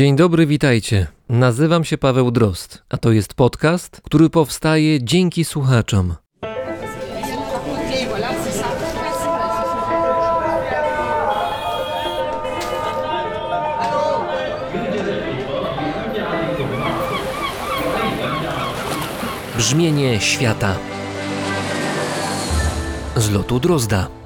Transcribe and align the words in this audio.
Dzień 0.00 0.16
dobry, 0.16 0.46
witajcie. 0.46 1.06
Nazywam 1.28 1.84
się 1.84 1.98
Paweł 1.98 2.30
Drost, 2.30 2.82
a 2.88 2.96
to 2.96 3.12
jest 3.12 3.34
podcast, 3.34 4.00
który 4.04 4.30
powstaje 4.30 5.04
dzięki 5.04 5.44
słuchaczom. 5.44 6.14
Brzmienie 19.56 20.20
świata 20.20 20.76
z 23.16 23.30
lotu 23.30 23.60
Drozda. 23.60 24.19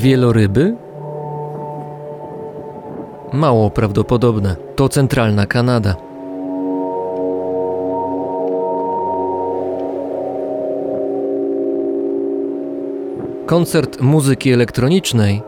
Wieloryby? 0.00 0.76
Mało 3.32 3.70
prawdopodobne. 3.70 4.56
To 4.76 4.88
centralna 4.88 5.46
Kanada. 5.46 5.96
Koncert 13.46 14.00
muzyki 14.00 14.52
elektronicznej? 14.52 15.42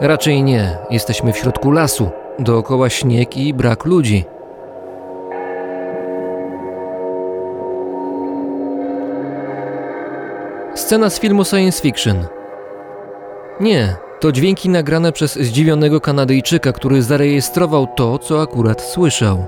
Raczej 0.00 0.42
nie. 0.42 0.78
Jesteśmy 0.90 1.32
w 1.32 1.36
środku 1.38 1.70
lasu. 1.70 2.10
Dookoła 2.38 2.88
śnieg 2.88 3.36
i 3.36 3.54
brak 3.54 3.84
ludzi. 3.84 4.24
Scena 10.74 11.10
z 11.10 11.20
filmu 11.20 11.44
science 11.44 11.82
fiction. 11.82 12.39
Nie, 13.60 13.96
to 14.20 14.32
dźwięki 14.32 14.68
nagrane 14.68 15.12
przez 15.12 15.34
zdziwionego 15.34 16.00
Kanadyjczyka, 16.00 16.72
który 16.72 17.02
zarejestrował 17.02 17.86
to, 17.96 18.18
co 18.18 18.42
akurat 18.42 18.82
słyszał. 18.82 19.46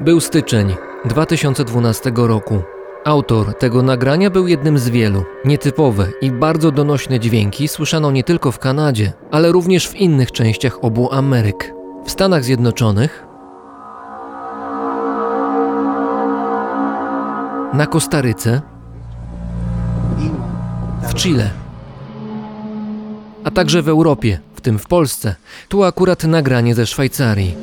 Był 0.00 0.20
styczeń 0.20 0.74
2012 1.04 2.12
roku. 2.16 2.62
Autor 3.04 3.58
tego 3.58 3.82
nagrania 3.82 4.30
był 4.30 4.46
jednym 4.46 4.78
z 4.78 4.88
wielu. 4.88 5.24
Nietypowe 5.44 6.08
i 6.20 6.30
bardzo 6.30 6.70
donośne 6.70 7.20
dźwięki 7.20 7.68
słyszano 7.68 8.10
nie 8.10 8.24
tylko 8.24 8.52
w 8.52 8.58
Kanadzie, 8.58 9.12
ale 9.30 9.52
również 9.52 9.88
w 9.88 9.96
innych 9.96 10.32
częściach 10.32 10.84
obu 10.84 11.12
Ameryk. 11.12 11.74
W 12.04 12.10
Stanach 12.10 12.44
Zjednoczonych, 12.44 13.31
na 17.72 17.86
Kostaryce, 17.86 18.60
w 21.02 21.14
Chile, 21.14 21.50
a 23.44 23.50
także 23.50 23.82
w 23.82 23.88
Europie, 23.88 24.40
w 24.54 24.60
tym 24.60 24.78
w 24.78 24.86
Polsce. 24.86 25.34
Tu 25.68 25.84
akurat 25.84 26.24
nagranie 26.24 26.74
ze 26.74 26.86
Szwajcarii. 26.86 27.54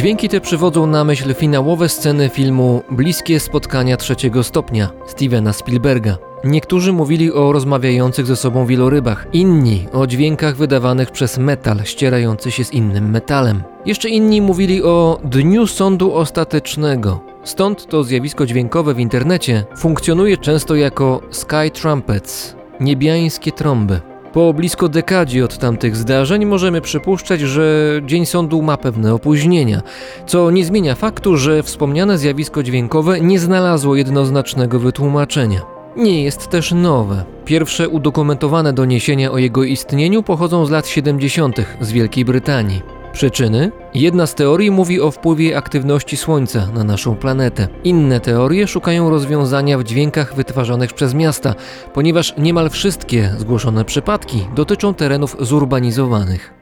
Dźwięki 0.00 0.28
te 0.28 0.40
przywodzą 0.40 0.86
na 0.86 1.04
myśl 1.04 1.34
finałowe 1.34 1.88
sceny 1.88 2.28
filmu 2.28 2.82
Bliskie 2.90 3.40
spotkania 3.40 3.96
trzeciego 3.96 4.42
stopnia 4.42 4.90
Stevena 5.06 5.52
Spielberga. 5.52 6.18
Niektórzy 6.44 6.92
mówili 6.92 7.32
o 7.32 7.52
rozmawiających 7.52 8.26
ze 8.26 8.36
sobą 8.36 8.66
wielorybach, 8.66 9.26
inni 9.32 9.86
o 9.92 10.06
dźwiękach 10.06 10.56
wydawanych 10.56 11.10
przez 11.10 11.38
metal 11.38 11.84
ścierający 11.84 12.50
się 12.50 12.64
z 12.64 12.72
innym 12.72 13.10
metalem. 13.10 13.62
Jeszcze 13.86 14.08
inni 14.08 14.42
mówili 14.42 14.82
o 14.82 15.20
dniu 15.24 15.66
sądu 15.66 16.14
ostatecznego. 16.14 17.20
Stąd 17.44 17.86
to 17.86 18.04
zjawisko 18.04 18.46
dźwiękowe 18.46 18.94
w 18.94 19.00
internecie 19.00 19.64
funkcjonuje 19.76 20.36
często 20.36 20.74
jako 20.74 21.20
sky 21.30 21.70
trumpets, 21.72 22.56
niebiańskie 22.80 23.52
trąby. 23.52 24.00
Po 24.32 24.54
blisko 24.54 24.88
dekadzie 24.88 25.44
od 25.44 25.58
tamtych 25.58 25.96
zdarzeń 25.96 26.44
możemy 26.44 26.80
przypuszczać, 26.80 27.40
że 27.40 28.00
Dzień 28.06 28.26
Sądu 28.26 28.62
ma 28.62 28.76
pewne 28.76 29.14
opóźnienia, 29.14 29.82
co 30.26 30.50
nie 30.50 30.64
zmienia 30.64 30.94
faktu, 30.94 31.36
że 31.36 31.62
wspomniane 31.62 32.18
zjawisko 32.18 32.62
dźwiękowe 32.62 33.20
nie 33.20 33.40
znalazło 33.40 33.96
jednoznacznego 33.96 34.78
wytłumaczenia. 34.78 35.60
Nie 35.96 36.24
jest 36.24 36.48
też 36.48 36.72
nowe. 36.72 37.24
Pierwsze 37.44 37.88
udokumentowane 37.88 38.72
doniesienia 38.72 39.32
o 39.32 39.38
jego 39.38 39.64
istnieniu 39.64 40.22
pochodzą 40.22 40.66
z 40.66 40.70
lat 40.70 40.86
70. 40.86 41.56
z 41.80 41.92
Wielkiej 41.92 42.24
Brytanii. 42.24 42.99
Przyczyny? 43.12 43.72
Jedna 43.94 44.26
z 44.26 44.34
teorii 44.34 44.70
mówi 44.70 45.00
o 45.00 45.10
wpływie 45.10 45.56
aktywności 45.56 46.16
Słońca 46.16 46.66
na 46.74 46.84
naszą 46.84 47.16
planetę. 47.16 47.68
Inne 47.84 48.20
teorie 48.20 48.66
szukają 48.66 49.10
rozwiązania 49.10 49.78
w 49.78 49.84
dźwiękach 49.84 50.34
wytwarzanych 50.34 50.92
przez 50.92 51.14
miasta, 51.14 51.54
ponieważ 51.94 52.34
niemal 52.38 52.70
wszystkie 52.70 53.30
zgłoszone 53.38 53.84
przypadki 53.84 54.46
dotyczą 54.54 54.94
terenów 54.94 55.36
zurbanizowanych. 55.40 56.59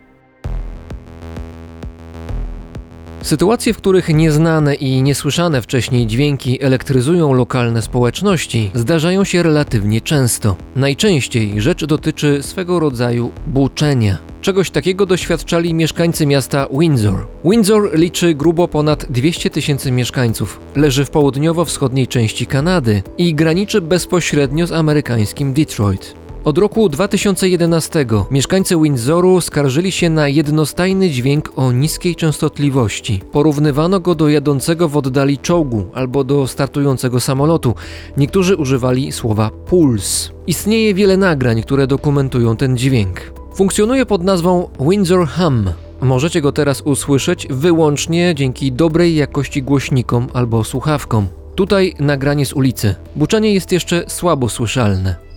Sytuacje, 3.23 3.75
w 3.75 3.77
których 3.77 4.09
nieznane 4.09 4.75
i 4.75 5.03
niesłyszane 5.03 5.63
wcześniej 5.63 6.07
dźwięki 6.07 6.63
elektryzują 6.63 7.33
lokalne 7.33 7.83
społeczności, 7.83 8.71
zdarzają 8.75 9.25
się 9.25 9.43
relatywnie 9.43 10.01
często. 10.01 10.57
Najczęściej 10.77 11.61
rzecz 11.61 11.85
dotyczy 11.85 12.43
swego 12.43 12.81
rodzaju 12.81 13.31
buczenia. 13.47 14.19
Czegoś 14.41 14.71
takiego 14.71 15.07
doświadczali 15.07 15.75
mieszkańcy 15.75 16.27
miasta 16.27 16.67
Windsor. 16.79 17.27
Windsor 17.45 17.99
liczy 17.99 18.35
grubo 18.35 18.69
ponad 18.69 19.07
200 19.11 19.51
tysięcy 19.51 19.93
mieszkańców, 19.93 20.61
leży 20.77 21.05
w 21.05 21.11
południowo-wschodniej 21.11 22.07
części 22.07 22.47
Kanady 22.47 23.03
i 23.19 23.35
graniczy 23.35 23.81
bezpośrednio 23.81 24.67
z 24.67 24.73
amerykańskim 24.73 25.53
Detroit. 25.53 26.15
Od 26.45 26.59
roku 26.59 26.89
2011 26.89 28.07
mieszkańcy 28.31 28.77
Windsoru 28.83 29.41
skarżyli 29.41 29.93
się 29.93 30.11
na 30.11 30.29
jednostajny 30.29 31.11
dźwięk 31.11 31.53
o 31.57 31.73
niskiej 31.73 32.17
częstotliwości. 32.17 33.23
Porównywano 33.33 34.01
go 34.01 34.15
do 34.15 34.29
jadącego 34.29 34.89
w 34.89 34.97
oddali 34.97 35.39
czołgu 35.39 35.85
albo 35.95 36.25
do 36.25 36.47
startującego 36.47 37.21
samolotu. 37.21 37.75
Niektórzy 38.17 38.57
używali 38.57 39.13
słowa 39.13 39.51
puls. 39.51 40.31
Istnieje 40.47 40.95
wiele 40.95 41.17
nagrań, 41.17 41.63
które 41.63 41.87
dokumentują 41.87 42.57
ten 42.57 42.77
dźwięk. 42.79 43.21
Funkcjonuje 43.55 44.07
pod 44.07 44.23
nazwą 44.23 44.69
Windsor 44.81 45.29
Hum. 45.29 45.71
Możecie 46.01 46.41
go 46.41 46.53
teraz 46.53 46.81
usłyszeć 46.81 47.47
wyłącznie 47.51 48.35
dzięki 48.35 48.73
dobrej 48.73 49.17
jakości 49.17 49.63
głośnikom 49.63 50.27
albo 50.35 50.65
słuchawkom. 50.65 51.27
Tutaj 51.55 51.95
nagranie 51.99 52.47
z 52.47 52.53
ulicy. 52.53 52.95
Buczenie 53.17 53.55
jest 53.55 53.73
jeszcze 53.73 54.05
słabo 54.07 54.49
słyszalne. 54.49 55.28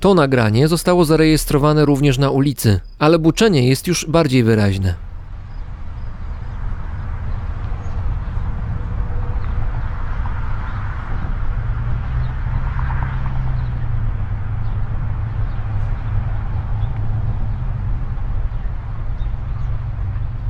To 0.00 0.14
nagranie 0.14 0.68
zostało 0.68 1.04
zarejestrowane 1.04 1.84
również 1.84 2.18
na 2.18 2.30
ulicy, 2.30 2.80
ale 2.98 3.18
buczenie 3.18 3.68
jest 3.68 3.86
już 3.86 4.06
bardziej 4.08 4.44
wyraźne. 4.44 4.94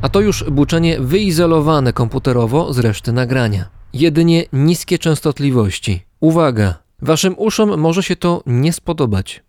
A 0.02 0.08
to 0.08 0.20
już 0.20 0.44
buczenie 0.44 1.00
wyizolowane 1.00 1.92
komputerowo 1.92 2.72
z 2.72 2.78
reszty 2.78 3.12
nagrania. 3.12 3.68
Jedynie 3.92 4.44
niskie 4.52 4.98
częstotliwości. 4.98 6.02
Uwaga! 6.20 6.74
Waszym 7.02 7.34
uszom 7.38 7.80
może 7.80 8.02
się 8.02 8.16
to 8.16 8.42
nie 8.46 8.72
spodobać. 8.72 9.45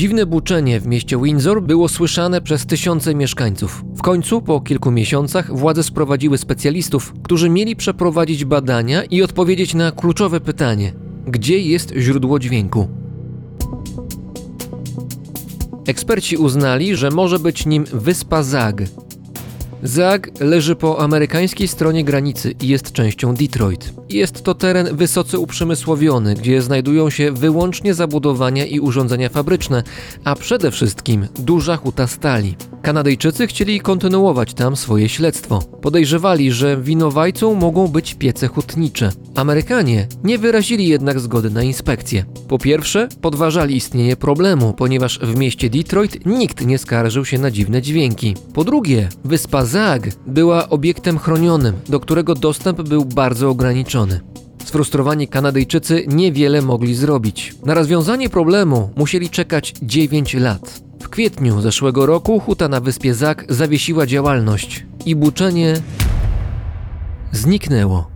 Dziwne 0.00 0.26
buczenie 0.26 0.80
w 0.80 0.86
mieście 0.86 1.22
Windsor 1.22 1.62
było 1.62 1.88
słyszane 1.88 2.40
przez 2.40 2.66
tysiące 2.66 3.14
mieszkańców. 3.14 3.84
W 3.96 4.02
końcu, 4.02 4.42
po 4.42 4.60
kilku 4.60 4.90
miesiącach, 4.90 5.56
władze 5.56 5.82
sprowadziły 5.82 6.38
specjalistów, 6.38 7.14
którzy 7.22 7.50
mieli 7.50 7.76
przeprowadzić 7.76 8.44
badania 8.44 9.04
i 9.04 9.22
odpowiedzieć 9.22 9.74
na 9.74 9.92
kluczowe 9.92 10.40
pytanie: 10.40 10.92
gdzie 11.26 11.58
jest 11.58 11.92
źródło 11.96 12.38
dźwięku? 12.38 12.88
Eksperci 15.86 16.36
uznali, 16.36 16.96
że 16.96 17.10
może 17.10 17.38
być 17.38 17.66
nim 17.66 17.84
wyspa 17.84 18.42
Zag. 18.42 18.82
Zag 19.82 20.30
leży 20.40 20.76
po 20.76 21.00
amerykańskiej 21.00 21.68
stronie 21.68 22.04
granicy 22.04 22.54
i 22.62 22.68
jest 22.68 22.92
częścią 22.92 23.34
Detroit. 23.34 23.92
Jest 24.10 24.42
to 24.42 24.54
teren 24.54 24.96
wysoce 24.96 25.38
uprzemysłowiony, 25.38 26.34
gdzie 26.34 26.62
znajdują 26.62 27.10
się 27.10 27.32
wyłącznie 27.32 27.94
zabudowania 27.94 28.66
i 28.66 28.80
urządzenia 28.80 29.28
fabryczne, 29.28 29.82
a 30.24 30.34
przede 30.34 30.70
wszystkim 30.70 31.26
duża 31.38 31.76
huta 31.76 32.06
stali. 32.06 32.56
Kanadyjczycy 32.82 33.46
chcieli 33.46 33.80
kontynuować 33.80 34.54
tam 34.54 34.76
swoje 34.76 35.08
śledztwo. 35.08 35.62
Podejrzewali, 35.82 36.52
że 36.52 36.76
winowajcą 36.76 37.54
mogą 37.54 37.88
być 37.88 38.14
piece 38.14 38.48
hutnicze. 38.48 39.12
Amerykanie 39.34 40.06
nie 40.24 40.38
wyrazili 40.38 40.88
jednak 40.88 41.20
zgody 41.20 41.50
na 41.50 41.62
inspekcję. 41.62 42.24
Po 42.48 42.58
pierwsze, 42.58 43.08
podważali 43.20 43.76
istnienie 43.76 44.16
problemu, 44.16 44.72
ponieważ 44.72 45.18
w 45.18 45.36
mieście 45.36 45.70
Detroit 45.70 46.26
nikt 46.26 46.66
nie 46.66 46.78
skarżył 46.78 47.24
się 47.24 47.38
na 47.38 47.50
dziwne 47.50 47.82
dźwięki. 47.82 48.34
Po 48.54 48.64
drugie, 48.64 49.08
wyspa 49.24 49.64
Zag 49.70 50.08
była 50.26 50.68
obiektem 50.68 51.18
chronionym, 51.18 51.74
do 51.88 52.00
którego 52.00 52.34
dostęp 52.34 52.82
był 52.82 53.04
bardzo 53.04 53.50
ograniczony. 53.50 54.20
Sfrustrowani 54.64 55.28
Kanadyjczycy 55.28 56.04
niewiele 56.08 56.62
mogli 56.62 56.94
zrobić. 56.94 57.54
Na 57.64 57.74
rozwiązanie 57.74 58.28
problemu 58.28 58.90
musieli 58.96 59.30
czekać 59.30 59.74
9 59.82 60.34
lat. 60.34 60.80
W 61.02 61.08
kwietniu 61.08 61.60
zeszłego 61.60 62.06
roku 62.06 62.40
huta 62.40 62.68
na 62.68 62.80
wyspie 62.80 63.14
Zak 63.14 63.44
zawiesiła 63.48 64.06
działalność 64.06 64.86
i 65.06 65.16
buczenie 65.16 65.74
zniknęło. 67.32 68.09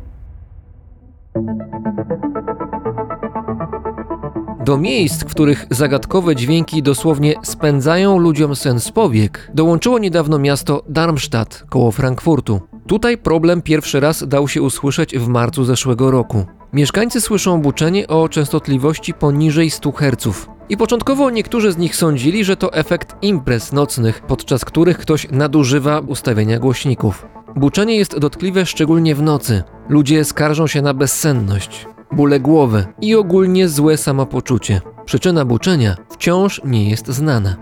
Do 4.65 4.79
miejsc, 4.79 5.25
w 5.25 5.25
których 5.25 5.67
zagadkowe 5.71 6.37
dźwięki 6.37 6.83
dosłownie 6.83 7.35
spędzają 7.43 8.19
ludziom 8.19 8.57
sen 8.57 8.81
z 8.81 8.93
powiek, 8.93 9.51
dołączyło 9.55 9.99
niedawno 9.99 10.39
miasto 10.39 10.83
Darmstadt 10.89 11.65
koło 11.69 11.91
Frankfurtu. 11.91 12.61
Tutaj 12.87 13.19
problem 13.19 13.63
pierwszy 13.63 14.01
raz 14.01 14.29
dał 14.29 14.49
się 14.49 14.63
usłyszeć 14.63 15.19
w 15.19 15.29
marcu 15.29 15.65
zeszłego 15.65 16.11
roku. 16.11 16.45
Mieszkańcy 16.73 17.21
słyszą 17.21 17.63
buczenie 17.63 18.09
o 18.09 18.29
częstotliwości 18.29 19.15
poniżej 19.15 19.71
100 19.71 19.93
Hz. 19.93 20.47
I 20.69 20.77
początkowo 20.77 21.31
niektórzy 21.31 21.73
z 21.73 21.79
nich 21.79 21.97
sądzili, 21.97 22.45
że 22.45 22.57
to 22.57 22.73
efekt 22.73 23.17
imprez 23.23 23.73
nocnych, 23.73 24.23
podczas 24.23 24.65
których 24.65 24.99
ktoś 24.99 25.31
nadużywa 25.31 25.99
ustawienia 25.99 26.59
głośników. 26.59 27.27
Buczenie 27.57 27.97
jest 27.97 28.19
dotkliwe 28.19 28.67
szczególnie 28.67 29.15
w 29.15 29.23
nocy. 29.23 29.63
Ludzie 29.89 30.25
skarżą 30.25 30.67
się 30.67 30.83
na 30.83 30.95
bezsenność, 30.95 31.87
bóle 32.13 32.41
głowy 32.41 32.87
i 33.01 33.15
ogólnie 33.15 33.69
złe 33.69 33.97
samopoczucie. 33.97 34.81
Przyczyna 35.05 35.45
buczenia 35.45 35.97
wciąż 36.11 36.61
nie 36.65 36.91
jest 36.91 37.09
znana. 37.09 37.57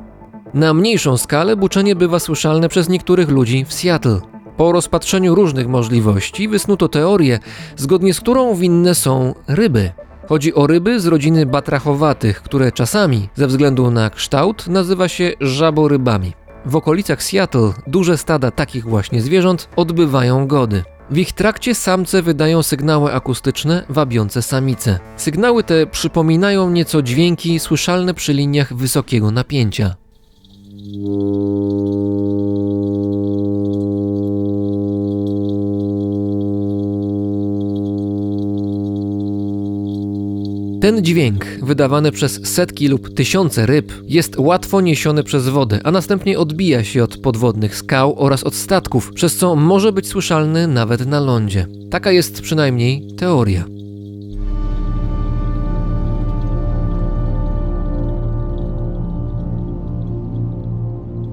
Na 0.54 0.74
mniejszą 0.74 1.16
skalę 1.16 1.56
buczenie 1.56 1.96
bywa 1.96 2.18
słyszalne 2.18 2.68
przez 2.68 2.88
niektórych 2.88 3.28
ludzi 3.28 3.64
w 3.64 3.72
Seattle. 3.72 4.20
Po 4.56 4.72
rozpatrzeniu 4.72 5.34
różnych 5.34 5.68
możliwości 5.68 6.48
wysnuto 6.48 6.88
teorię, 6.88 7.38
zgodnie 7.76 8.14
z 8.14 8.20
którą 8.20 8.54
winne 8.54 8.94
są 8.94 9.34
ryby. 9.48 9.92
Chodzi 10.28 10.54
o 10.54 10.66
ryby 10.66 11.00
z 11.00 11.06
rodziny 11.06 11.46
batrachowatych, 11.46 12.42
które 12.42 12.72
czasami, 12.72 13.28
ze 13.34 13.46
względu 13.46 13.90
na 13.90 14.10
kształt, 14.10 14.68
nazywa 14.68 15.08
się 15.08 15.32
żaborybami. 15.40 16.32
W 16.66 16.76
okolicach 16.76 17.22
Seattle 17.22 17.72
duże 17.86 18.18
stada 18.18 18.50
takich 18.50 18.84
właśnie 18.84 19.20
zwierząt 19.20 19.68
odbywają 19.76 20.46
gody. 20.46 20.82
W 21.12 21.18
ich 21.18 21.32
trakcie 21.32 21.74
samce 21.74 22.22
wydają 22.22 22.62
sygnały 22.62 23.12
akustyczne 23.12 23.84
wabiące 23.88 24.42
samice. 24.42 24.98
Sygnały 25.16 25.64
te 25.64 25.86
przypominają 25.86 26.70
nieco 26.70 27.02
dźwięki 27.02 27.58
słyszalne 27.58 28.14
przy 28.14 28.32
liniach 28.32 28.74
wysokiego 28.74 29.30
napięcia. 29.30 29.94
Ten 40.82 41.04
dźwięk, 41.04 41.44
wydawany 41.62 42.12
przez 42.12 42.46
setki 42.48 42.88
lub 42.88 43.14
tysiące 43.14 43.66
ryb, 43.66 43.92
jest 44.04 44.38
łatwo 44.38 44.80
niesiony 44.80 45.24
przez 45.24 45.48
wodę, 45.48 45.80
a 45.84 45.90
następnie 45.90 46.38
odbija 46.38 46.84
się 46.84 47.04
od 47.04 47.16
podwodnych 47.16 47.76
skał 47.76 48.14
oraz 48.18 48.44
od 48.44 48.54
statków, 48.54 49.12
przez 49.14 49.36
co 49.36 49.56
może 49.56 49.92
być 49.92 50.06
słyszalny 50.08 50.68
nawet 50.68 51.06
na 51.06 51.20
lądzie. 51.20 51.66
Taka 51.90 52.12
jest 52.12 52.40
przynajmniej 52.40 53.06
teoria. 53.16 53.64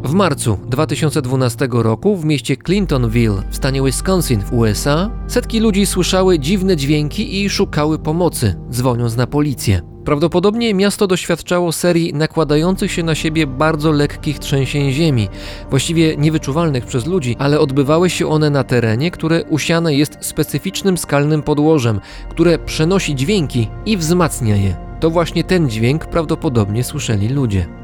W 0.09 0.13
marcu 0.13 0.57
2012 0.67 1.67
roku 1.71 2.17
w 2.17 2.25
mieście 2.25 2.57
Clintonville 2.57 3.43
w 3.49 3.55
stanie 3.55 3.81
Wisconsin 3.83 4.41
w 4.41 4.53
USA 4.53 5.09
setki 5.27 5.59
ludzi 5.59 5.85
słyszały 5.85 6.39
dziwne 6.39 6.75
dźwięki 6.75 7.43
i 7.43 7.49
szukały 7.49 7.99
pomocy, 7.99 8.55
dzwoniąc 8.71 9.15
na 9.15 9.27
policję. 9.27 9.81
Prawdopodobnie 10.05 10.73
miasto 10.73 11.07
doświadczało 11.07 11.71
serii 11.71 12.13
nakładających 12.13 12.91
się 12.91 13.03
na 13.03 13.15
siebie 13.15 13.47
bardzo 13.47 13.91
lekkich 13.91 14.39
trzęsień 14.39 14.91
ziemi, 14.91 15.29
właściwie 15.69 16.17
niewyczuwalnych 16.17 16.85
przez 16.85 17.05
ludzi, 17.05 17.35
ale 17.39 17.59
odbywały 17.59 18.09
się 18.09 18.27
one 18.27 18.49
na 18.49 18.63
terenie, 18.63 19.11
które 19.11 19.43
usiane 19.43 19.95
jest 19.95 20.17
specyficznym 20.21 20.97
skalnym 20.97 21.41
podłożem, 21.41 21.99
które 22.29 22.59
przenosi 22.59 23.15
dźwięki 23.15 23.67
i 23.85 23.97
wzmacnia 23.97 24.55
je. 24.55 24.75
To 24.99 25.09
właśnie 25.09 25.43
ten 25.43 25.69
dźwięk 25.69 26.05
prawdopodobnie 26.05 26.83
słyszeli 26.83 27.29
ludzie. 27.29 27.79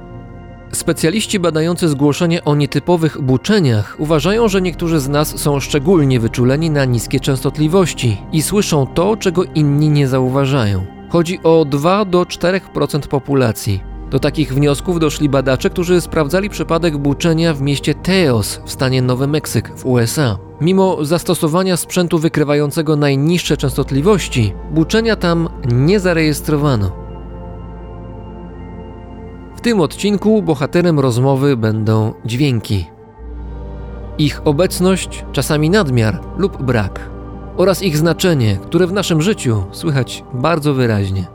Specjaliści 0.75 1.39
badający 1.39 1.89
zgłoszenie 1.89 2.43
o 2.43 2.55
nietypowych 2.55 3.21
buczeniach 3.21 3.95
uważają, 3.99 4.47
że 4.47 4.61
niektórzy 4.61 4.99
z 4.99 5.09
nas 5.09 5.39
są 5.39 5.59
szczególnie 5.59 6.19
wyczuleni 6.19 6.69
na 6.69 6.85
niskie 6.85 7.19
częstotliwości 7.19 8.17
i 8.31 8.41
słyszą 8.41 8.87
to, 8.87 9.17
czego 9.17 9.43
inni 9.43 9.89
nie 9.89 10.07
zauważają. 10.07 10.85
Chodzi 11.09 11.39
o 11.43 11.65
2 11.65 12.05
do 12.05 12.23
4% 12.23 13.07
populacji. 13.07 13.83
Do 14.11 14.19
takich 14.19 14.53
wniosków 14.53 14.99
doszli 14.99 15.29
badacze, 15.29 15.69
którzy 15.69 16.01
sprawdzali 16.01 16.49
przypadek 16.49 16.97
buczenia 16.97 17.53
w 17.53 17.61
mieście 17.61 17.93
Teos 17.93 18.61
w 18.65 18.71
stanie 18.71 19.01
Nowy 19.01 19.27
Meksyk 19.27 19.71
w 19.77 19.85
USA. 19.85 20.37
Mimo 20.61 21.05
zastosowania 21.05 21.77
sprzętu 21.77 22.19
wykrywającego 22.19 22.95
najniższe 22.95 23.57
częstotliwości, 23.57 24.53
buczenia 24.71 25.15
tam 25.15 25.49
nie 25.71 25.99
zarejestrowano 25.99 27.04
tym 29.65 29.79
odcinku 29.81 30.41
bohaterem 30.41 30.99
rozmowy 30.99 31.57
będą 31.57 32.13
dźwięki. 32.25 32.85
Ich 34.17 34.41
obecność, 34.47 35.25
czasami 35.31 35.69
nadmiar 35.69 36.21
lub 36.37 36.63
brak, 36.63 37.09
oraz 37.57 37.83
ich 37.83 37.97
znaczenie, 37.97 38.57
które 38.57 38.87
w 38.87 38.93
naszym 38.93 39.21
życiu 39.21 39.63
słychać 39.71 40.23
bardzo 40.33 40.73
wyraźnie. 40.73 41.34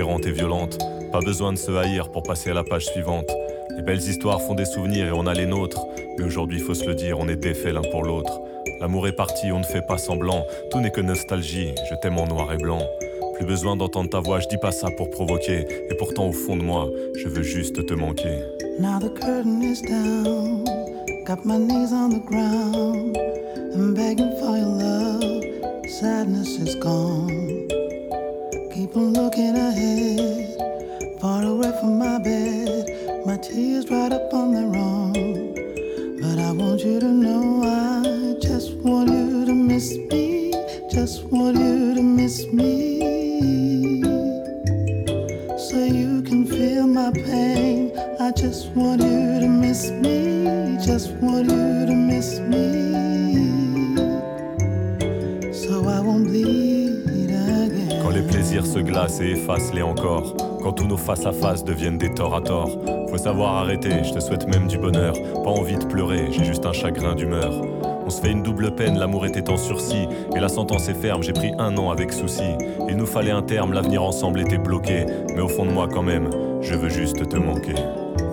Et 0.00 0.32
violente. 0.32 0.78
Pas 1.12 1.20
besoin 1.20 1.52
de 1.52 1.58
se 1.58 1.70
haïr 1.72 2.10
pour 2.10 2.22
passer 2.22 2.50
à 2.50 2.54
la 2.54 2.64
page 2.64 2.86
suivante. 2.86 3.30
Les 3.76 3.82
belles 3.82 4.00
histoires 4.00 4.40
font 4.40 4.54
des 4.54 4.64
souvenirs 4.64 5.08
et 5.08 5.12
on 5.12 5.26
a 5.26 5.34
les 5.34 5.44
nôtres. 5.44 5.86
Mais 6.16 6.24
aujourd'hui, 6.24 6.58
faut 6.58 6.72
se 6.72 6.86
le 6.86 6.94
dire, 6.94 7.18
on 7.18 7.28
est 7.28 7.36
défait 7.36 7.72
l'un 7.72 7.82
pour 7.82 8.02
l'autre. 8.02 8.40
L'amour 8.80 9.06
est 9.08 9.12
parti, 9.12 9.52
on 9.52 9.58
ne 9.58 9.64
fait 9.64 9.86
pas 9.86 9.98
semblant. 9.98 10.46
Tout 10.70 10.80
n'est 10.80 10.90
que 10.90 11.02
nostalgie, 11.02 11.74
je 11.90 11.94
t'aime 12.00 12.18
en 12.18 12.26
noir 12.26 12.50
et 12.52 12.56
blanc. 12.56 12.80
Plus 13.34 13.44
besoin 13.44 13.76
d'entendre 13.76 14.08
ta 14.08 14.20
voix, 14.20 14.40
je 14.40 14.48
dis 14.48 14.56
pas 14.56 14.72
ça 14.72 14.88
pour 14.96 15.10
provoquer. 15.10 15.66
Et 15.90 15.94
pourtant, 15.98 16.28
au 16.28 16.32
fond 16.32 16.56
de 16.56 16.62
moi, 16.62 16.88
je 17.16 17.28
veux 17.28 17.42
juste 17.42 17.84
te 17.84 17.94
manquer. 17.94 18.38
Now 18.78 18.98
the 18.98 19.10
curtain 19.10 19.60
is 19.62 19.82
down, 19.82 20.64
got 21.26 21.44
my 21.44 21.58
knees 21.58 21.92
on 21.92 22.08
the 22.08 22.24
ground. 22.24 23.18
I'm 23.74 23.92
begging 23.92 24.32
for 24.40 24.56
your 24.56 24.76
love, 24.78 25.44
sadness 26.00 26.58
is 26.58 26.74
gone. 26.76 27.59
Keep 28.80 28.96
on 28.96 29.12
looking 29.12 29.56
ahead, 29.56 31.20
far 31.20 31.44
away 31.44 31.70
from 31.80 31.98
my 31.98 32.18
bed. 32.18 33.26
My 33.26 33.36
tears 33.36 33.84
dried 33.84 34.14
up 34.14 34.32
on 34.32 34.54
their 34.54 34.74
own. 34.74 35.12
But 36.18 36.38
I 36.38 36.50
want 36.52 36.80
you 36.80 36.98
to 36.98 37.08
know 37.08 37.62
I 37.62 38.40
just 38.40 38.72
want 38.76 39.10
you 39.10 39.44
to 39.44 39.52
miss 39.52 39.98
me. 40.10 40.54
Just 40.90 41.24
want 41.24 41.58
you 41.58 41.94
to 41.94 42.02
miss 42.02 42.46
me. 42.54 44.00
So 45.58 45.84
you 45.84 46.22
can 46.22 46.46
feel 46.46 46.86
my 46.86 47.10
pain. 47.12 47.92
I 48.18 48.32
just 48.32 48.68
want 48.68 49.02
you 49.02 49.40
to 49.40 49.46
miss 49.46 49.90
me. 49.90 50.78
Just 50.82 51.10
want 51.20 51.50
you 51.50 51.84
to 51.84 51.94
miss 51.94 52.38
me. 52.38 52.89
Se 58.58 58.80
glacent 58.80 59.20
et 59.20 59.30
effacent 59.30 59.72
les 59.72 59.82
encore. 59.82 60.34
Quand 60.60 60.72
tous 60.72 60.86
nos 60.86 60.96
face 60.96 61.24
à 61.24 61.32
face 61.32 61.64
deviennent 61.64 61.98
des 61.98 62.12
torts 62.12 62.34
à 62.34 62.40
tort. 62.40 62.70
Faut 63.08 63.16
savoir 63.16 63.56
arrêter, 63.56 64.02
je 64.02 64.12
te 64.12 64.20
souhaite 64.20 64.48
même 64.48 64.66
du 64.66 64.76
bonheur. 64.76 65.14
Pas 65.44 65.50
envie 65.50 65.76
de 65.76 65.84
pleurer, 65.84 66.32
j'ai 66.32 66.44
juste 66.44 66.66
un 66.66 66.72
chagrin 66.72 67.14
d'humeur. 67.14 67.52
On 68.04 68.10
se 68.10 68.20
fait 68.20 68.32
une 68.32 68.42
double 68.42 68.74
peine, 68.74 68.98
l'amour 68.98 69.24
était 69.24 69.48
en 69.50 69.56
sursis. 69.56 70.08
Et 70.34 70.40
la 70.40 70.48
sentence 70.48 70.88
est 70.88 71.00
ferme, 71.00 71.22
j'ai 71.22 71.32
pris 71.32 71.52
un 71.58 71.76
an 71.78 71.90
avec 71.90 72.12
souci. 72.12 72.42
Il 72.88 72.96
nous 72.96 73.06
fallait 73.06 73.30
un 73.30 73.42
terme, 73.42 73.72
l'avenir 73.72 74.02
ensemble 74.02 74.40
était 74.40 74.58
bloqué. 74.58 75.06
Mais 75.34 75.40
au 75.40 75.48
fond 75.48 75.64
de 75.64 75.70
moi, 75.70 75.86
quand 75.86 76.02
même, 76.02 76.28
je 76.60 76.74
veux 76.74 76.88
juste 76.88 77.28
te 77.28 77.36
manquer. 77.36 77.74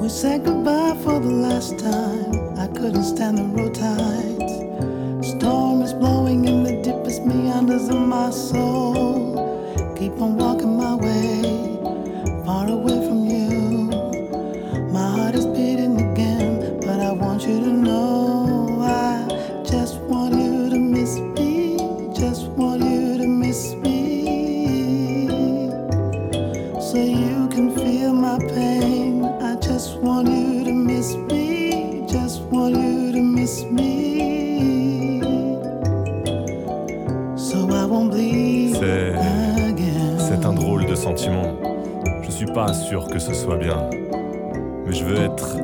We 0.01 0.09
said 0.09 0.43
goodbye 0.43 0.95
for 1.03 1.19
the 1.21 1.31
last 1.31 1.77
time. 1.77 2.55
I 2.57 2.67
couldn't 2.67 3.03
stand 3.03 3.37
the 3.37 3.55
road 3.55 3.75
tides. 3.75 5.27
Storm 5.27 5.83
is 5.83 5.93
blowing 5.93 6.47
in 6.47 6.63
the 6.63 6.81
deepest 6.81 7.23
meanders 7.23 7.89
of 7.89 7.99
my 7.99 8.31
soul. 8.31 9.36
Keep 9.97 10.21
on 10.21 10.37
walking 10.37 10.77
my 10.77 10.93
way, 10.93 11.41
far 12.45 12.69
away 12.69 13.07
from 13.07 13.25
you. 13.25 13.26
Pas 42.67 42.73
sûr 42.73 43.07
que 43.07 43.17
ce 43.17 43.33
soit 43.33 43.55
bien. 43.55 43.89
Mais 44.85 44.93
je 44.93 45.05
veux 45.05 45.15
être 45.15 45.55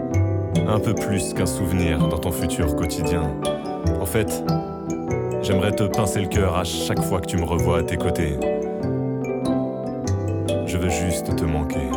un 0.69 0.79
peu 0.79 0.93
plus 0.93 1.33
qu'un 1.33 1.45
souvenir 1.45 1.98
dans 2.07 2.17
ton 2.17 2.31
futur 2.31 2.77
quotidien. 2.77 3.24
En 4.00 4.05
fait, 4.05 4.41
j'aimerais 5.41 5.74
te 5.74 5.83
pincer 5.83 6.22
le 6.22 6.27
cœur 6.27 6.55
à 6.55 6.63
chaque 6.63 7.03
fois 7.03 7.19
que 7.19 7.25
tu 7.25 7.36
me 7.36 7.43
revois 7.43 7.79
à 7.79 7.83
tes 7.83 7.98
côtés. 7.98 8.38
Je 10.65 10.77
veux 10.77 10.89
juste 10.89 11.36
te 11.36 11.43
manquer. 11.43 11.89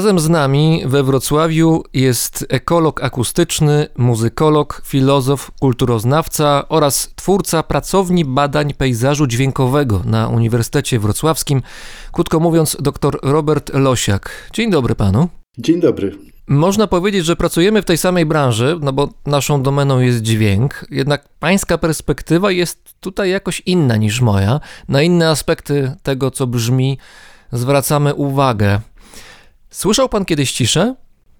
Razem 0.00 0.18
z 0.18 0.28
nami 0.28 0.82
we 0.86 1.02
Wrocławiu 1.02 1.82
jest 1.94 2.46
ekolog 2.48 3.02
akustyczny, 3.02 3.86
muzykolog, 3.96 4.82
filozof, 4.84 5.50
kulturoznawca 5.60 6.68
oraz 6.68 7.12
twórca 7.14 7.62
pracowni 7.62 8.24
badań 8.24 8.74
pejzażu 8.74 9.26
dźwiękowego 9.26 10.02
na 10.04 10.28
Uniwersytecie 10.28 10.98
Wrocławskim, 10.98 11.62
krótko 12.12 12.40
mówiąc 12.40 12.76
dr 12.80 13.18
Robert 13.22 13.74
Losiak. 13.74 14.50
Dzień 14.52 14.70
dobry 14.70 14.94
panu. 14.94 15.28
Dzień 15.58 15.80
dobry. 15.80 16.12
Można 16.48 16.86
powiedzieć, 16.86 17.24
że 17.24 17.36
pracujemy 17.36 17.82
w 17.82 17.84
tej 17.84 17.98
samej 17.98 18.26
branży, 18.26 18.78
no 18.80 18.92
bo 18.92 19.08
naszą 19.26 19.62
domeną 19.62 20.00
jest 20.00 20.22
dźwięk, 20.22 20.86
jednak 20.90 21.28
pańska 21.38 21.78
perspektywa 21.78 22.50
jest 22.50 22.94
tutaj 23.00 23.30
jakoś 23.30 23.62
inna 23.66 23.96
niż 23.96 24.20
moja. 24.20 24.60
Na 24.88 25.02
inne 25.02 25.28
aspekty 25.28 25.92
tego, 26.02 26.30
co 26.30 26.46
brzmi, 26.46 26.98
zwracamy 27.52 28.14
uwagę. 28.14 28.80
Słyszał 29.70 30.08
pan 30.08 30.24
kiedyś 30.24 30.52
ciszę? 30.52 30.94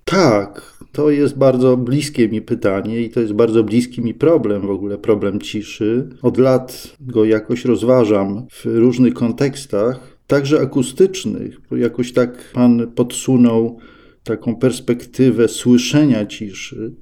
Tak, 0.05 0.77
to 0.93 1.11
jest 1.11 1.39
bardzo 1.39 1.77
bliskie 1.77 2.29
mi 2.29 2.43
pytanie 2.43 3.01
i 3.01 3.11
to 3.11 3.21
jest 3.21 3.33
bardzo 3.33 3.65
bliski 3.65 4.01
mi 4.01 4.15
problem, 4.15 4.67
w 4.67 4.71
ogóle 4.71 4.99
problem 4.99 5.41
ciszy. 5.41 6.09
Od 6.23 6.39
lat 6.39 6.97
go 7.01 7.25
jakoś 7.25 7.65
rozważam 7.65 8.47
w 8.51 8.65
różnych 8.65 9.15
kontekstach, 9.15 10.19
także 10.27 10.61
akustycznych, 10.61 11.61
jakoś 11.71 12.13
tak 12.13 12.53
pan 12.53 12.93
podsunął 12.93 13.79
taką 14.25 14.57
perspektywę 14.57 15.49
słyszenia 15.49 16.27
ciszy. 16.27 16.95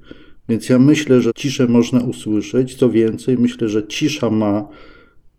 Więc 0.48 0.68
ja 0.68 0.78
myślę, 0.78 1.22
że 1.22 1.30
ciszę 1.36 1.66
można 1.66 2.00
usłyszeć. 2.00 2.74
Co 2.74 2.90
więcej, 2.90 3.38
myślę, 3.38 3.68
że 3.68 3.86
cisza 3.86 4.30
ma 4.30 4.68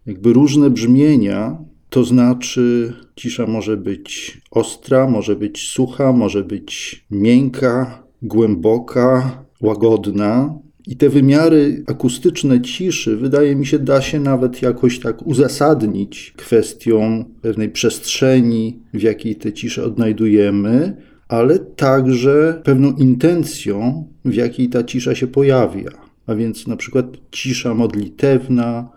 jakby 0.05 0.33
różne 0.33 0.69
brzmienia, 0.69 1.57
to 1.89 2.03
znaczy 2.03 2.93
cisza 3.15 3.47
może 3.47 3.77
być 3.77 4.41
ostra, 4.51 5.07
może 5.07 5.35
być 5.35 5.67
sucha, 5.67 6.13
może 6.13 6.43
być 6.43 7.05
miękka, 7.11 8.03
głęboka, 8.21 9.43
łagodna. 9.61 10.59
I 10.87 10.95
te 10.95 11.09
wymiary 11.09 11.83
akustyczne 11.87 12.61
ciszy, 12.61 13.17
wydaje 13.17 13.55
mi 13.55 13.65
się, 13.65 13.79
da 13.79 14.01
się 14.01 14.19
nawet 14.19 14.61
jakoś 14.61 14.99
tak 14.99 15.27
uzasadnić 15.27 16.33
kwestią 16.37 17.25
pewnej 17.41 17.69
przestrzeni, 17.69 18.79
w 18.93 19.01
jakiej 19.01 19.35
tę 19.35 19.53
ciszę 19.53 19.83
odnajdujemy, 19.83 20.97
ale 21.27 21.59
także 21.59 22.61
pewną 22.63 22.91
intencją, 22.95 24.07
w 24.25 24.33
jakiej 24.33 24.69
ta 24.69 24.83
cisza 24.83 25.15
się 25.15 25.27
pojawia. 25.27 25.91
A 26.27 26.35
więc 26.35 26.67
na 26.67 26.77
przykład 26.77 27.05
cisza 27.31 27.73
modlitewna, 27.73 28.89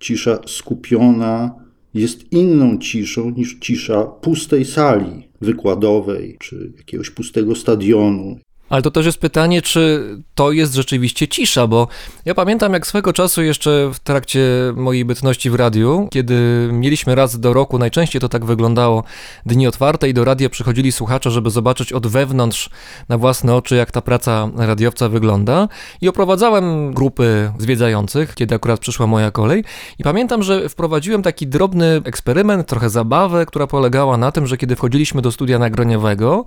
cisza 0.00 0.38
skupiona 0.46 1.54
jest 1.94 2.32
inną 2.32 2.78
ciszą 2.78 3.30
niż 3.30 3.58
cisza 3.60 4.04
pustej 4.04 4.64
sali 4.64 5.28
wykładowej 5.40 6.36
czy 6.40 6.72
jakiegoś 6.76 7.10
pustego 7.10 7.54
stadionu. 7.54 8.38
Ale 8.70 8.82
to 8.82 8.90
też 8.90 9.06
jest 9.06 9.18
pytanie, 9.18 9.62
czy 9.62 10.04
to 10.34 10.52
jest 10.52 10.74
rzeczywiście 10.74 11.28
cisza, 11.28 11.66
bo 11.66 11.88
ja 12.24 12.34
pamiętam 12.34 12.72
jak 12.72 12.86
swego 12.86 13.12
czasu 13.12 13.42
jeszcze 13.42 13.90
w 13.94 13.98
trakcie 13.98 14.40
mojej 14.76 15.04
bytności 15.04 15.50
w 15.50 15.54
radiu, 15.54 16.08
kiedy 16.10 16.68
mieliśmy 16.72 17.14
raz 17.14 17.40
do 17.40 17.52
roku, 17.52 17.78
najczęściej 17.78 18.20
to 18.20 18.28
tak 18.28 18.44
wyglądało, 18.44 19.04
dni 19.46 19.66
otwarte 19.66 20.08
i 20.08 20.14
do 20.14 20.24
radia 20.24 20.50
przychodzili 20.50 20.92
słuchacze, 20.92 21.30
żeby 21.30 21.50
zobaczyć 21.50 21.92
od 21.92 22.06
wewnątrz 22.06 22.70
na 23.08 23.18
własne 23.18 23.54
oczy, 23.54 23.76
jak 23.76 23.90
ta 23.90 24.00
praca 24.00 24.48
radiowca 24.56 25.08
wygląda. 25.08 25.68
I 26.00 26.08
oprowadzałem 26.08 26.94
grupy 26.94 27.52
zwiedzających, 27.58 28.34
kiedy 28.34 28.54
akurat 28.54 28.80
przyszła 28.80 29.06
moja 29.06 29.30
kolej. 29.30 29.64
I 29.98 30.02
pamiętam, 30.04 30.42
że 30.42 30.68
wprowadziłem 30.68 31.22
taki 31.22 31.46
drobny 31.46 32.00
eksperyment, 32.04 32.66
trochę 32.66 32.90
zabawę, 32.90 33.46
która 33.46 33.66
polegała 33.66 34.16
na 34.16 34.32
tym, 34.32 34.46
że 34.46 34.56
kiedy 34.56 34.76
wchodziliśmy 34.76 35.22
do 35.22 35.32
studia 35.32 35.58
nagraniowego, 35.58 36.44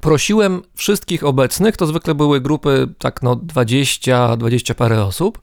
prosiłem 0.00 0.62
wszystkich 0.74 1.24
obecnych, 1.24 1.76
to 1.76 1.86
zwykle 1.86 2.14
były 2.14 2.40
grupy 2.40 2.88
tak 2.98 3.22
no 3.22 3.36
20, 3.36 4.36
20 4.36 4.74
parę 4.74 5.04
osób, 5.04 5.40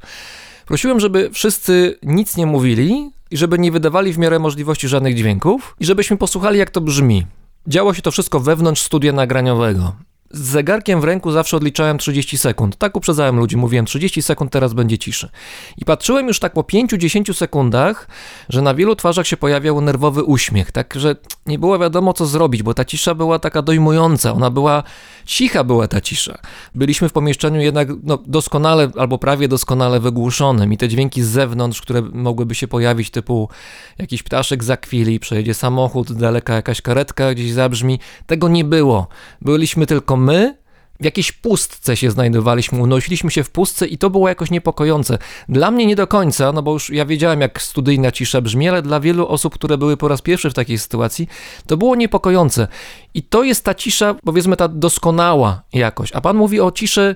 prosiłem, 0.66 1.00
żeby 1.00 1.30
wszyscy 1.34 2.00
nic 2.04 2.38
nie 2.38 2.46
mówili 2.46 3.12
i 3.32 3.38
żeby 3.38 3.60
nie 3.60 3.72
wydawali 3.72 4.14
w 4.14 4.18
miarę 4.18 4.40
możliwości 4.40 4.88
żadnych 4.88 5.16
dźwięków 5.16 5.76
i 5.80 5.86
żebyśmy 5.86 6.18
posłuchali 6.18 6.60
jak 6.60 6.70
to 6.70 6.82
brzmi. 6.82 7.26
Działo 7.68 7.94
się 7.94 8.02
to 8.02 8.12
wszystko 8.12 8.40
wewnątrz 8.40 8.82
studia 8.82 9.14
nagraniowego. 9.14 9.96
z 10.32 10.40
zegarkiem 10.40 11.02
w 11.02 11.04
ręku 11.04 11.32
zawsze 11.32 11.58
odliczałem 11.58 11.98
30 11.98 12.38
sekund. 12.38 12.78
Tak 12.78 12.98
uprzedzałem 12.98 13.40
ludzi, 13.40 13.58
mówiłem 13.58 13.86
30 13.86 14.22
sekund, 14.22 14.52
teraz 14.52 14.74
będzie 14.74 14.98
ciszy. 14.98 15.30
I 15.78 15.86
patrzyłem 15.86 16.28
już 16.28 16.40
tak 16.40 16.54
po 16.54 16.62
5-10 16.62 17.34
sekundach, 17.34 18.08
że 18.50 18.62
na 18.62 18.74
wielu 18.74 18.96
twarzach 18.96 19.28
się 19.28 19.38
pojawiał 19.38 19.82
nerwowy 19.82 20.24
uśmiech, 20.24 20.72
tak 20.72 20.94
że 20.96 21.16
nie 21.48 21.60
było 21.60 21.80
wiadomo 21.80 22.13
co 22.13 22.25
zrobić, 22.25 22.63
bo 22.63 22.74
ta 22.74 22.86
cisza 22.86 23.16
była 23.16 23.39
taka 23.39 23.62
dojmująca, 23.62 24.34
ona 24.34 24.50
była, 24.50 24.84
cicha 25.25 25.63
była 25.63 25.88
ta 25.88 26.01
cisza. 26.01 26.38
Byliśmy 26.75 27.10
w 27.10 27.13
pomieszczeniu 27.13 27.62
jednak 27.62 27.88
no, 28.04 28.20
doskonale 28.25 28.92
albo 28.98 29.18
prawie 29.18 29.48
doskonale 29.48 30.00
wygłuszonym 30.00 30.74
i 30.74 30.77
te 30.77 30.88
dźwięki 30.88 31.24
z 31.24 31.27
zewnątrz, 31.27 31.82
które 31.82 32.01
mogłyby 32.01 32.56
się 32.56 32.68
pojawić, 32.68 33.10
typu 33.10 33.50
jakiś 33.98 34.24
ptaszek 34.24 34.63
zakwili, 34.63 35.20
przejedzie 35.20 35.54
samochód, 35.54 36.13
daleka 36.13 36.54
jakaś 36.54 36.82
karetka 36.82 37.34
gdzieś 37.34 37.51
zabrzmi, 37.51 38.00
tego 38.25 38.50
nie 38.50 38.63
było. 38.63 39.08
Byliśmy 39.42 39.86
tylko 39.86 40.18
my, 40.18 40.58
w 41.00 41.06
jakiejś 41.06 41.32
pustce 41.32 41.98
się 41.98 42.12
znajdowaliśmy, 42.12 42.82
unosiliśmy 42.82 43.32
się 43.32 43.44
w 43.44 43.50
pustce 43.50 43.88
i 43.88 43.98
to 43.98 44.10
było 44.10 44.30
jakoś 44.30 44.51
niepokojące. 44.51 45.18
Dla 45.50 45.72
mnie 45.72 45.86
nie 45.86 45.96
do 45.96 46.08
końca, 46.08 46.51
no 46.51 46.63
bo 46.63 46.74
już 46.74 46.89
ja 46.89 47.06
wiedziałem, 47.06 47.42
jak 47.42 47.62
studyjna 47.62 48.12
cisza 48.12 48.42
brzmi, 48.42 48.70
ale 48.70 48.82
dla 48.82 49.00
wielu 49.00 49.27
osób, 49.27 49.54
które 49.54 49.77
były 49.77 49.98
po 49.98 50.08
raz 50.08 50.22
pierwszy 50.22 50.50
w 50.50 50.54
takiej 50.54 50.77
sytuacji, 50.77 51.27
to 51.68 51.77
było 51.77 51.96
niepokojące. 51.96 52.68
I 53.13 53.24
to 53.24 53.44
jest 53.44 53.63
ta 53.63 53.75
cisza, 53.75 54.16
powiedzmy, 54.25 54.56
ta 54.56 54.68
doskonała 54.68 55.62
jakoś. 55.74 56.12
A 56.13 56.22
pan 56.22 56.38
mówi 56.38 56.60
o 56.60 56.72
ciszy, 56.72 57.16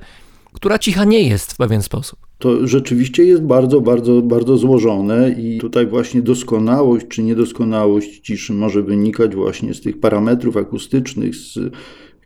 która 0.54 0.80
cicha 0.80 1.06
nie 1.06 1.22
jest 1.30 1.54
w 1.54 1.58
pewien 1.58 1.82
sposób. 1.82 2.20
To 2.38 2.68
rzeczywiście 2.68 3.24
jest 3.24 3.44
bardzo, 3.44 3.82
bardzo, 3.82 4.22
bardzo 4.22 4.58
złożone 4.58 5.32
i 5.32 5.58
tutaj 5.58 5.88
właśnie 5.88 6.22
doskonałość 6.22 7.08
czy 7.08 7.24
niedoskonałość 7.24 8.20
ciszy 8.20 8.54
może 8.54 8.84
wynikać 8.84 9.36
właśnie 9.36 9.74
z 9.74 9.82
tych 9.82 10.00
parametrów 10.00 10.58
akustycznych, 10.58 11.36
z 11.36 11.60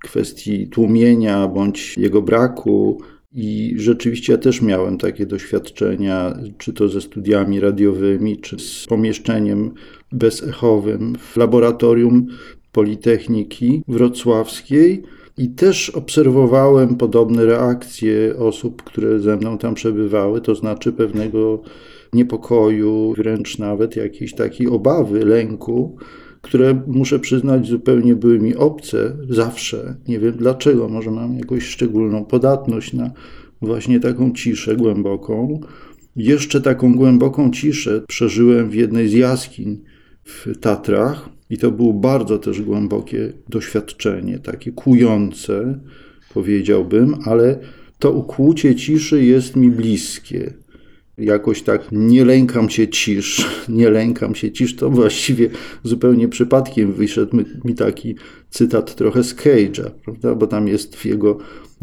kwestii 0.03 0.67
tłumienia 0.67 1.47
bądź 1.47 1.97
jego 1.97 2.21
braku. 2.21 3.01
I 3.37 3.73
rzeczywiście 3.77 4.33
ja 4.33 4.37
też 4.37 4.61
miałem 4.61 4.97
takie 4.97 5.25
doświadczenia, 5.25 6.37
czy 6.57 6.73
to 6.73 6.87
ze 6.87 7.01
studiami 7.01 7.59
radiowymi, 7.59 8.37
czy 8.37 8.59
z 8.59 8.85
pomieszczeniem 8.85 9.71
bezechowym 10.11 11.15
w 11.19 11.37
laboratorium 11.37 12.27
Politechniki 12.71 13.83
Wrocławskiej. 13.87 15.03
I 15.37 15.49
też 15.49 15.89
obserwowałem 15.89 16.95
podobne 16.95 17.45
reakcje 17.45 18.37
osób, 18.37 18.83
które 18.83 19.19
ze 19.19 19.37
mną 19.37 19.57
tam 19.57 19.73
przebywały, 19.73 20.41
to 20.41 20.55
znaczy 20.55 20.93
pewnego 20.93 21.61
niepokoju, 22.13 23.13
wręcz 23.17 23.59
nawet 23.59 23.95
jakiejś 23.95 24.33
takiej 24.33 24.67
obawy, 24.67 25.25
lęku, 25.25 25.97
które 26.45 26.81
muszę 26.87 27.19
przyznać 27.19 27.67
zupełnie 27.67 28.15
były 28.15 28.39
mi 28.39 28.55
obce 28.55 29.17
zawsze. 29.29 29.95
Nie 30.07 30.19
wiem 30.19 30.33
dlaczego, 30.37 30.89
może 30.89 31.11
mam 31.11 31.37
jakąś 31.37 31.63
szczególną 31.63 32.25
podatność 32.25 32.93
na 32.93 33.11
właśnie 33.61 33.99
taką 33.99 34.33
ciszę 34.33 34.75
głęboką. 34.75 35.59
Jeszcze 36.15 36.61
taką 36.61 36.95
głęboką 36.95 37.51
ciszę 37.51 38.01
przeżyłem 38.07 38.69
w 38.69 38.73
jednej 38.73 39.09
z 39.09 39.13
jaskiń 39.13 39.81
w 40.23 40.57
Tatrach 40.59 41.29
i 41.49 41.57
to 41.57 41.71
było 41.71 41.93
bardzo 41.93 42.37
też 42.37 42.61
głębokie 42.61 43.33
doświadczenie, 43.49 44.39
takie 44.39 44.71
kujące, 44.71 45.79
powiedziałbym, 46.33 47.15
ale 47.25 47.59
to 47.99 48.11
ukłucie 48.11 48.75
ciszy 48.75 49.25
jest 49.25 49.55
mi 49.55 49.71
bliskie 49.71 50.53
jakoś 51.17 51.61
tak 51.61 51.81
nie 51.91 52.25
lękam 52.25 52.69
się 52.69 52.87
cisz, 52.87 53.47
nie 53.69 53.89
lękam 53.89 54.35
się 54.35 54.51
cisz, 54.51 54.75
to 54.75 54.89
właściwie 54.89 55.49
zupełnie 55.83 56.27
przypadkiem 56.27 56.93
wyszedł 56.93 57.37
mi 57.63 57.75
taki 57.75 58.15
cytat 58.49 58.95
trochę 58.95 59.23
z 59.23 59.35
Cage'a, 59.35 59.89
prawda? 59.89 60.35
bo 60.35 60.47
tam 60.47 60.67
jest 60.67 60.95
w 60.95 61.05
jego 61.05 61.37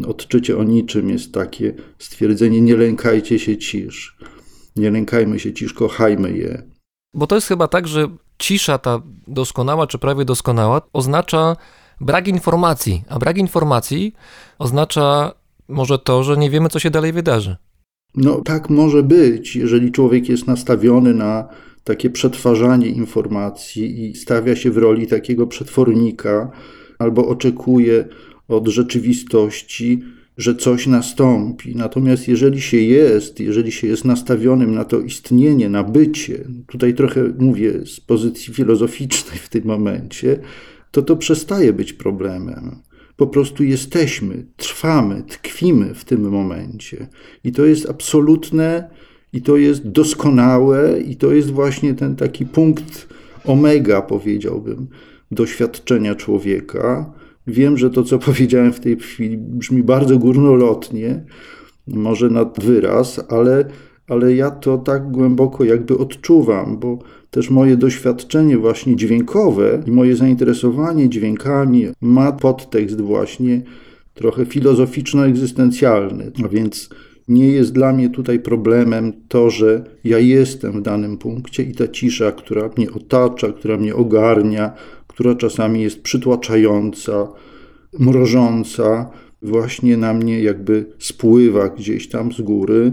odczycie 0.07 0.59
o 0.59 0.65
niczym 0.65 1.11
jest 1.11 1.35
takie 1.35 1.75
stwierdzenie 1.99 2.61
nie 2.61 2.77
lękajcie 2.77 3.39
się 3.39 3.57
cisz, 3.57 4.17
nie 4.77 4.91
lękajmy 4.91 5.39
się 5.39 5.53
cisz, 5.53 5.73
kochajmy 5.73 6.33
je. 6.33 6.63
Bo 7.15 7.27
to 7.27 7.35
jest 7.35 7.49
chyba 7.49 7.69
tak, 7.69 7.89
że 7.89 8.09
cisza 8.39 8.79
ta 8.79 9.03
doskonała 9.27 9.87
czy 9.87 9.99
prawie 9.99 10.25
doskonała 10.25 10.83
oznacza 10.93 11.57
brak 12.01 12.29
informacji, 12.29 13.05
a 13.09 13.19
brak 13.19 13.39
informacji 13.39 14.15
oznacza 14.59 15.33
może 15.69 15.99
to, 15.99 16.25
że 16.25 16.37
nie 16.37 16.51
wiemy 16.51 16.69
co 16.69 16.79
się 16.79 16.91
dalej 16.91 17.13
wydarzy. 17.13 17.57
No 18.15 18.41
tak 18.41 18.71
może 18.71 19.03
być, 19.03 19.57
jeżeli 19.57 19.93
człowiek 19.93 20.29
jest 20.29 20.47
nastawiony 20.47 21.15
na 21.15 21.49
takie 21.85 22.11
przetwarzanie 22.11 22.89
informacji 22.89 24.11
i 24.11 24.17
stawia 24.17 24.57
się 24.57 24.71
w 24.71 24.79
roli 24.79 25.07
takiego 25.07 25.47
przetwornika, 25.47 26.51
albo 26.99 27.29
oczekuje 27.29 28.09
od 28.49 28.69
rzeczywistości, 28.69 30.03
że 30.39 30.55
coś 30.55 30.87
nastąpi. 30.87 31.77
Natomiast 31.77 32.29
jeżeli 32.29 32.61
się 32.61 32.77
jest, 32.77 33.41
jeżeli 33.41 33.73
się 33.73 33.87
jest 33.87 34.05
nastawionym 34.05 34.75
na 34.75 34.85
to 34.85 35.01
istnienie, 35.01 35.69
na 35.69 35.85
bycie, 35.85 36.45
tutaj 36.67 36.95
trochę 36.95 37.33
mówię 37.39 37.87
z 37.87 38.01
pozycji 38.01 38.55
filozoficznej 38.55 39.39
w 39.39 39.49
tym 39.49 39.65
momencie, 39.65 40.39
to 40.91 41.03
to 41.03 41.17
przestaje 41.17 41.73
być 41.73 41.93
problemem 41.93 42.77
po 43.17 43.27
prostu 43.27 43.65
jesteśmy, 43.65 44.47
trwamy, 44.57 45.23
tkwimy 45.29 45.95
w 45.95 46.05
tym 46.05 46.31
momencie. 46.31 47.07
I 47.45 47.53
to 47.53 47.65
jest 47.65 47.91
absolutne, 47.91 48.91
i 49.33 49.43
to 49.43 49.57
jest 49.57 49.89
doskonałe, 49.89 51.01
i 51.01 51.17
to 51.17 51.33
jest 51.33 51.51
właśnie 51.51 51.95
ten 51.95 52.17
taki 52.17 52.47
punkt 52.47 53.09
omega, 53.45 54.03
powiedziałbym, 54.03 54.87
doświadczenia 55.31 56.15
człowieka. 56.15 57.13
Wiem, 57.47 57.79
że 57.79 57.91
to, 57.91 58.03
co 58.03 58.19
powiedziałem 58.29 58.73
w 58.73 58.81
tej 58.81 58.97
chwili, 58.97 59.39
brzmi 59.39 59.83
bardzo 59.83 60.19
górnolotnie, 60.19 61.25
może 61.87 62.31
nad 62.31 62.65
wyraz, 62.65 63.21
ale, 63.29 63.65
ale 64.09 64.35
ja 64.35 64.51
to 64.51 64.79
tak 64.79 65.11
głęboko 65.11 65.65
jakby 65.65 65.99
odczuwam, 65.99 66.79
bo 66.79 66.99
też 67.33 67.51
moje 67.51 67.77
doświadczenie 67.77 68.59
właśnie 68.59 68.97
dźwiękowe 68.97 69.83
i 69.87 69.91
moje 69.91 70.17
zainteresowanie 70.17 71.09
dźwiękami 71.09 71.87
ma 72.01 72.33
podtekst 72.33 73.01
właśnie 73.01 73.63
trochę 74.15 74.47
filozoficzno-egzystencjalny. 74.47 76.31
A 76.45 76.49
więc 76.49 76.89
nie 77.29 77.49
jest 77.49 77.73
dla 77.73 77.93
mnie 77.93 78.11
tutaj 78.11 78.39
problemem 78.39 79.13
to, 79.29 79.51
że 79.51 79.85
ja 80.05 80.19
jestem 80.19 80.73
w 80.73 80.83
danym 80.83 81.19
punkcie 81.19 81.63
i 81.63 81.75
ta 81.75 81.89
cisza, 81.89 82.33
która 82.33 82.71
mnie 82.77 82.91
otacza, 82.91 83.53
która 83.53 83.77
mnie 83.77 83.95
ogarnia, 83.95 84.73
która 85.07 85.35
czasami 85.35 85.83
jest 85.83 86.03
przytłaczająca, 86.03 87.29
mrożąca, 87.99 89.11
właśnie 89.43 89.97
na 89.97 90.15
mnie 90.15 90.43
jakby 90.43 90.87
spływa 90.99 91.69
gdzieś 91.69 92.09
tam 92.09 92.33
z 92.33 92.41
góry 92.41 92.93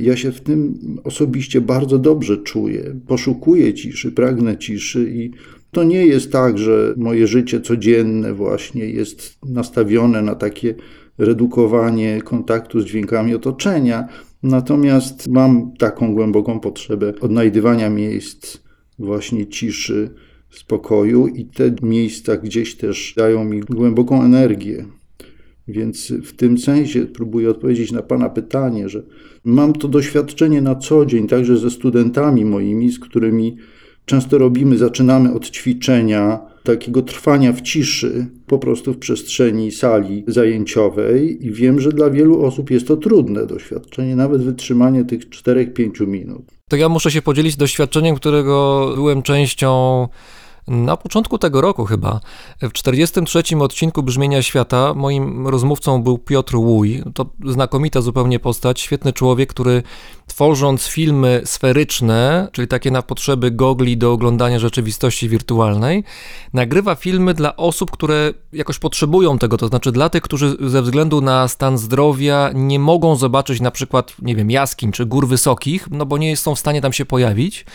ja 0.00 0.16
się 0.16 0.32
w 0.32 0.40
tym 0.40 0.78
osobiście 1.04 1.60
bardzo 1.60 1.98
dobrze 1.98 2.36
czuję. 2.36 2.96
Poszukuję 3.06 3.74
ciszy, 3.74 4.12
pragnę 4.12 4.58
ciszy 4.58 5.10
i 5.14 5.30
to 5.70 5.84
nie 5.84 6.06
jest 6.06 6.32
tak, 6.32 6.58
że 6.58 6.94
moje 6.96 7.26
życie 7.26 7.60
codzienne 7.60 8.34
właśnie 8.34 8.84
jest 8.84 9.38
nastawione 9.46 10.22
na 10.22 10.34
takie 10.34 10.74
redukowanie 11.18 12.22
kontaktu 12.22 12.80
z 12.80 12.84
dźwiękami 12.84 13.34
otoczenia. 13.34 14.08
Natomiast 14.42 15.28
mam 15.28 15.72
taką 15.78 16.14
głęboką 16.14 16.60
potrzebę 16.60 17.12
odnajdywania 17.20 17.90
miejsc 17.90 18.58
właśnie 18.98 19.46
ciszy, 19.46 20.10
spokoju 20.50 21.26
i 21.26 21.44
te 21.44 21.74
miejsca 21.82 22.36
gdzieś 22.36 22.76
też 22.76 23.14
dają 23.16 23.44
mi 23.44 23.60
głęboką 23.60 24.22
energię. 24.22 24.84
Więc 25.68 26.12
w 26.24 26.32
tym 26.36 26.58
sensie 26.58 27.06
próbuję 27.06 27.50
odpowiedzieć 27.50 27.92
na 27.92 28.02
Pana 28.02 28.28
pytanie, 28.28 28.88
że 28.88 29.02
mam 29.44 29.72
to 29.72 29.88
doświadczenie 29.88 30.62
na 30.62 30.74
co 30.74 31.06
dzień, 31.06 31.28
także 31.28 31.56
ze 31.56 31.70
studentami 31.70 32.44
moimi, 32.44 32.92
z 32.92 32.98
którymi 32.98 33.56
często 34.04 34.38
robimy, 34.38 34.78
zaczynamy 34.78 35.34
od 35.34 35.50
ćwiczenia, 35.50 36.40
takiego 36.64 37.02
trwania 37.02 37.52
w 37.52 37.60
ciszy, 37.60 38.26
po 38.46 38.58
prostu 38.58 38.92
w 38.92 38.98
przestrzeni 38.98 39.70
sali 39.70 40.24
zajęciowej, 40.26 41.46
i 41.46 41.52
wiem, 41.52 41.80
że 41.80 41.92
dla 41.92 42.10
wielu 42.10 42.44
osób 42.44 42.70
jest 42.70 42.88
to 42.88 42.96
trudne 42.96 43.46
doświadczenie, 43.46 44.16
nawet 44.16 44.42
wytrzymanie 44.42 45.04
tych 45.04 45.28
4-5 45.28 46.06
minut. 46.06 46.42
To 46.68 46.76
ja 46.76 46.88
muszę 46.88 47.10
się 47.10 47.22
podzielić 47.22 47.56
doświadczeniem, 47.56 48.16
którego 48.16 48.88
byłem 48.94 49.22
częścią 49.22 50.08
na 50.68 50.96
początku 50.96 51.38
tego 51.38 51.60
roku 51.60 51.84
chyba, 51.84 52.20
w 52.62 52.72
43 52.72 53.42
odcinku 53.60 54.02
Brzmienia 54.02 54.42
Świata, 54.42 54.94
moim 54.94 55.48
rozmówcą 55.48 56.02
był 56.02 56.18
Piotr 56.18 56.56
Łuj. 56.56 57.02
To 57.14 57.26
znakomita 57.46 58.00
zupełnie 58.00 58.40
postać, 58.40 58.80
świetny 58.80 59.12
człowiek, 59.12 59.50
który 59.50 59.82
tworząc 60.26 60.86
filmy 60.86 61.42
sferyczne, 61.44 62.48
czyli 62.52 62.68
takie 62.68 62.90
na 62.90 63.02
potrzeby 63.02 63.50
gogli 63.50 63.96
do 63.96 64.12
oglądania 64.12 64.58
rzeczywistości 64.58 65.28
wirtualnej, 65.28 66.04
nagrywa 66.52 66.94
filmy 66.94 67.34
dla 67.34 67.56
osób, 67.56 67.90
które 67.90 68.32
jakoś 68.52 68.78
potrzebują 68.78 69.38
tego, 69.38 69.56
to 69.56 69.68
znaczy 69.68 69.92
dla 69.92 70.08
tych, 70.10 70.22
którzy 70.22 70.56
ze 70.60 70.82
względu 70.82 71.20
na 71.20 71.48
stan 71.48 71.78
zdrowia 71.78 72.50
nie 72.54 72.78
mogą 72.78 73.16
zobaczyć 73.16 73.60
na 73.60 73.70
przykład, 73.70 74.14
nie 74.22 74.36
wiem, 74.36 74.50
jaskiń 74.50 74.92
czy 74.92 75.06
gór 75.06 75.28
wysokich, 75.28 75.88
no 75.90 76.06
bo 76.06 76.18
nie 76.18 76.36
są 76.36 76.54
w 76.54 76.58
stanie 76.58 76.80
tam 76.80 76.92
się 76.92 77.06
pojawić. 77.06 77.66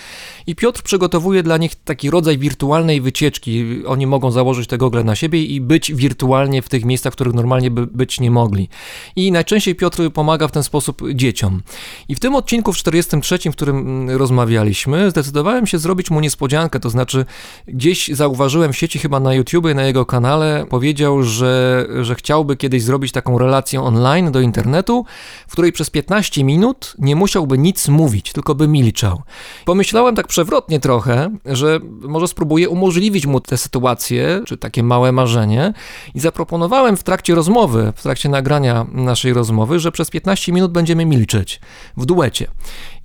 I 0.48 0.56
Piotr 0.56 0.82
przygotowuje 0.82 1.44
dla 1.44 1.58
nich 1.58 1.76
taki 1.76 2.10
rodzaj 2.10 2.38
wirtualnej 2.38 2.83
wirtualnej 2.84 3.02
wycieczki. 3.02 3.84
Oni 3.86 4.08
mogą 4.08 4.32
założyć 4.32 4.68
te 4.68 4.78
gogle 4.78 5.04
na 5.04 5.16
siebie 5.16 5.44
i 5.44 5.62
być 5.62 5.94
wirtualnie 5.94 6.62
w 6.62 6.70
tych 6.70 6.86
miejscach, 6.86 7.14
w 7.14 7.16
których 7.16 7.34
normalnie 7.34 7.72
by 7.72 7.88
być 7.88 8.20
nie 8.20 8.32
mogli. 8.32 8.70
I 9.16 9.32
najczęściej 9.32 9.76
Piotr 9.76 10.12
pomaga 10.12 10.48
w 10.48 10.52
ten 10.52 10.64
sposób 10.64 11.02
dzieciom. 11.14 11.62
I 12.08 12.16
w 12.16 12.20
tym 12.20 12.36
odcinku 12.36 12.74
w 12.74 12.78
43, 12.78 13.40
w 13.52 13.52
którym 13.52 13.78
mm, 13.78 14.18
rozmawialiśmy, 14.18 15.10
zdecydowałem 15.10 15.68
się 15.68 15.78
zrobić 15.78 16.12
mu 16.12 16.20
niespodziankę, 16.20 16.80
to 16.80 16.90
znaczy 16.90 17.26
gdzieś 17.68 18.08
zauważyłem 18.08 18.74
w 18.74 18.78
sieci 18.78 19.00
chyba 19.00 19.20
na 19.20 19.34
YouTubie, 19.34 19.74
na 19.74 19.84
jego 19.84 20.06
kanale, 20.06 20.66
powiedział, 20.70 21.24
że, 21.24 21.86
że 22.02 22.16
chciałby 22.16 22.58
kiedyś 22.58 22.84
zrobić 22.84 23.12
taką 23.12 23.38
relację 23.38 23.82
online 23.82 24.32
do 24.32 24.42
internetu, 24.42 25.06
w 25.48 25.52
której 25.52 25.72
przez 25.72 25.90
15 25.90 26.44
minut 26.44 26.96
nie 27.00 27.16
musiałby 27.16 27.58
nic 27.58 27.88
mówić, 27.88 28.34
tylko 28.34 28.56
by 28.56 28.68
milczał. 28.68 29.22
Pomyślałem 29.66 30.16
tak 30.16 30.28
przewrotnie 30.28 30.80
trochę, 30.80 31.30
że 31.46 31.80
może 32.02 32.28
spróbuję 32.28 32.63
umożliwić 32.70 33.26
mu 33.26 33.40
tę 33.40 33.58
sytuację, 33.58 34.42
czy 34.46 34.58
takie 34.58 34.84
małe 34.84 35.12
marzenie 35.12 35.74
i 36.16 36.20
zaproponowałem 36.20 36.98
w 36.98 37.04
trakcie 37.04 37.36
rozmowy, 37.36 37.94
w 37.96 38.04
trakcie 38.04 38.30
nagrania 38.30 38.86
naszej 38.92 39.34
rozmowy, 39.34 39.80
że 39.80 39.92
przez 39.92 40.10
15 40.10 40.52
minut 40.52 40.72
będziemy 40.72 41.06
milczeć 41.06 41.62
w 41.98 42.06
duecie. 42.06 42.48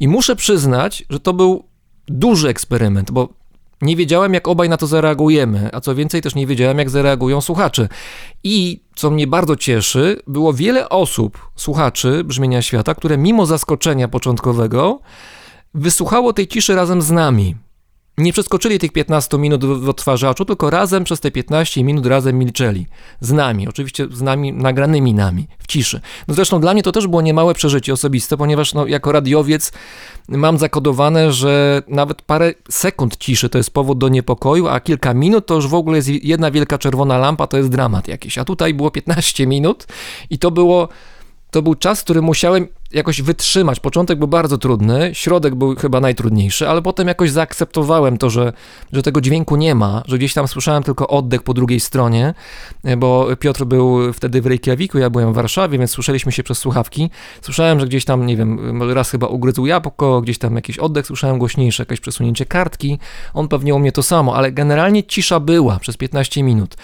I 0.01 0.09
muszę 0.09 0.37
przyznać, 0.37 1.05
że 1.11 1.21
to 1.21 1.33
był 1.33 1.65
duży 2.07 2.49
eksperyment, 2.49 3.11
bo 3.11 3.29
nie 3.83 3.97
wiedziałem, 3.97 4.35
jak 4.35 4.49
obaj 4.49 4.69
na 4.69 4.77
to 4.77 4.87
zareagujemy, 4.87 5.71
a 5.73 5.81
co 5.81 5.95
więcej, 5.95 6.23
też 6.23 6.35
nie 6.35 6.47
wiedziałem, 6.47 6.79
jak 6.79 6.91
zareagują 6.91 7.41
słuchacze. 7.41 7.89
I 8.45 8.81
co 8.95 9.11
mnie 9.11 9.27
bardzo 9.27 9.57
cieszy, 9.57 10.23
było 10.27 10.53
wiele 10.53 10.89
osób, 10.89 11.51
słuchaczy 11.57 12.25
brzmienia 12.25 12.63
świata, 12.63 12.95
które 12.95 13.19
mimo 13.19 13.47
zaskoczenia 13.47 14.09
początkowego 14.09 15.01
wysłuchało 15.75 16.33
tej 16.33 16.49
ciszy 16.49 16.75
razem 16.75 17.03
z 17.03 17.11
nami. 17.11 17.57
Nie 18.19 18.33
przeskoczyli 18.33 18.79
tych 18.79 18.93
15 18.93 19.39
minut 19.39 19.65
w 19.65 19.89
odtwarzaczu, 19.89 20.45
tylko 20.45 20.71
razem 20.71 21.05
przez 21.05 21.21
te 21.21 21.31
15 21.31 21.85
minut 21.85 22.07
razem 22.07 22.39
milczeli. 22.39 22.87
Z 23.21 23.33
nami, 23.33 23.69
oczywiście 23.69 24.07
z 24.13 24.23
nami, 24.23 24.53
nagranymi 24.53 25.15
nami, 25.15 25.49
w 25.59 25.67
ciszy. 25.67 26.01
No 26.29 26.35
zresztą 26.35 26.61
dla 26.61 26.73
mnie 26.73 26.83
to 26.83 26.93
też 26.93 27.07
było 27.07 27.23
niemałe 27.23 27.55
przeżycie 27.55 27.93
osobiste, 27.93 28.37
ponieważ 28.37 28.75
no, 28.75 28.87
jako 28.87 29.13
radiowiec 29.13 29.73
mam 30.29 30.59
zakodowane, 30.59 31.33
że 31.33 31.83
nawet 31.89 32.23
parę 32.23 32.55
sekund 32.71 33.17
ciszy 33.17 33.49
to 33.49 33.59
jest 33.59 33.71
powód 33.71 33.99
do 33.99 34.09
niepokoju, 34.09 34.69
a 34.69 34.81
kilka 34.81 35.15
minut 35.15 35.47
to 35.47 35.55
już 35.55 35.69
w 35.69 35.75
ogóle 35.75 35.97
jest 35.97 36.09
jedna 36.09 36.51
wielka 36.51 36.79
czerwona 36.79 37.19
lampa, 37.19 37.47
to 37.47 37.57
jest 37.57 37.69
dramat 37.69 38.09
jakiś. 38.09 38.39
A 38.39 38.45
tutaj 38.45 38.75
było 38.75 38.91
15 38.91 39.47
minut 39.47 39.87
i 40.31 40.39
to 40.39 40.51
było 40.51 40.89
to 41.51 41.63
był 41.63 41.75
czas, 41.75 42.03
który 42.03 42.23
musiałem 42.23 42.69
jakoś 42.93 43.23
wytrzymać. 43.23 43.81
Początek 43.81 44.19
był 44.19 44.29
bardzo 44.29 44.59
trudny, 44.59 45.11
środek 45.13 45.55
był 45.55 45.77
chyba 45.77 46.01
najtrudniejszy, 46.01 46.69
ale 46.69 46.83
potem 46.83 47.09
jakoś 47.09 47.31
zaakceptowałem 47.31 48.19
to, 48.19 48.31
że, 48.31 48.53
że 48.93 49.03
tego 49.03 49.21
dźwięku 49.21 49.57
nie 49.57 49.75
ma, 49.75 50.03
że 50.07 50.19
gdzieś 50.19 50.35
tam 50.35 50.49
słyszałem 50.49 50.83
tylko 50.83 51.09
oddech 51.09 51.43
po 51.43 51.55
drugiej 51.55 51.81
stronie, 51.81 52.35
bo 52.97 53.29
Piotr 53.41 53.65
był 53.65 54.13
wtedy 54.13 54.43
w 54.43 54.47
Reykjaviku, 54.47 54.99
ja 54.99 55.11
byłem 55.11 55.33
w 55.33 55.37
Warszawie, 55.37 55.79
więc 55.79 55.91
słyszeliśmy 55.91 56.33
się 56.33 56.43
przez 56.43 56.59
słuchawki. 56.59 57.11
Słyszałem, 57.43 57.81
że 57.81 57.87
gdzieś 57.87 58.05
tam, 58.05 58.27
nie 58.27 58.37
wiem, 58.37 58.83
raz 58.93 59.11
chyba 59.11 59.27
ugryzł 59.27 59.67
jabłko, 59.67 60.21
gdzieś 60.21 60.39
tam 60.39 60.57
jakiś 60.57 60.79
oddech 60.79 61.07
słyszałem 61.07 61.39
głośniejszy, 61.39 61.83
jakieś 61.83 62.01
przesunięcie 62.01 62.47
kartki. 62.47 62.99
On 63.35 63.49
pewnie 63.49 63.75
u 63.75 63.79
mnie 63.79 63.93
to 63.93 64.03
samo, 64.03 64.37
ale 64.37 64.53
generalnie 64.53 65.05
cisza 65.05 65.41
była 65.41 65.79
przez 65.79 65.97
15 65.97 66.43
minut. 66.43 66.77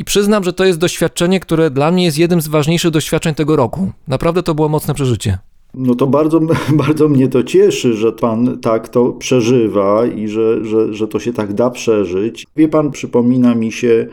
I 0.00 0.04
przyznam, 0.04 0.44
że 0.44 0.52
to 0.52 0.64
jest 0.64 0.78
doświadczenie, 0.78 1.40
które 1.40 1.70
dla 1.70 1.90
mnie 1.90 2.04
jest 2.04 2.18
jednym 2.18 2.40
z 2.40 2.48
ważniejszych 2.48 2.90
doświadczeń 2.90 3.34
tego 3.34 3.56
roku. 3.56 3.90
Naprawdę 4.08 4.42
to 4.42 4.54
było 4.54 4.68
mocne 4.68 4.94
przeżycie. 4.94 5.38
No 5.74 5.94
to 5.94 6.06
bardzo, 6.06 6.40
bardzo 6.84 7.08
mnie 7.08 7.28
to 7.28 7.42
cieszy, 7.42 7.94
że 7.94 8.12
pan 8.12 8.58
tak 8.58 8.88
to 8.88 9.12
przeżywa 9.12 10.06
i 10.06 10.28
że, 10.28 10.64
że, 10.64 10.94
że 10.94 11.08
to 11.08 11.18
się 11.18 11.32
tak 11.32 11.52
da 11.52 11.70
przeżyć. 11.70 12.46
Wie 12.56 12.68
pan, 12.68 12.90
przypomina 12.90 13.54
mi 13.54 13.72
się, 13.72 14.06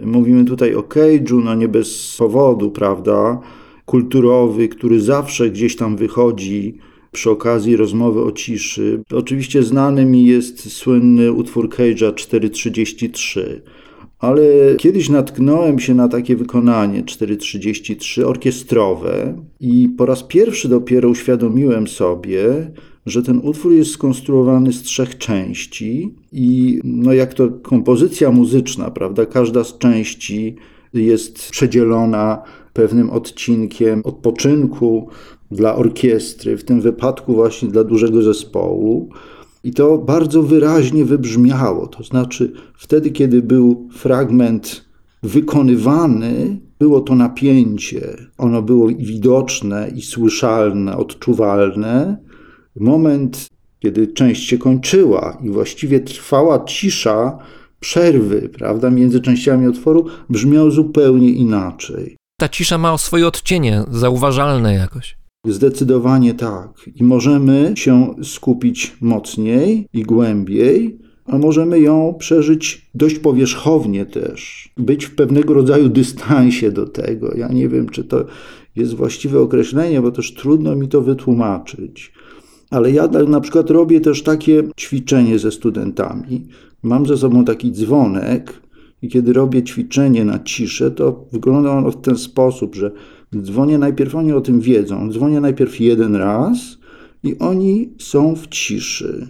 mówimy 0.00 0.44
tutaj 0.44 0.74
o 0.74 0.80
cage'u, 0.82 1.44
no 1.44 1.54
nie 1.54 1.68
bez 1.68 2.16
powodu, 2.18 2.70
prawda? 2.70 3.40
Kulturowy, 3.84 4.68
który 4.68 5.00
zawsze 5.00 5.50
gdzieś 5.50 5.76
tam 5.76 5.96
wychodzi 5.96 6.78
przy 7.12 7.30
okazji 7.30 7.76
rozmowy 7.76 8.22
o 8.22 8.32
ciszy. 8.32 9.02
Oczywiście 9.12 9.62
znany 9.62 10.04
mi 10.04 10.26
jest 10.26 10.72
słynny 10.72 11.32
utwór 11.32 11.68
Cage'a 11.68 12.14
433. 12.14 13.62
Ale 14.22 14.42
kiedyś 14.78 15.08
natknąłem 15.08 15.78
się 15.78 15.94
na 15.94 16.08
takie 16.08 16.36
wykonanie 16.36 17.02
433 17.02 18.26
orkiestrowe 18.26 19.34
i 19.60 19.88
po 19.88 20.06
raz 20.06 20.22
pierwszy 20.22 20.68
dopiero 20.68 21.08
uświadomiłem 21.08 21.88
sobie, 21.88 22.70
że 23.06 23.22
ten 23.22 23.40
utwór 23.42 23.72
jest 23.72 23.90
skonstruowany 23.90 24.72
z 24.72 24.82
trzech 24.82 25.18
części 25.18 26.14
i 26.32 26.80
no 26.84 27.12
jak 27.12 27.34
to 27.34 27.48
kompozycja 27.48 28.30
muzyczna, 28.30 28.90
prawda? 28.90 29.26
Każda 29.26 29.64
z 29.64 29.78
części 29.78 30.56
jest 30.94 31.50
przedzielona 31.50 32.42
pewnym 32.72 33.10
odcinkiem 33.10 34.00
odpoczynku 34.04 35.08
dla 35.50 35.74
orkiestry, 35.74 36.56
w 36.56 36.64
tym 36.64 36.80
wypadku 36.80 37.34
właśnie 37.34 37.68
dla 37.68 37.84
dużego 37.84 38.22
zespołu. 38.22 39.08
I 39.64 39.72
to 39.72 39.98
bardzo 39.98 40.42
wyraźnie 40.42 41.04
wybrzmiało. 41.04 41.86
To 41.86 42.04
znaczy, 42.04 42.52
wtedy, 42.74 43.10
kiedy 43.10 43.42
był 43.42 43.88
fragment 43.92 44.84
wykonywany, 45.22 46.60
było 46.78 47.00
to 47.00 47.14
napięcie. 47.14 48.16
Ono 48.38 48.62
było 48.62 48.88
widoczne 48.88 49.90
i 49.94 50.02
słyszalne, 50.02 50.96
odczuwalne. 50.96 52.16
Moment, 52.76 53.46
kiedy 53.78 54.06
część 54.06 54.48
się 54.48 54.58
kończyła 54.58 55.38
i 55.42 55.50
właściwie 55.50 56.00
trwała 56.00 56.64
cisza 56.64 57.38
przerwy, 57.80 58.48
prawda, 58.48 58.90
między 58.90 59.20
częściami 59.20 59.68
utworu, 59.68 60.06
brzmiał 60.30 60.70
zupełnie 60.70 61.30
inaczej. 61.30 62.16
Ta 62.40 62.48
cisza 62.48 62.78
ma 62.78 62.98
swoje 62.98 63.26
odcienie, 63.26 63.84
zauważalne 63.90 64.74
jakoś. 64.74 65.21
Zdecydowanie 65.46 66.34
tak. 66.34 66.90
I 66.94 67.04
możemy 67.04 67.72
się 67.74 68.14
skupić 68.22 68.96
mocniej 69.00 69.88
i 69.92 70.02
głębiej, 70.02 70.98
a 71.24 71.38
możemy 71.38 71.80
ją 71.80 72.14
przeżyć 72.18 72.90
dość 72.94 73.18
powierzchownie 73.18 74.06
też. 74.06 74.70
Być 74.76 75.04
w 75.04 75.14
pewnego 75.14 75.54
rodzaju 75.54 75.88
dystansie 75.88 76.70
do 76.70 76.86
tego. 76.86 77.34
Ja 77.34 77.48
nie 77.48 77.68
wiem, 77.68 77.88
czy 77.88 78.04
to 78.04 78.24
jest 78.76 78.94
właściwe 78.94 79.40
określenie, 79.40 80.02
bo 80.02 80.10
też 80.10 80.34
trudno 80.34 80.76
mi 80.76 80.88
to 80.88 81.00
wytłumaczyć. 81.00 82.12
Ale 82.70 82.90
ja 82.90 83.06
na 83.08 83.40
przykład 83.40 83.70
robię 83.70 84.00
też 84.00 84.22
takie 84.22 84.62
ćwiczenie 84.80 85.38
ze 85.38 85.50
studentami. 85.50 86.48
Mam 86.82 87.06
ze 87.06 87.16
sobą 87.16 87.44
taki 87.44 87.72
dzwonek, 87.72 88.62
i 89.02 89.08
kiedy 89.08 89.32
robię 89.32 89.62
ćwiczenie 89.62 90.24
na 90.24 90.38
ciszę, 90.38 90.90
to 90.90 91.24
wygląda 91.32 91.70
ono 91.70 91.90
w 91.90 92.00
ten 92.00 92.18
sposób, 92.18 92.74
że 92.74 92.92
dzwonię 93.40 93.78
najpierw, 93.78 94.14
oni 94.14 94.32
o 94.32 94.40
tym 94.40 94.60
wiedzą, 94.60 95.10
dzwonię 95.10 95.40
najpierw 95.40 95.80
jeden 95.80 96.16
raz 96.16 96.78
i 97.24 97.38
oni 97.38 97.90
są 97.98 98.36
w 98.36 98.48
ciszy. 98.48 99.28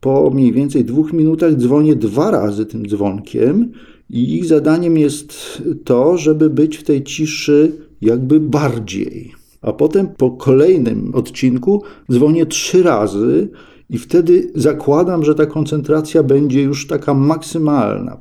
Po 0.00 0.30
mniej 0.30 0.52
więcej 0.52 0.84
dwóch 0.84 1.12
minutach 1.12 1.54
dzwonię 1.54 1.96
dwa 1.96 2.30
razy 2.30 2.66
tym 2.66 2.88
dzwonkiem 2.88 3.72
i 4.10 4.34
ich 4.34 4.46
zadaniem 4.46 4.98
jest 4.98 5.62
to, 5.84 6.18
żeby 6.18 6.50
być 6.50 6.76
w 6.76 6.82
tej 6.82 7.04
ciszy 7.04 7.72
jakby 8.00 8.40
bardziej. 8.40 9.32
A 9.62 9.72
potem 9.72 10.08
po 10.08 10.30
kolejnym 10.30 11.14
odcinku 11.14 11.82
dzwonię 12.12 12.46
trzy 12.46 12.82
razy 12.82 13.48
i 13.90 13.98
wtedy 13.98 14.52
zakładam, 14.54 15.24
że 15.24 15.34
ta 15.34 15.46
koncentracja 15.46 16.22
będzie 16.22 16.62
już 16.62 16.86
taka 16.86 17.14
maksymalna. 17.14 18.18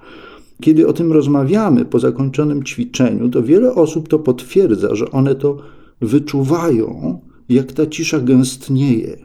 Kiedy 0.61 0.87
o 0.87 0.93
tym 0.93 1.11
rozmawiamy 1.11 1.85
po 1.85 1.99
zakończonym 1.99 2.63
ćwiczeniu, 2.63 3.29
to 3.29 3.43
wiele 3.43 3.75
osób 3.75 4.07
to 4.07 4.19
potwierdza, 4.19 4.95
że 4.95 5.11
one 5.11 5.35
to 5.35 5.57
wyczuwają, 6.01 7.19
jak 7.49 7.71
ta 7.71 7.85
cisza 7.85 8.19
gęstnieje 8.19 9.17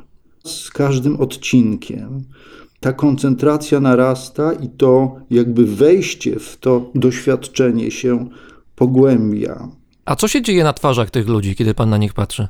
z 0.44 0.70
każdym 0.70 1.20
odcinkiem. 1.20 2.24
Ta 2.80 2.92
koncentracja 2.92 3.80
narasta 3.80 4.52
i 4.52 4.68
to 4.68 5.16
jakby 5.30 5.66
wejście 5.66 6.38
w 6.38 6.56
to 6.56 6.90
doświadczenie 6.94 7.90
się 7.90 8.28
pogłębia. 8.76 9.68
A 10.04 10.16
co 10.16 10.28
się 10.28 10.42
dzieje 10.42 10.64
na 10.64 10.72
twarzach 10.72 11.10
tych 11.10 11.28
ludzi, 11.28 11.56
kiedy 11.56 11.74
pan 11.74 11.90
na 11.90 11.98
nich 11.98 12.14
patrzy? 12.14 12.48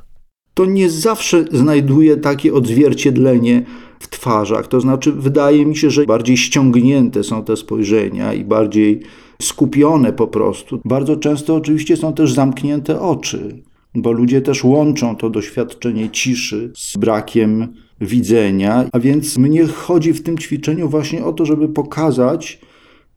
To 0.53 0.65
nie 0.65 0.89
zawsze 0.89 1.45
znajduje 1.51 2.17
takie 2.17 2.53
odzwierciedlenie 2.53 3.65
w 4.03 4.07
twarzach. 4.07 4.67
To 4.67 4.81
znaczy, 4.81 5.11
wydaje 5.11 5.65
mi 5.65 5.77
się, 5.77 5.89
że 5.89 6.05
bardziej 6.05 6.37
ściągnięte 6.37 7.23
są 7.23 7.43
te 7.43 7.57
spojrzenia 7.57 8.33
i 8.33 8.43
bardziej 8.43 9.01
skupione 9.41 10.13
po 10.13 10.27
prostu. 10.27 10.81
Bardzo 10.85 11.17
często 11.17 11.55
oczywiście 11.55 11.97
są 11.97 12.13
też 12.13 12.33
zamknięte 12.33 13.01
oczy, 13.01 13.63
bo 13.95 14.11
ludzie 14.11 14.41
też 14.41 14.63
łączą 14.63 15.15
to 15.15 15.29
doświadczenie 15.29 16.09
ciszy 16.09 16.71
z 16.75 16.97
brakiem 16.97 17.67
widzenia. 18.01 18.89
A 18.91 18.99
więc 18.99 19.37
mnie 19.37 19.65
chodzi 19.65 20.13
w 20.13 20.23
tym 20.23 20.37
ćwiczeniu 20.37 20.89
właśnie 20.89 21.25
o 21.25 21.33
to, 21.33 21.45
żeby 21.45 21.69
pokazać, 21.69 22.59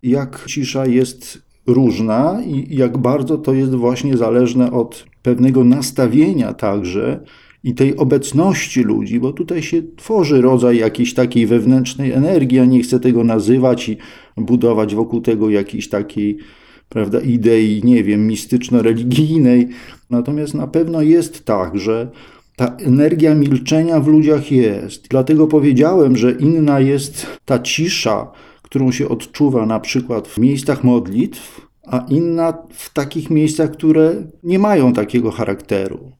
jak 0.02 0.44
cisza 0.48 0.86
jest 0.86 1.42
różna 1.66 2.42
i 2.46 2.76
jak 2.76 2.98
bardzo 2.98 3.38
to 3.38 3.52
jest 3.52 3.74
właśnie 3.74 4.16
zależne 4.16 4.72
od 4.72 5.06
pewnego 5.22 5.64
nastawienia 5.64 6.54
także 6.54 7.20
i 7.66 7.74
tej 7.74 7.96
obecności 7.96 8.82
ludzi, 8.82 9.20
bo 9.20 9.32
tutaj 9.32 9.62
się 9.62 9.82
tworzy 9.96 10.40
rodzaj 10.40 10.78
jakiejś 10.78 11.14
takiej 11.14 11.46
wewnętrznej 11.46 12.12
energii, 12.12 12.56
ja 12.56 12.64
nie 12.64 12.82
chcę 12.82 13.00
tego 13.00 13.24
nazywać 13.24 13.88
i 13.88 13.96
budować 14.36 14.94
wokół 14.94 15.20
tego 15.20 15.50
jakiejś 15.50 15.88
takiej 15.88 16.38
prawda, 16.88 17.20
idei, 17.20 17.80
nie 17.84 18.04
wiem, 18.04 18.26
mistyczno-religijnej. 18.26 19.68
Natomiast 20.10 20.54
na 20.54 20.66
pewno 20.66 21.02
jest 21.02 21.44
tak, 21.44 21.78
że 21.78 22.10
ta 22.56 22.76
energia 22.76 23.34
milczenia 23.34 24.00
w 24.00 24.06
ludziach 24.06 24.52
jest. 24.52 25.08
Dlatego 25.08 25.46
powiedziałem, 25.46 26.16
że 26.16 26.32
inna 26.32 26.80
jest 26.80 27.26
ta 27.44 27.58
cisza, 27.58 28.32
którą 28.62 28.92
się 28.92 29.08
odczuwa 29.08 29.66
na 29.66 29.80
przykład 29.80 30.28
w 30.28 30.38
miejscach 30.38 30.84
modlitw, 30.84 31.60
a 31.86 32.06
inna 32.08 32.58
w 32.70 32.92
takich 32.92 33.30
miejscach, 33.30 33.70
które 33.70 34.14
nie 34.42 34.58
mają 34.58 34.92
takiego 34.92 35.30
charakteru. 35.30 36.12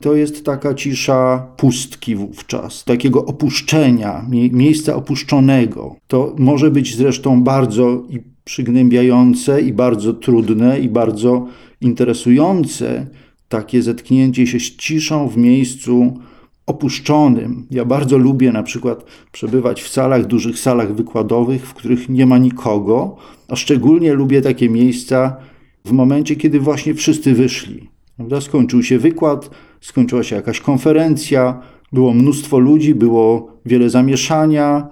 To 0.00 0.14
jest 0.14 0.44
taka 0.44 0.74
cisza 0.74 1.46
pustki 1.56 2.16
wówczas, 2.16 2.84
takiego 2.84 3.24
opuszczenia, 3.24 4.26
miejsca 4.52 4.96
opuszczonego. 4.96 5.96
To 6.06 6.34
może 6.38 6.70
być 6.70 6.96
zresztą 6.96 7.42
bardzo 7.42 8.02
i 8.10 8.20
przygnębiające, 8.44 9.60
i 9.62 9.72
bardzo 9.72 10.12
trudne, 10.12 10.80
i 10.80 10.88
bardzo 10.88 11.46
interesujące 11.80 13.06
takie 13.48 13.82
zetknięcie 13.82 14.46
się 14.46 14.60
z 14.60 14.76
ciszą 14.76 15.28
w 15.28 15.36
miejscu 15.36 16.18
opuszczonym. 16.66 17.66
Ja 17.70 17.84
bardzo 17.84 18.18
lubię 18.18 18.52
na 18.52 18.62
przykład 18.62 19.04
przebywać 19.32 19.82
w 19.82 19.88
salach, 19.88 20.26
dużych 20.26 20.58
salach 20.58 20.94
wykładowych, 20.94 21.66
w 21.66 21.74
których 21.74 22.08
nie 22.08 22.26
ma 22.26 22.38
nikogo, 22.38 23.16
a 23.48 23.56
szczególnie 23.56 24.14
lubię 24.14 24.42
takie 24.42 24.68
miejsca 24.68 25.36
w 25.84 25.92
momencie, 25.92 26.36
kiedy 26.36 26.60
właśnie 26.60 26.94
wszyscy 26.94 27.34
wyszli. 27.34 27.88
Prawda? 28.16 28.40
Skończył 28.40 28.82
się 28.82 28.98
wykład, 28.98 29.50
skończyła 29.80 30.22
się 30.22 30.36
jakaś 30.36 30.60
konferencja, 30.60 31.60
było 31.92 32.14
mnóstwo 32.14 32.58
ludzi, 32.58 32.94
było 32.94 33.52
wiele 33.66 33.90
zamieszania, 33.90 34.88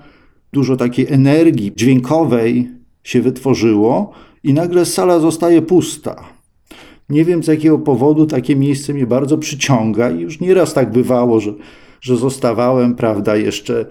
dużo 0.53 0.77
takiej 0.77 1.07
energii 1.12 1.73
dźwiękowej 1.77 2.70
się 3.03 3.23
wytworzyło 3.23 4.12
i 4.42 4.55
nagle 4.55 4.85
sala 4.85 5.18
zostaje 5.18 5.62
pusta. 5.62 6.25
Nie 7.09 7.25
wiem 7.25 7.42
z 7.42 7.47
jakiego 7.47 7.79
powodu 7.79 8.27
takie 8.27 8.57
miejsce 8.57 8.94
mnie 8.94 9.07
bardzo 9.07 9.38
przyciąga 9.38 10.11
i 10.11 10.20
już 10.20 10.40
nieraz 10.40 10.75
tak 10.75 10.92
bywało, 10.92 11.40
że, 11.40 11.53
że 12.01 12.16
zostawałem, 12.16 12.94
prawda, 12.94 13.37
jeszcze, 13.37 13.87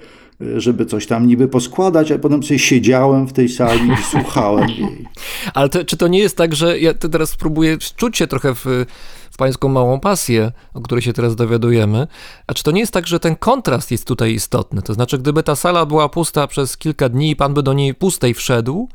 żeby 0.58 0.86
coś 0.86 1.08
tam 1.08 1.27
niby 1.27 1.47
poskładać, 1.47 2.12
a 2.12 2.19
potem 2.19 2.43
sobie 2.43 2.60
siedziałem 2.60 3.27
w 3.27 3.34
tej 3.34 3.49
sali 3.49 3.89
i 3.91 4.03
słuchałem 4.12 4.69
jej. 4.79 5.08
Ale 5.53 5.69
to, 5.69 5.86
czy 5.86 5.97
to 5.97 6.08
nie 6.08 6.19
jest 6.19 6.38
tak, 6.38 6.56
że 6.56 6.79
ja 6.79 6.93
teraz 6.93 7.29
spróbuję 7.29 7.77
wczuć 7.77 8.17
się 8.17 8.27
trochę 8.27 8.56
w, 8.56 8.86
w 9.34 9.38
pańską 9.38 9.69
małą 9.69 10.00
pasję, 10.00 10.52
o 10.74 10.82
której 10.82 11.02
się 11.02 11.13
teraz 11.13 11.36
dowiadujemy, 11.36 12.08
a 12.48 12.54
czy 12.54 12.63
to 12.63 12.72
nie 12.72 12.80
jest 12.80 12.93
tak, 12.93 13.08
że 13.08 13.19
ten 13.19 13.36
kontrast 13.36 13.91
jest 13.91 14.08
tutaj 14.08 14.34
istotny? 14.34 14.82
To 14.82 14.93
znaczy, 14.93 15.17
gdyby 15.17 15.43
ta 15.43 15.56
sala 15.56 15.86
była 15.86 16.10
pusta 16.10 16.48
przez 16.48 16.78
kilka 16.78 17.10
dni 17.10 17.32
i 17.32 17.36
pan 17.36 17.54
by 17.54 17.63
do 17.63 17.74
niej 17.74 17.96
pustej 17.96 18.34
wszedł, 18.34 18.89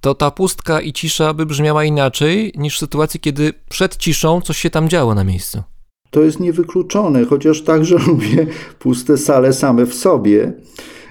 to 0.00 0.14
ta 0.14 0.30
pustka 0.30 0.80
i 0.80 0.92
cisza 0.92 1.34
by 1.34 1.46
brzmiała 1.46 1.84
inaczej 1.84 2.52
niż 2.56 2.76
w 2.76 2.78
sytuacji, 2.78 3.20
kiedy 3.20 3.52
przed 3.68 3.96
ciszą 3.96 4.40
coś 4.40 4.58
się 4.58 4.70
tam 4.70 4.88
działo 4.88 5.14
na 5.14 5.24
miejscu. 5.24 5.62
To 6.10 6.22
jest 6.22 6.40
niewykluczone, 6.40 7.24
chociaż 7.24 7.62
także 7.62 7.98
lubię 8.08 8.46
puste 8.78 9.18
sale 9.18 9.52
same 9.52 9.86
w 9.86 9.94
sobie, 9.94 10.52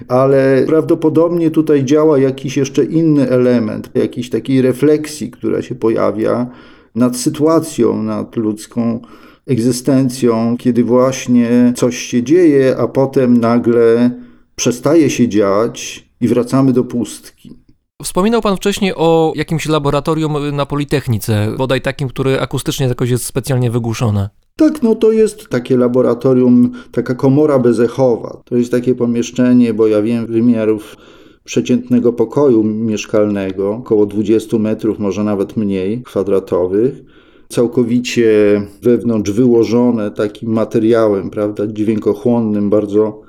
ale 0.08 0.64
prawdopodobnie 0.66 1.50
tutaj 1.50 1.84
działa 1.84 2.18
jakiś 2.18 2.56
jeszcze 2.56 2.84
inny 2.84 3.28
element, 3.30 3.90
jakiejś 3.94 4.30
takiej 4.30 4.62
refleksji, 4.62 5.30
która 5.30 5.62
się 5.62 5.74
pojawia 5.74 6.46
nad 6.94 7.16
sytuacją, 7.16 8.02
nad 8.02 8.36
ludzką 8.36 9.00
egzystencją, 9.46 10.56
kiedy 10.58 10.84
właśnie 10.84 11.72
coś 11.76 11.98
się 11.98 12.22
dzieje, 12.22 12.76
a 12.78 12.88
potem 12.88 13.36
nagle 13.36 14.10
przestaje 14.56 15.10
się 15.10 15.28
dziać 15.28 16.08
i 16.20 16.28
wracamy 16.28 16.72
do 16.72 16.84
pustki. 16.84 17.62
Wspominał 18.02 18.42
Pan 18.42 18.56
wcześniej 18.56 18.92
o 18.96 19.32
jakimś 19.36 19.66
laboratorium 19.66 20.56
na 20.56 20.66
Politechnice, 20.66 21.54
bodaj 21.58 21.80
takim, 21.80 22.08
które 22.08 22.40
akustycznie 22.40 22.86
jakoś 22.86 23.10
jest 23.10 23.24
specjalnie 23.24 23.70
wygłuszone. 23.70 24.28
Tak, 24.56 24.82
no 24.82 24.94
to 24.94 25.12
jest 25.12 25.48
takie 25.48 25.76
laboratorium, 25.76 26.72
taka 26.92 27.14
komora 27.14 27.58
bezechowa. 27.58 28.42
To 28.44 28.56
jest 28.56 28.70
takie 28.70 28.94
pomieszczenie, 28.94 29.74
bo 29.74 29.86
ja 29.86 30.02
wiem 30.02 30.26
wymiarów 30.26 30.96
przeciętnego 31.44 32.12
pokoju 32.12 32.64
mieszkalnego, 32.64 33.70
około 33.70 34.06
20 34.06 34.58
metrów, 34.58 34.98
może 34.98 35.24
nawet 35.24 35.56
mniej 35.56 36.02
kwadratowych, 36.02 37.02
całkowicie 37.48 38.62
wewnątrz 38.82 39.30
wyłożone 39.30 40.10
takim 40.10 40.52
materiałem, 40.52 41.30
prawda, 41.30 41.66
dźwiękochłonnym, 41.66 42.70
bardzo 42.70 43.22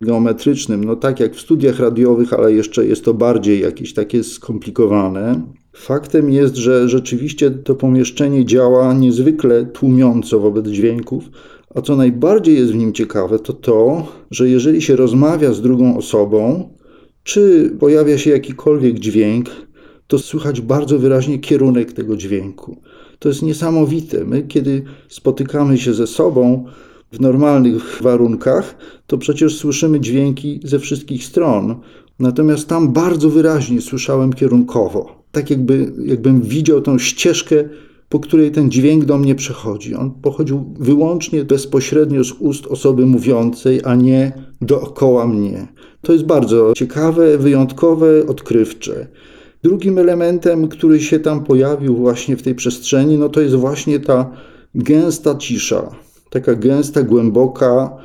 geometrycznym, 0.00 0.84
no 0.84 0.96
tak 0.96 1.20
jak 1.20 1.34
w 1.34 1.40
studiach 1.40 1.80
radiowych, 1.80 2.32
ale 2.32 2.52
jeszcze 2.52 2.86
jest 2.86 3.04
to 3.04 3.14
bardziej 3.14 3.60
jakieś 3.60 3.94
takie 3.94 4.24
skomplikowane. 4.24 5.42
Faktem 5.76 6.30
jest, 6.30 6.56
że 6.56 6.88
rzeczywiście 6.88 7.50
to 7.50 7.74
pomieszczenie 7.74 8.44
działa 8.44 8.94
niezwykle 8.94 9.66
tłumiąco 9.66 10.40
wobec 10.40 10.66
dźwięków, 10.66 11.24
a 11.74 11.80
co 11.80 11.96
najbardziej 11.96 12.54
jest 12.54 12.72
w 12.72 12.76
nim 12.76 12.92
ciekawe, 12.92 13.38
to 13.38 13.52
to, 13.52 14.06
że 14.30 14.48
jeżeli 14.48 14.82
się 14.82 14.96
rozmawia 14.96 15.52
z 15.52 15.62
drugą 15.62 15.96
osobą, 15.96 16.68
czy 17.28 17.70
pojawia 17.80 18.18
się 18.18 18.30
jakikolwiek 18.30 18.98
dźwięk, 18.98 19.50
to 20.06 20.18
słychać 20.18 20.60
bardzo 20.60 20.98
wyraźnie 20.98 21.38
kierunek 21.38 21.92
tego 21.92 22.16
dźwięku. 22.16 22.76
To 23.18 23.28
jest 23.28 23.42
niesamowite. 23.42 24.24
My, 24.24 24.42
kiedy 24.42 24.82
spotykamy 25.08 25.78
się 25.78 25.94
ze 25.94 26.06
sobą, 26.06 26.64
w 27.12 27.20
normalnych 27.20 28.02
warunkach, 28.02 28.76
to 29.06 29.18
przecież 29.18 29.56
słyszymy 29.56 30.00
dźwięki 30.00 30.60
ze 30.64 30.78
wszystkich 30.78 31.24
stron. 31.24 31.74
Natomiast 32.18 32.68
tam 32.68 32.92
bardzo 32.92 33.30
wyraźnie 33.30 33.80
słyszałem 33.80 34.32
kierunkowo. 34.32 35.22
Tak 35.32 35.50
jakby, 35.50 35.92
jakbym 36.04 36.42
widział 36.42 36.80
tą 36.80 36.98
ścieżkę, 36.98 37.64
po 38.08 38.20
której 38.20 38.50
ten 38.50 38.70
dźwięk 38.70 39.04
do 39.04 39.18
mnie 39.18 39.34
przechodzi. 39.34 39.94
On 39.94 40.10
pochodził 40.10 40.74
wyłącznie 40.78 41.44
bezpośrednio 41.44 42.24
z 42.24 42.32
ust 42.32 42.66
osoby 42.66 43.06
mówiącej, 43.06 43.80
a 43.84 43.94
nie 43.94 44.32
dookoła 44.60 45.26
mnie. 45.26 45.68
To 46.00 46.12
jest 46.12 46.24
bardzo 46.24 46.72
ciekawe, 46.76 47.38
wyjątkowe, 47.38 48.26
odkrywcze. 48.26 49.06
Drugim 49.62 49.98
elementem, 49.98 50.68
który 50.68 51.00
się 51.00 51.20
tam 51.20 51.44
pojawił 51.44 51.96
właśnie 51.96 52.36
w 52.36 52.42
tej 52.42 52.54
przestrzeni, 52.54 53.18
no 53.18 53.28
to 53.28 53.40
jest 53.40 53.54
właśnie 53.54 54.00
ta 54.00 54.30
gęsta 54.74 55.34
cisza 55.34 55.90
taka 56.30 56.54
gęsta, 56.54 57.02
głęboka, 57.02 57.96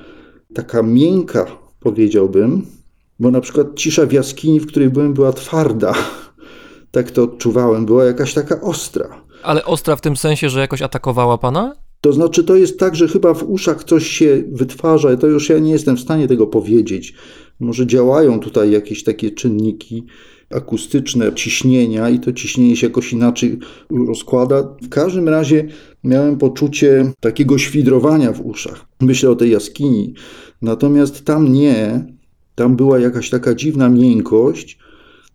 taka 0.54 0.84
miękka, 0.84 1.46
powiedziałbym, 1.80 2.66
bo 3.20 3.32
na 3.32 3.42
przykład 3.42 3.68
cisza 3.76 4.06
w 4.06 4.12
jaskini, 4.12 4.60
w 4.60 4.68
której 4.68 4.90
byłem, 4.90 5.14
była 5.14 5.34
twarda. 5.34 5.94
Tak 6.92 7.12
to 7.12 7.24
odczuwałem, 7.24 7.86
była 7.86 8.06
jakaś 8.06 8.34
taka 8.34 8.62
ostra. 8.62 9.23
Ale 9.44 9.66
ostra 9.66 9.96
w 9.96 10.02
tym 10.02 10.18
sensie, 10.18 10.50
że 10.50 10.60
jakoś 10.60 10.82
atakowała 10.82 11.38
pana? 11.38 11.76
To 12.02 12.14
znaczy, 12.14 12.44
to 12.44 12.56
jest 12.56 12.80
tak, 12.80 12.96
że 12.96 13.08
chyba 13.08 13.34
w 13.34 13.44
uszach 13.44 13.84
coś 13.84 14.08
się 14.08 14.44
wytwarza, 14.52 15.18
to 15.18 15.28
już 15.28 15.50
ja 15.50 15.60
nie 15.60 15.72
jestem 15.72 15.98
w 15.98 16.00
stanie 16.00 16.28
tego 16.28 16.48
powiedzieć. 16.48 17.14
Może 17.60 17.88
działają 17.88 18.40
tutaj 18.40 18.72
jakieś 18.72 19.04
takie 19.04 19.32
czynniki 19.32 20.06
akustyczne, 20.52 21.34
ciśnienia 21.34 22.10
i 22.10 22.20
to 22.20 22.34
ciśnienie 22.34 22.76
się 22.76 22.88
jakoś 22.88 23.14
inaczej 23.14 23.60
rozkłada. 24.08 24.64
W 24.82 24.90
każdym 24.90 25.30
razie 25.30 25.68
miałem 26.04 26.38
poczucie 26.38 27.12
takiego 27.20 27.58
świdrowania 27.58 28.32
w 28.32 28.46
uszach. 28.46 28.86
Myślę 29.02 29.30
o 29.30 29.36
tej 29.36 29.52
jaskini. 29.52 30.14
Natomiast 30.62 31.26
tam 31.26 31.54
nie. 31.54 32.06
Tam 32.56 32.76
była 32.76 33.00
jakaś 33.00 33.30
taka 33.30 33.56
dziwna 33.56 33.90
miękkość. 33.90 34.80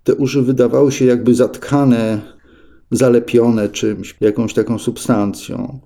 Te 0.05 0.15
uszy 0.15 0.43
wydawały 0.43 0.93
się 0.93 1.05
jakby 1.05 1.35
zatkane, 1.35 2.21
zalepione 2.91 3.69
czymś, 3.69 4.17
jakąś 4.21 4.55
taką 4.55 4.79
substancją. 4.79 5.79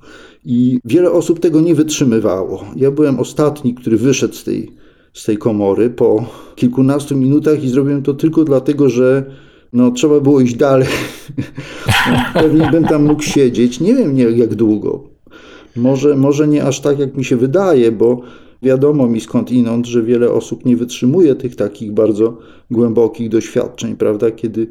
I 0.44 0.80
wiele 0.84 1.10
osób 1.10 1.40
tego 1.40 1.60
nie 1.60 1.74
wytrzymywało. 1.74 2.64
Ja 2.76 2.90
byłem 2.90 3.20
ostatni, 3.20 3.74
który 3.74 3.96
wyszedł 3.96 4.34
z 4.34 4.44
tej, 4.44 4.72
z 5.12 5.24
tej 5.24 5.38
komory 5.38 5.90
po 5.90 6.24
kilkunastu 6.54 7.16
minutach 7.16 7.64
i 7.64 7.68
zrobiłem 7.68 8.02
to 8.02 8.14
tylko 8.14 8.44
dlatego, 8.44 8.88
że 8.88 9.24
no, 9.72 9.90
trzeba 9.90 10.20
było 10.20 10.40
iść 10.40 10.54
dalej. 10.54 10.88
Pewnie 12.34 12.70
bym 12.70 12.84
tam 12.84 13.04
mógł 13.04 13.22
siedzieć. 13.22 13.80
Nie 13.80 13.94
wiem 13.94 14.14
nie, 14.14 14.24
jak 14.24 14.54
długo. 14.54 15.04
Może, 15.76 16.16
może 16.16 16.48
nie 16.48 16.64
aż 16.64 16.80
tak, 16.80 16.98
jak 16.98 17.16
mi 17.16 17.24
się 17.24 17.36
wydaje, 17.36 17.92
bo 17.92 18.20
wiadomo 18.62 19.08
mi 19.08 19.20
skąd 19.20 19.50
inąd, 19.50 19.86
że 19.86 20.02
wiele 20.02 20.30
osób 20.30 20.64
nie 20.64 20.76
wytrzymuje 20.76 21.34
tych 21.34 21.56
takich 21.56 21.92
bardzo 21.92 22.38
głębokich 22.70 23.28
doświadczeń, 23.28 23.96
prawda? 23.96 24.30
Kiedy 24.30 24.66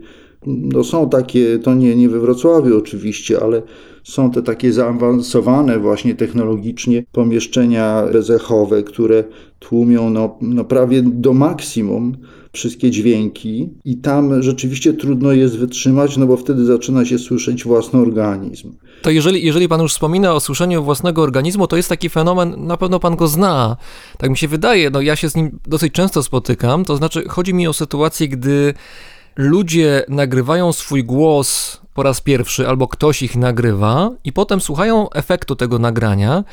No 0.46 0.84
są 0.84 1.10
takie, 1.10 1.60
to 1.60 1.74
nie, 1.74 1.96
nie 1.96 2.10
we 2.10 2.20
Wrocławiu 2.20 2.78
oczywiście, 2.78 3.44
ale 3.44 3.62
są 4.04 4.32
te 4.32 4.42
takie 4.42 4.74
zaawansowane 4.74 5.80
właśnie 5.80 6.16
technologicznie 6.16 7.04
pomieszczenia 7.12 8.04
bezechowe, 8.14 8.84
które 8.84 9.24
tłumią 9.60 10.10
no, 10.10 10.38
no 10.42 10.64
prawie 10.64 11.02
do 11.04 11.34
maksimum 11.34 12.18
wszystkie 12.54 12.92
dźwięki 12.92 13.70
i 13.86 13.98
tam 13.98 14.44
rzeczywiście 14.44 14.94
trudno 14.94 15.32
jest 15.32 15.58
wytrzymać, 15.58 16.18
no 16.18 16.28
bo 16.28 16.38
wtedy 16.38 16.66
zaczyna 16.66 17.06
się 17.06 17.20
słyszeć 17.20 17.64
własny 17.64 18.00
organizm. 18.00 18.74
To 19.02 19.10
jeżeli, 19.10 19.46
jeżeli 19.46 19.68
pan 19.68 19.82
już 19.82 19.94
wspomina 19.94 20.34
o 20.34 20.40
słyszeniu 20.40 20.84
własnego 20.84 21.22
organizmu, 21.22 21.68
to 21.68 21.78
jest 21.78 21.90
taki 21.90 22.10
fenomen, 22.10 22.56
na 22.58 22.78
pewno 22.78 23.00
pan 23.00 23.16
go 23.16 23.28
zna. 23.28 23.78
Tak 24.18 24.30
mi 24.30 24.38
się 24.38 24.48
wydaje, 24.48 24.90
no 24.90 25.02
ja 25.02 25.16
się 25.16 25.30
z 25.30 25.36
nim 25.36 25.60
dosyć 25.68 25.94
często 25.94 26.24
spotykam, 26.24 26.86
to 26.86 26.98
znaczy 26.98 27.24
chodzi 27.28 27.54
mi 27.54 27.68
o 27.68 27.74
sytuację, 27.74 28.28
gdy 28.28 28.74
ludzie 29.36 30.06
nagrywają 30.10 30.74
swój 30.74 31.04
głos 31.04 31.82
po 31.94 32.04
raz 32.04 32.22
pierwszy, 32.22 32.67
albo 32.67 32.88
ktoś 32.88 33.22
ich 33.22 33.36
nagrywa, 33.36 34.10
i 34.24 34.34
potem 34.34 34.62
słuchają 34.62 35.10
efektu 35.10 35.56
tego 35.56 35.80
nagrania. 35.80 36.44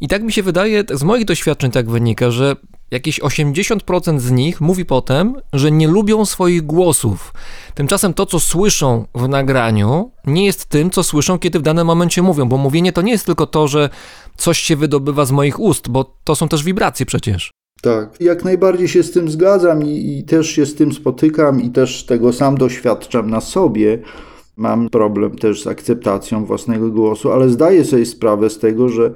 I 0.00 0.08
tak 0.08 0.22
mi 0.22 0.32
się 0.32 0.42
wydaje, 0.42 0.84
z 0.92 1.02
moich 1.02 1.24
doświadczeń 1.24 1.70
tak 1.70 1.90
wynika, 1.90 2.30
że 2.30 2.56
jakieś 2.90 3.20
80% 3.20 4.20
z 4.20 4.30
nich 4.30 4.60
mówi 4.60 4.84
potem, 4.84 5.34
że 5.52 5.70
nie 5.70 5.88
lubią 5.88 6.24
swoich 6.24 6.62
głosów. 6.62 7.34
Tymczasem 7.74 8.14
to, 8.14 8.26
co 8.26 8.40
słyszą 8.40 9.06
w 9.14 9.28
nagraniu, 9.28 10.10
nie 10.26 10.44
jest 10.44 10.66
tym, 10.66 10.90
co 10.90 11.02
słyszą, 11.02 11.38
kiedy 11.38 11.58
w 11.58 11.62
danym 11.62 11.86
momencie 11.86 12.22
mówią, 12.22 12.48
bo 12.48 12.56
mówienie 12.56 12.92
to 12.92 13.02
nie 13.02 13.12
jest 13.12 13.26
tylko 13.26 13.46
to, 13.46 13.68
że 13.68 13.90
coś 14.36 14.58
się 14.58 14.76
wydobywa 14.76 15.24
z 15.24 15.30
moich 15.30 15.60
ust, 15.60 15.88
bo 15.88 16.16
to 16.24 16.34
są 16.34 16.48
też 16.48 16.62
wibracje 16.64 17.06
przecież. 17.06 17.50
Tak, 17.82 18.20
jak 18.20 18.44
najbardziej 18.44 18.88
się 18.88 19.02
z 19.02 19.10
tym 19.10 19.30
zgadzam 19.30 19.82
i, 19.82 20.18
i 20.18 20.24
też 20.24 20.50
się 20.50 20.66
z 20.66 20.74
tym 20.74 20.92
spotykam 20.92 21.62
i 21.62 21.70
też 21.70 22.06
tego 22.06 22.32
sam 22.32 22.56
doświadczam 22.56 23.30
na 23.30 23.40
sobie. 23.40 23.98
Mam 24.56 24.88
problem 24.88 25.38
też 25.38 25.62
z 25.62 25.66
akceptacją 25.66 26.44
własnego 26.44 26.90
głosu, 26.90 27.32
ale 27.32 27.48
zdaję 27.48 27.84
sobie 27.84 28.06
sprawę 28.06 28.50
z 28.50 28.58
tego, 28.58 28.88
że, 28.88 29.12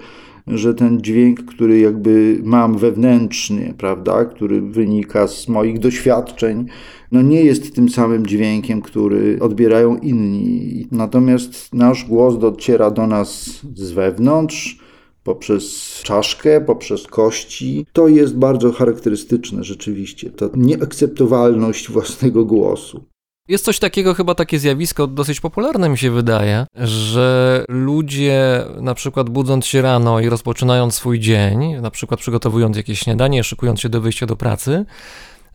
że 0.46 0.74
ten 0.74 1.00
dźwięk, 1.00 1.44
który 1.44 1.79
jakby 1.79 2.40
mam 2.42 2.79
wewnętrznie, 2.79 3.74
prawda, 3.79 4.24
który 4.24 4.61
wynika 4.61 5.29
z 5.29 5.48
moich 5.48 5.79
doświadczeń, 5.79 6.66
no 7.12 7.22
nie 7.22 7.44
jest 7.44 7.74
tym 7.74 7.88
samym 7.88 8.26
dźwiękiem, 8.26 8.83
który 8.83 9.38
odbierają 9.40 9.96
inni. 9.96 10.88
Natomiast 10.92 11.74
nasz 11.74 12.05
głos 12.05 12.38
dociera 12.38 12.90
do 12.90 13.07
nas 13.07 13.61
z 13.74 13.92
wewnątrz, 13.92 14.86
poprzez 15.27 15.95
czaszkę, 16.03 16.61
poprzez 16.61 17.07
kości. 17.07 17.87
To 17.93 18.09
jest 18.09 18.37
bardzo 18.37 18.73
charakterystyczne 18.73 19.65
rzeczywiście, 19.65 20.31
ta 20.31 20.47
nieakceptowalność 20.55 21.91
własnego 21.91 22.45
głosu. 22.45 23.05
Jest 23.49 23.65
coś 23.65 23.79
takiego, 23.79 24.15
chyba 24.15 24.35
takie 24.35 24.59
zjawisko 24.59 25.07
dosyć 25.07 25.41
popularne 25.41 25.89
mi 25.89 25.99
się 25.99 26.11
wydaje, 26.11 26.67
że 26.75 27.65
ludzie 27.69 28.65
na 28.81 28.95
przykład 28.95 29.31
budząc 29.31 29.67
się 29.67 29.83
rano 29.83 30.21
i 30.21 30.29
rozpoczynając 30.29 30.95
swój 30.95 31.21
dzień, 31.21 31.77
na 31.83 31.91
przykład 31.91 32.21
przygotowując 32.21 32.77
jakieś 32.77 32.99
śniadanie, 32.99 33.45
szykując 33.45 33.81
się 33.81 33.89
do 33.89 34.01
wyjścia 34.01 34.27
do 34.27 34.37
pracy, 34.37 34.85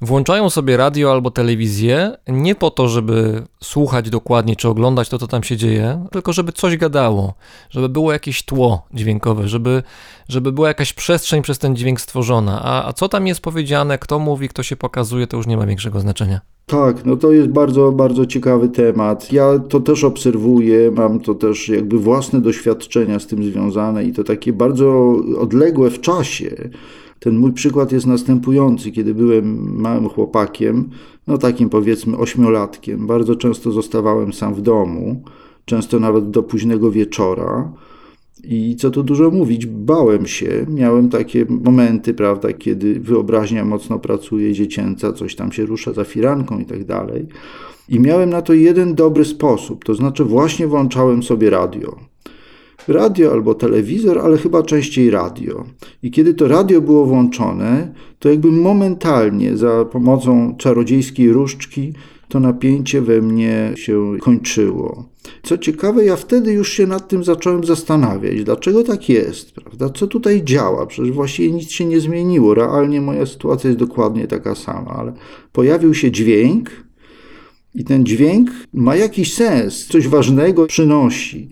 włączają 0.02 0.50
sobie 0.50 0.78
radio 0.78 1.12
albo 1.12 1.32
telewizję 1.32 2.18
nie 2.28 2.56
po 2.56 2.72
to, 2.72 2.88
żeby 2.88 3.44
słuchać 3.64 4.10
dokładnie 4.10 4.56
czy 4.56 4.70
oglądać 4.70 5.10
to, 5.10 5.18
co 5.18 5.28
tam 5.28 5.44
się 5.44 5.58
dzieje, 5.58 6.06
tylko 6.12 6.34
żeby 6.34 6.52
coś 6.52 6.78
gadało, 6.78 7.34
żeby 7.70 7.90
było 7.90 8.12
jakieś 8.12 8.44
tło 8.44 8.86
dźwiękowe, 8.94 9.48
żeby, 9.48 9.84
żeby 10.30 10.52
była 10.52 10.68
jakaś 10.68 10.94
przestrzeń 10.94 11.42
przez 11.42 11.60
ten 11.60 11.76
dźwięk 11.76 12.02
stworzona. 12.02 12.62
A, 12.64 12.88
a 12.88 12.94
co 12.94 13.10
tam 13.10 13.28
jest 13.28 13.42
powiedziane, 13.42 13.98
kto 13.98 14.20
mówi, 14.20 14.50
kto 14.50 14.64
się 14.64 14.76
pokazuje, 14.76 15.28
to 15.28 15.38
już 15.38 15.48
nie 15.48 15.58
ma 15.58 15.66
większego 15.66 16.00
znaczenia. 16.00 16.42
Tak, 16.66 17.06
no 17.06 17.18
to 17.18 17.32
jest 17.32 17.50
bardzo, 17.50 17.92
bardzo 17.92 18.26
ciekawy 18.26 18.70
temat. 18.70 19.34
Ja 19.34 19.60
to 19.60 19.80
też 19.80 20.04
obserwuję, 20.04 20.92
mam 20.92 21.20
to 21.20 21.36
też 21.36 21.70
jakby 21.70 22.00
własne 22.00 22.42
doświadczenia 22.42 23.20
z 23.20 23.28
tym 23.28 23.44
związane 23.44 24.04
i 24.04 24.14
to 24.14 24.24
takie 24.24 24.54
bardzo 24.54 25.16
odległe 25.40 25.90
w 25.90 26.02
czasie. 26.02 26.70
Ten 27.24 27.38
mój 27.38 27.54
przykład 27.54 27.92
jest 27.92 28.06
następujący. 28.06 28.92
Kiedy 28.92 29.14
byłem 29.14 29.76
małym 29.82 30.10
chłopakiem, 30.10 30.90
no 31.28 31.38
takim 31.38 31.70
powiedzmy 31.70 32.18
ośmiolatkiem, 32.18 33.08
bardzo 33.08 33.36
często 33.36 33.72
zostawałem 33.72 34.34
sam 34.34 34.54
w 34.54 34.62
domu, 34.62 35.24
często 35.66 36.00
nawet 36.00 36.30
do 36.30 36.44
późnego 36.44 36.92
wieczora. 36.92 37.74
I 38.44 38.76
co 38.76 38.92
tu 38.92 39.04
dużo 39.04 39.32
mówić, 39.32 39.66
bałem 39.66 40.28
się. 40.28 40.66
Miałem 40.70 41.10
takie 41.10 41.46
momenty, 41.50 42.14
prawda, 42.14 42.54
kiedy 42.54 43.00
wyobraźnia 43.00 43.66
mocno 43.66 44.00
pracuje, 44.00 44.54
dziecięca, 44.54 45.14
coś 45.14 45.36
tam 45.36 45.52
się 45.52 45.66
rusza 45.66 45.94
za 45.94 46.04
firanką 46.04 46.60
i 46.60 46.66
tak 46.66 46.86
dalej. 46.86 47.28
I 47.90 48.00
miałem 48.00 48.30
na 48.30 48.42
to 48.42 48.54
jeden 48.54 48.96
dobry 48.96 49.26
sposób, 49.26 49.86
to 49.86 49.94
znaczy 49.94 50.24
właśnie 50.24 50.68
włączałem 50.68 51.24
sobie 51.24 51.50
radio 51.50 52.11
radio 52.88 53.32
albo 53.32 53.56
telewizor, 53.56 54.20
ale 54.20 54.38
chyba 54.38 54.64
częściej 54.64 55.10
radio. 55.10 55.66
I 56.04 56.12
kiedy 56.12 56.34
to 56.34 56.48
radio 56.48 56.82
było 56.82 57.06
włączone, 57.06 57.94
to 58.20 58.30
jakby 58.30 58.52
momentalnie 58.52 59.58
za 59.58 59.86
pomocą 59.86 60.56
czarodziejskiej 60.58 61.32
różdżki 61.32 61.94
to 62.28 62.40
napięcie 62.40 63.02
we 63.02 63.22
mnie 63.22 63.74
się 63.76 64.18
kończyło. 64.22 65.10
Co 65.44 65.58
ciekawe, 65.58 66.06
ja 66.06 66.16
wtedy 66.16 66.54
już 66.54 66.70
się 66.72 66.88
nad 66.88 67.08
tym 67.08 67.24
zacząłem 67.24 67.64
zastanawiać, 67.64 68.44
dlaczego 68.44 68.84
tak 68.84 69.10
jest, 69.10 69.52
prawda? 69.52 69.90
Co 69.90 70.08
tutaj 70.08 70.44
działa? 70.44 70.86
Przecież 70.86 71.12
właściwie 71.12 71.52
nic 71.52 71.72
się 71.72 71.86
nie 71.86 72.00
zmieniło. 72.00 72.54
Realnie 72.54 73.02
moja 73.02 73.26
sytuacja 73.26 73.68
jest 73.68 73.80
dokładnie 73.80 74.28
taka 74.28 74.56
sama, 74.56 74.92
ale 74.92 75.14
pojawił 75.52 75.94
się 75.94 76.12
dźwięk, 76.12 76.70
i 77.76 77.84
ten 77.84 78.06
dźwięk 78.06 78.50
ma 78.74 78.96
jakiś 78.96 79.34
sens, 79.34 79.88
coś 79.88 80.08
ważnego 80.08 80.66
przynosi. 80.66 81.50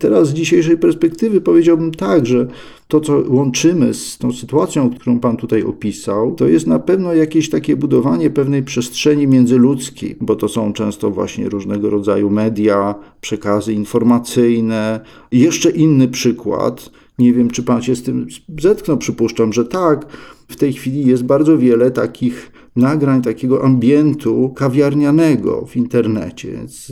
Teraz 0.00 0.28
z 0.28 0.32
dzisiejszej 0.32 0.78
perspektywy 0.78 1.40
powiedziałbym 1.40 1.90
tak, 1.94 2.26
że 2.26 2.46
to, 2.88 3.00
co 3.00 3.22
łączymy 3.28 3.94
z 3.94 4.18
tą 4.18 4.32
sytuacją, 4.32 4.90
którą 4.90 5.20
Pan 5.20 5.36
tutaj 5.36 5.62
opisał, 5.62 6.34
to 6.34 6.48
jest 6.48 6.66
na 6.66 6.78
pewno 6.78 7.14
jakieś 7.14 7.50
takie 7.50 7.76
budowanie 7.76 8.30
pewnej 8.30 8.62
przestrzeni 8.62 9.26
międzyludzkiej, 9.26 10.16
bo 10.20 10.36
to 10.36 10.48
są 10.48 10.72
często 10.72 11.10
właśnie 11.10 11.48
różnego 11.48 11.90
rodzaju 11.90 12.30
media, 12.30 12.94
przekazy 13.20 13.72
informacyjne. 13.72 15.00
Jeszcze 15.32 15.70
inny 15.70 16.08
przykład, 16.08 16.90
nie 17.18 17.32
wiem, 17.32 17.50
czy 17.50 17.62
Pan 17.62 17.82
się 17.82 17.96
z 17.96 18.02
tym 18.02 18.26
zetknął, 18.58 18.98
przypuszczam, 18.98 19.52
że 19.52 19.64
tak. 19.64 20.06
W 20.48 20.56
tej 20.56 20.72
chwili 20.72 21.06
jest 21.06 21.24
bardzo 21.24 21.58
wiele 21.58 21.90
takich 21.90 22.52
nagrań 22.76 23.22
takiego 23.22 23.64
ambientu 23.64 24.52
kawiarnianego 24.56 25.66
w 25.66 25.76
internecie. 25.76 26.48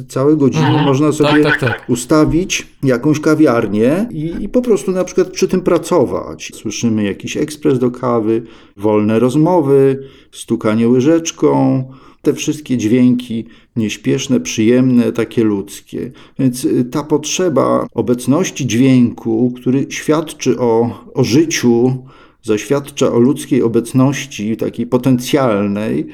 Całe 0.09 0.37
godziny 0.37 0.67
mhm. 0.67 0.85
można 0.85 1.13
sobie 1.13 1.43
tak, 1.43 1.61
tak, 1.61 1.61
tak. 1.61 1.85
ustawić 1.89 2.67
jakąś 2.83 3.21
kawiarnię 3.21 4.09
i, 4.11 4.35
i, 4.41 4.49
po 4.49 4.63
prostu 4.63 4.93
na 4.93 5.05
przykład 5.05 5.29
przy 5.29 5.49
tym 5.49 5.61
pracować. 5.61 6.53
Słyszymy 6.55 7.05
jakiś 7.05 7.37
ekspres 7.37 7.79
do 7.79 7.91
kawy, 7.91 8.43
wolne 8.77 9.19
rozmowy, 9.19 10.09
stukanie 10.33 10.89
łyżeczką, 10.89 11.85
te 12.23 12.35
wszystkie 12.35 12.77
dźwięki 12.77 13.45
nieśpieszne, 13.77 14.41
przyjemne, 14.41 15.13
takie 15.13 15.45
ludzkie. 15.45 16.11
Więc 16.39 16.65
y, 16.65 16.85
ta 16.85 17.03
potrzeba 17.03 17.87
obecności 17.95 18.67
dźwięku, 18.67 19.53
który 19.57 19.87
świadczy 19.89 20.59
o, 20.59 21.05
o 21.15 21.25
życiu, 21.25 21.97
zaświadcza 22.43 23.13
o 23.13 23.19
ludzkiej 23.19 23.63
obecności, 23.63 24.57
takiej 24.57 24.87
potencjalnej, 24.87 26.07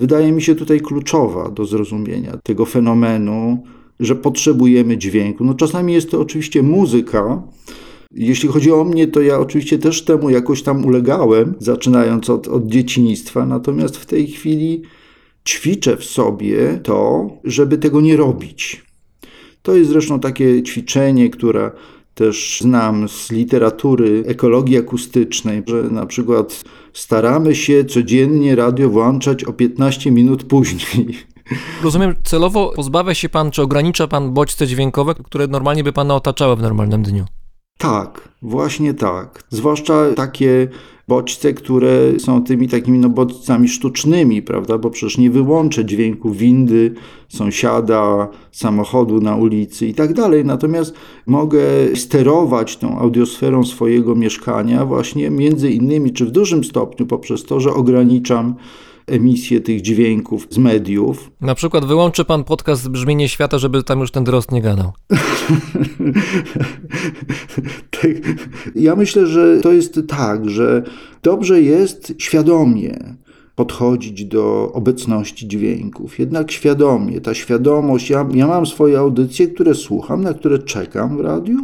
wydaje 0.00 0.32
mi 0.32 0.42
się 0.42 0.54
tutaj 0.54 0.80
kluczowa 0.80 1.50
do 1.50 1.64
zrozumienia 1.66 2.36
tego 2.42 2.66
fenomenu, 2.66 3.64
że 4.00 4.16
potrzebujemy 4.16 4.98
dźwięku. 4.98 5.44
No 5.44 5.54
czasami 5.54 5.92
jest 5.92 6.10
to 6.10 6.20
oczywiście 6.20 6.62
muzyka. 6.62 7.42
Jeśli 8.14 8.48
chodzi 8.48 8.72
o 8.72 8.84
mnie, 8.84 9.08
to 9.08 9.20
ja 9.20 9.38
oczywiście 9.38 9.78
też 9.78 10.04
temu 10.04 10.30
jakoś 10.30 10.62
tam 10.62 10.84
ulegałem, 10.84 11.54
zaczynając 11.58 12.30
od, 12.30 12.48
od 12.48 12.66
dzieciństwa, 12.66 13.46
natomiast 13.46 13.96
w 13.96 14.06
tej 14.06 14.26
chwili 14.26 14.82
ćwiczę 15.48 15.96
w 15.96 16.04
sobie 16.04 16.80
to, 16.82 17.30
żeby 17.44 17.78
tego 17.78 18.00
nie 18.00 18.16
robić. 18.16 18.84
To 19.62 19.76
jest 19.76 19.90
zresztą 19.90 20.20
takie 20.20 20.62
ćwiczenie, 20.62 21.30
które 21.30 21.70
też 22.14 22.60
znam 22.60 23.08
z 23.08 23.30
literatury 23.30 24.24
ekologii 24.26 24.78
akustycznej, 24.78 25.62
że 25.66 25.82
na 25.82 26.06
przykład 26.06 26.64
staramy 26.92 27.54
się 27.54 27.84
codziennie 27.84 28.56
radio 28.56 28.88
włączać 28.88 29.44
o 29.44 29.52
15 29.52 30.10
minut 30.10 30.44
później. 30.44 31.18
Rozumiem, 31.82 32.14
celowo 32.24 32.72
pozbawia 32.76 33.14
się 33.14 33.28
pan, 33.28 33.50
czy 33.50 33.62
ogranicza 33.62 34.08
pan 34.08 34.32
bodźce 34.32 34.66
dźwiękowe, 34.66 35.14
które 35.14 35.46
normalnie 35.46 35.84
by 35.84 35.92
pana 35.92 36.14
otaczały 36.14 36.56
w 36.56 36.62
normalnym 36.62 37.02
dniu? 37.02 37.24
Tak, 37.78 38.28
właśnie 38.42 38.94
tak. 38.94 39.44
Zwłaszcza 39.50 39.94
takie 40.16 40.68
bodźce, 41.12 41.52
które 41.54 42.18
są 42.18 42.44
tymi 42.44 42.68
takimi 42.68 42.98
no, 42.98 43.08
bodźcami 43.08 43.68
sztucznymi, 43.68 44.42
prawda? 44.42 44.78
Bo 44.78 44.90
przecież 44.90 45.18
nie 45.18 45.30
wyłączę 45.30 45.84
dźwięku 45.84 46.30
windy, 46.30 46.94
sąsiada, 47.28 48.28
samochodu 48.52 49.20
na 49.20 49.36
ulicy 49.36 49.86
i 49.86 49.94
tak 49.94 50.12
dalej. 50.12 50.44
Natomiast 50.44 50.94
mogę 51.26 51.60
sterować 51.94 52.76
tą 52.76 52.98
audiosferą 52.98 53.64
swojego 53.64 54.14
mieszkania 54.14 54.86
właśnie 54.86 55.30
między 55.30 55.70
innymi, 55.70 56.12
czy 56.12 56.26
w 56.26 56.30
dużym 56.30 56.64
stopniu 56.64 57.06
poprzez 57.06 57.44
to, 57.44 57.60
że 57.60 57.74
ograniczam 57.74 58.54
emisję 59.06 59.60
tych 59.60 59.80
dźwięków 59.80 60.46
z 60.50 60.58
mediów. 60.58 61.30
Na 61.40 61.54
przykład 61.54 61.84
wyłączy 61.84 62.24
pan 62.24 62.44
podcast 62.44 62.88
Brzmienie 62.88 63.28
Świata, 63.28 63.58
żeby 63.58 63.82
tam 63.82 64.00
już 64.00 64.10
ten 64.10 64.24
drost 64.24 64.52
nie 64.52 64.62
gadał. 64.62 64.92
Tak. 67.90 68.10
ja 68.74 68.96
myślę, 68.96 69.26
że 69.26 69.60
to 69.60 69.72
jest 69.72 70.00
tak, 70.08 70.50
że 70.50 70.82
dobrze 71.22 71.62
jest 71.62 72.14
świadomie 72.18 73.16
podchodzić 73.56 74.24
do 74.24 74.72
obecności 74.72 75.48
dźwięków. 75.48 76.18
Jednak 76.18 76.50
świadomie, 76.50 77.20
ta 77.20 77.34
świadomość, 77.34 78.10
ja, 78.10 78.28
ja 78.34 78.46
mam 78.46 78.66
swoje 78.66 78.98
audycje, 78.98 79.46
które 79.46 79.74
słucham, 79.74 80.22
na 80.22 80.34
które 80.34 80.58
czekam 80.58 81.16
w 81.16 81.20
radiu 81.20 81.58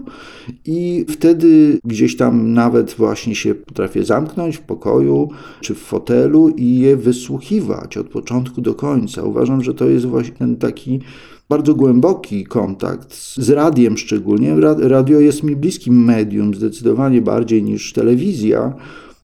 i 0.65 1.07
wtedy 1.09 1.79
gdzieś 1.85 2.17
tam 2.17 2.53
nawet 2.53 2.95
właśnie 2.95 3.35
się 3.35 3.55
potrafię 3.55 4.05
zamknąć 4.05 4.57
w 4.57 4.61
pokoju 4.61 5.29
czy 5.61 5.75
w 5.75 5.79
fotelu 5.79 6.49
i 6.49 6.79
je 6.79 6.97
wysłuchiwać 6.97 7.97
od 7.97 8.09
początku 8.09 8.61
do 8.61 8.75
końca. 8.75 9.23
Uważam, 9.23 9.65
że 9.65 9.75
to 9.75 9.89
jest 9.89 10.07
właśnie 10.07 10.35
ten 10.35 10.57
taki 10.57 11.01
bardzo 11.49 11.75
głęboki 11.75 12.45
kontakt 12.45 13.15
z 13.15 13.51
radiem 13.51 13.97
szczególnie. 13.97 14.57
Radio 14.79 15.21
jest 15.21 15.43
mi 15.43 15.57
bliskim 15.57 16.05
medium, 16.05 16.55
zdecydowanie 16.55 17.23
bardziej 17.23 17.63
niż 17.63 17.93
telewizja 17.93 18.75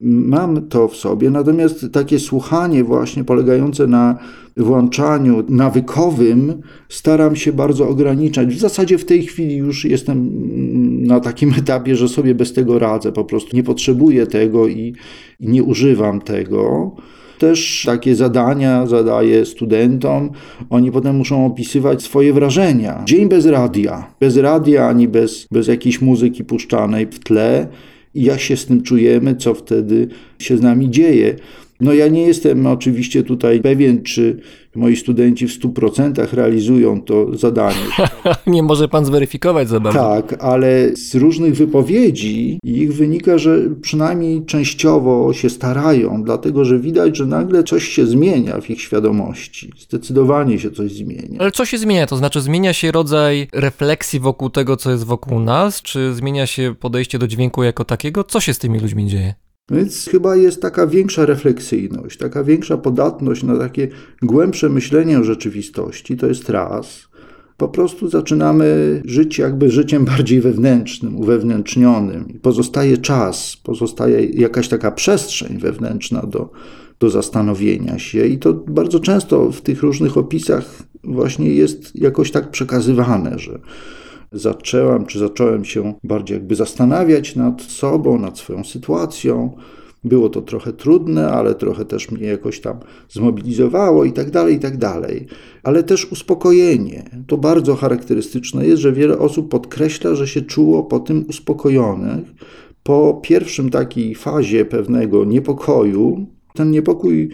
mam 0.05 0.69
to 0.69 0.89
w 0.89 0.97
sobie, 0.97 1.31
natomiast 1.31 1.87
takie 1.93 2.19
słuchanie 2.19 2.85
właśnie 2.85 3.25
polegające 3.25 3.87
na 3.87 4.19
włączaniu 4.57 5.45
nawykowym 5.49 6.63
staram 6.89 7.37
się 7.37 7.53
bardzo 7.53 7.89
ograniczać. 7.89 8.55
W 8.55 8.59
zasadzie 8.59 8.99
w 8.99 9.05
tej 9.05 9.23
chwili 9.23 9.57
już 9.57 9.85
jestem 9.85 10.31
na 11.07 11.21
takim 11.21 11.55
etapie, 11.59 11.97
że 11.97 12.09
sobie 12.09 12.35
bez 12.35 12.53
tego 12.53 12.79
radzę, 12.79 13.13
po 13.13 13.25
prostu 13.25 13.57
nie 13.57 13.63
potrzebuję 13.63 14.27
tego 14.27 14.69
i, 14.69 14.95
i 15.41 15.49
nie 15.49 15.63
używam 15.63 16.21
tego. 16.21 16.93
Też 17.39 17.83
takie 17.87 18.15
zadania 18.15 18.87
zadaję 18.87 19.47
studentom. 19.47 20.31
Oni 20.71 20.93
potem 20.93 21.17
muszą 21.17 21.47
opisywać 21.47 22.03
swoje 22.03 22.33
wrażenia. 22.33 23.03
Dzień 23.05 23.29
bez 23.29 23.47
radia. 23.47 24.15
Bez 24.21 24.37
radia 24.37 24.89
ani 24.89 25.09
bez, 25.09 25.47
bez 25.51 25.69
jakiejś 25.69 26.01
muzyki 26.01 26.45
puszczanej 26.45 27.07
w 27.07 27.19
tle 27.19 27.69
jak 28.15 28.41
się 28.41 28.57
z 28.57 28.67
tym 28.67 28.83
czujemy, 28.83 29.37
co 29.37 29.55
wtedy 29.55 30.09
się 30.39 30.57
z 30.57 30.61
nami 30.61 30.91
dzieje. 30.91 31.37
No 31.81 31.93
ja 31.93 32.09
nie 32.09 32.22
jestem 32.22 32.66
oczywiście 32.66 33.22
tutaj 33.22 33.61
pewien, 33.61 34.03
czy 34.03 34.41
moi 34.75 34.97
studenci 34.97 35.49
w 35.49 35.61
100% 35.61 36.35
realizują 36.35 37.03
to 37.03 37.37
zadanie. 37.37 37.77
nie 38.47 38.62
może 38.62 38.89
pan 38.89 39.05
zweryfikować 39.05 39.68
za 39.68 39.81
bardzo. 39.81 39.99
Tak, 39.99 40.45
ale 40.45 40.97
z 40.97 41.14
różnych 41.14 41.55
wypowiedzi 41.55 42.59
ich 42.64 42.95
wynika, 42.95 43.39
że 43.39 43.59
przynajmniej 43.83 44.45
częściowo 44.45 45.33
się 45.33 45.51
starają, 45.51 46.22
dlatego 46.22 46.64
że 46.64 46.79
widać, 46.79 47.16
że 47.16 47.27
nagle 47.27 47.64
coś 47.64 47.89
się 47.89 48.07
zmienia 48.07 48.61
w 48.61 48.70
ich 48.70 48.81
świadomości. 48.81 49.72
Zdecydowanie 49.79 50.59
się 50.59 50.70
coś 50.70 50.93
zmienia. 50.93 51.39
Ale 51.39 51.53
co 51.53 51.64
się 51.64 51.79
zmienia? 51.79 52.07
To 52.07 52.16
znaczy 52.16 52.41
zmienia 52.41 52.72
się 52.72 52.93
rodzaj 52.93 53.49
refleksji 53.53 54.20
wokół 54.20 54.51
tego, 54.51 54.77
co 54.77 54.91
jest 54.91 55.05
wokół 55.05 55.41
nas, 55.41 55.83
czy 55.83 56.14
zmienia 56.14 56.47
się 56.47 56.75
podejście 56.81 57.18
do 57.18 57.29
dźwięku 57.29 57.62
jako 57.62 57.85
takiego? 57.85 58.25
Co 58.25 58.41
się 58.41 58.55
z 58.55 58.59
tymi 58.59 58.81
ludźmi 58.81 59.07
dzieje? 59.07 59.35
Więc 59.71 60.07
chyba 60.07 60.37
jest 60.37 60.62
taka 60.62 60.87
większa 60.87 61.27
refleksyjność, 61.27 62.19
taka 62.19 62.45
większa 62.45 62.77
podatność 62.77 63.43
na 63.43 63.59
takie 63.59 63.89
głębsze 64.23 64.69
myślenie 64.69 65.19
o 65.19 65.25
rzeczywistości. 65.25 66.17
To 66.17 66.27
jest 66.27 66.49
raz. 66.49 67.09
Po 67.57 67.69
prostu 67.69 68.09
zaczynamy 68.09 69.03
żyć 69.05 69.39
jakby 69.39 69.71
życiem 69.71 70.05
bardziej 70.17 70.41
wewnętrznym, 70.41 71.17
uwewnętrznionym. 71.17 72.39
Pozostaje 72.43 72.99
czas, 72.99 73.57
pozostaje 73.62 74.25
jakaś 74.25 74.69
taka 74.69 74.91
przestrzeń 74.91 75.59
wewnętrzna 75.59 76.23
do, 76.23 76.51
do 77.01 77.11
zastanowienia 77.11 77.99
się, 77.99 78.27
i 78.27 78.39
to 78.39 78.55
bardzo 78.55 79.01
często 79.01 79.53
w 79.53 79.61
tych 79.61 79.83
różnych 79.83 80.17
opisach 80.17 80.83
właśnie 81.05 81.55
jest 81.55 81.97
jakoś 81.97 82.31
tak 82.31 82.51
przekazywane, 82.51 83.39
że 83.39 83.59
zaczęłam, 84.35 85.07
czy 85.07 85.18
zacząłem 85.18 85.64
się 85.64 85.95
bardziej 86.05 86.35
jakby 86.35 86.55
zastanawiać 86.55 87.37
nad 87.37 87.62
sobą, 87.62 88.18
nad 88.18 88.39
swoją 88.39 88.64
sytuacją. 88.64 89.57
Było 90.05 90.28
to 90.28 90.43
trochę 90.43 90.72
trudne, 90.72 91.30
ale 91.30 91.55
trochę 91.55 91.85
też 91.85 92.11
mnie 92.11 92.26
jakoś 92.26 92.61
tam 92.61 92.80
zmobilizowało 93.09 94.05
i 94.05 94.12
tak 94.12 94.30
dalej, 94.30 94.55
i 94.55 94.59
tak 94.59 94.76
dalej. 94.76 95.26
Ale 95.62 95.82
też 95.82 96.12
uspokojenie. 96.12 97.11
To 97.26 97.37
bardzo 97.37 97.76
charakterystyczne 97.76 98.66
jest, 98.66 98.82
że 98.82 98.93
wiele 98.93 99.18
osób 99.18 99.51
podkreśla, 99.51 100.14
że 100.14 100.28
się 100.28 100.43
czuło 100.43 100.82
po 100.82 101.01
tym 101.01 101.24
uspokojonych. 101.28 102.24
Po 102.82 103.20
pierwszym 103.22 103.70
takiej 103.70 104.14
fazie 104.14 104.64
pewnego 104.64 105.24
niepokoju, 105.24 106.26
ten 106.55 106.70
niepokój 106.70 107.30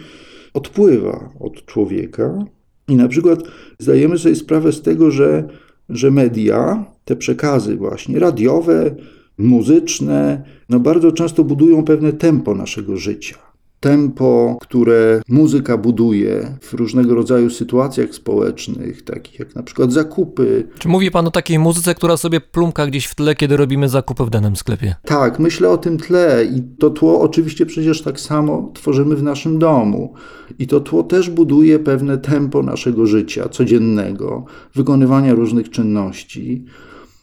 odpływa 0.54 1.30
od 1.40 1.64
człowieka. 1.64 2.44
I 2.88 2.96
na 2.96 3.08
przykład 3.08 3.42
zdajemy 3.78 4.18
sobie 4.18 4.36
sprawę 4.36 4.72
z 4.72 4.82
tego, 4.82 5.10
że 5.10 5.48
że 5.90 6.10
media, 6.10 6.84
te 7.04 7.16
przekazy 7.16 7.76
właśnie 7.76 8.18
radiowe, 8.18 8.94
muzyczne, 9.38 10.42
no 10.68 10.80
bardzo 10.80 11.12
często 11.12 11.44
budują 11.44 11.84
pewne 11.84 12.12
tempo 12.12 12.54
naszego 12.54 12.96
życia. 12.96 13.49
Tempo, 13.80 14.58
które 14.60 15.22
muzyka 15.28 15.76
buduje 15.76 16.54
w 16.60 16.74
różnego 16.74 17.14
rodzaju 17.14 17.50
sytuacjach 17.50 18.14
społecznych, 18.14 19.02
takich 19.02 19.38
jak 19.38 19.54
na 19.54 19.62
przykład 19.62 19.92
zakupy. 19.92 20.68
Czy 20.78 20.88
mówi 20.88 21.10
Pan 21.10 21.26
o 21.26 21.30
takiej 21.30 21.58
muzyce, 21.58 21.94
która 21.94 22.16
sobie 22.16 22.40
plumka 22.40 22.86
gdzieś 22.86 23.06
w 23.06 23.14
tle, 23.14 23.34
kiedy 23.34 23.56
robimy 23.56 23.88
zakupy 23.88 24.24
w 24.24 24.30
danym 24.30 24.56
sklepie? 24.56 24.94
Tak, 25.04 25.38
myślę 25.38 25.68
o 25.68 25.78
tym 25.78 25.98
tle 25.98 26.44
i 26.44 26.62
to 26.78 26.90
tło 26.90 27.20
oczywiście 27.20 27.66
przecież 27.66 28.02
tak 28.02 28.20
samo 28.20 28.70
tworzymy 28.74 29.16
w 29.16 29.22
naszym 29.22 29.58
domu. 29.58 30.14
I 30.58 30.66
to 30.66 30.80
tło 30.80 31.02
też 31.02 31.30
buduje 31.30 31.78
pewne 31.78 32.18
tempo 32.18 32.62
naszego 32.62 33.06
życia 33.06 33.48
codziennego, 33.48 34.44
wykonywania 34.74 35.34
różnych 35.34 35.70
czynności. 35.70 36.64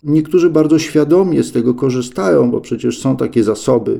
Niektórzy 0.03 0.49
bardzo 0.49 0.79
świadomie 0.79 1.43
z 1.43 1.51
tego 1.51 1.73
korzystają, 1.73 2.51
bo 2.51 2.61
przecież 2.61 2.99
są 2.99 3.17
takie 3.17 3.43
zasoby 3.43 3.99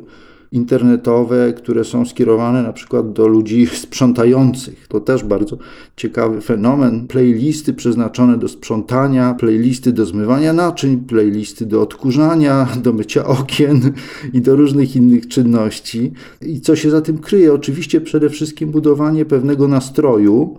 internetowe, 0.51 1.53
które 1.53 1.83
są 1.83 2.05
skierowane 2.05 2.63
na 2.63 2.73
przykład 2.73 3.13
do 3.13 3.27
ludzi 3.27 3.67
sprzątających. 3.83 4.87
To 4.87 4.99
też 4.99 5.23
bardzo 5.23 5.57
ciekawy 5.95 6.41
fenomen. 6.41 7.07
Playlisty 7.07 7.73
przeznaczone 7.73 8.37
do 8.37 8.47
sprzątania, 8.47 9.33
playlisty 9.33 9.91
do 9.93 10.05
zmywania 10.05 10.53
naczyń, 10.53 10.97
playlisty 10.97 11.65
do 11.65 11.81
odkurzania, 11.81 12.67
do 12.83 12.93
mycia 12.93 13.25
okien 13.25 13.81
i 14.33 14.41
do 14.41 14.55
różnych 14.55 14.95
innych 14.95 15.27
czynności. 15.27 16.11
I 16.41 16.61
co 16.61 16.75
się 16.75 16.89
za 16.89 17.01
tym 17.01 17.17
kryje? 17.17 17.53
Oczywiście 17.53 18.01
przede 18.01 18.29
wszystkim 18.29 18.71
budowanie 18.71 19.25
pewnego 19.25 19.67
nastroju 19.67 20.57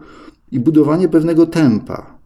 i 0.52 0.60
budowanie 0.60 1.08
pewnego 1.08 1.46
tempa 1.46 2.18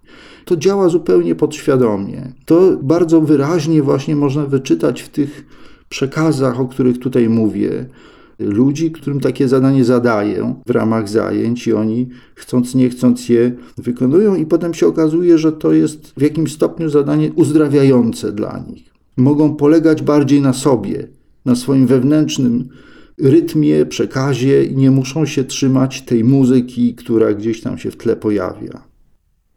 to 0.45 0.57
działa 0.57 0.89
zupełnie 0.89 1.35
podświadomie. 1.35 2.33
To 2.45 2.77
bardzo 2.83 3.21
wyraźnie 3.21 3.83
właśnie 3.83 4.17
można 4.17 4.47
wyczytać 4.47 5.03
w 5.03 5.09
tych 5.09 5.47
przekazach, 5.93 6.61
o 6.61 6.67
których 6.67 6.99
tutaj 6.99 7.29
mówię, 7.29 7.87
ludzi, 8.39 8.91
którym 8.91 9.21
takie 9.21 9.49
zadanie 9.49 9.85
zadaję 9.85 10.55
w 10.67 10.71
ramach 10.71 11.09
zajęć 11.09 11.67
i 11.67 11.73
oni 11.73 12.09
chcąc 12.35 12.75
nie 12.75 12.89
chcąc 12.91 13.29
je 13.29 13.53
wykonują 13.79 14.35
i 14.35 14.47
potem 14.47 14.75
się 14.75 14.87
okazuje, 14.87 15.39
że 15.39 15.53
to 15.53 15.73
jest 15.73 16.13
w 16.17 16.23
jakimś 16.23 16.53
stopniu 16.53 16.89
zadanie 16.89 17.33
uzdrawiające 17.33 18.33
dla 18.33 18.65
nich. 18.69 18.93
Mogą 19.17 19.57
polegać 19.57 20.03
bardziej 20.03 20.41
na 20.43 20.53
sobie, 20.53 21.09
na 21.45 21.55
swoim 21.55 21.87
wewnętrznym 21.87 22.69
rytmie, 23.19 23.87
przekazie 23.87 24.65
i 24.65 24.77
nie 24.77 24.91
muszą 24.91 25.27
się 25.27 25.45
trzymać 25.45 26.03
tej 26.03 26.25
muzyki, 26.25 26.95
która 26.95 27.35
gdzieś 27.35 27.61
tam 27.61 27.79
się 27.79 27.91
w 27.91 27.97
tle 27.97 28.17
pojawia. 28.17 28.92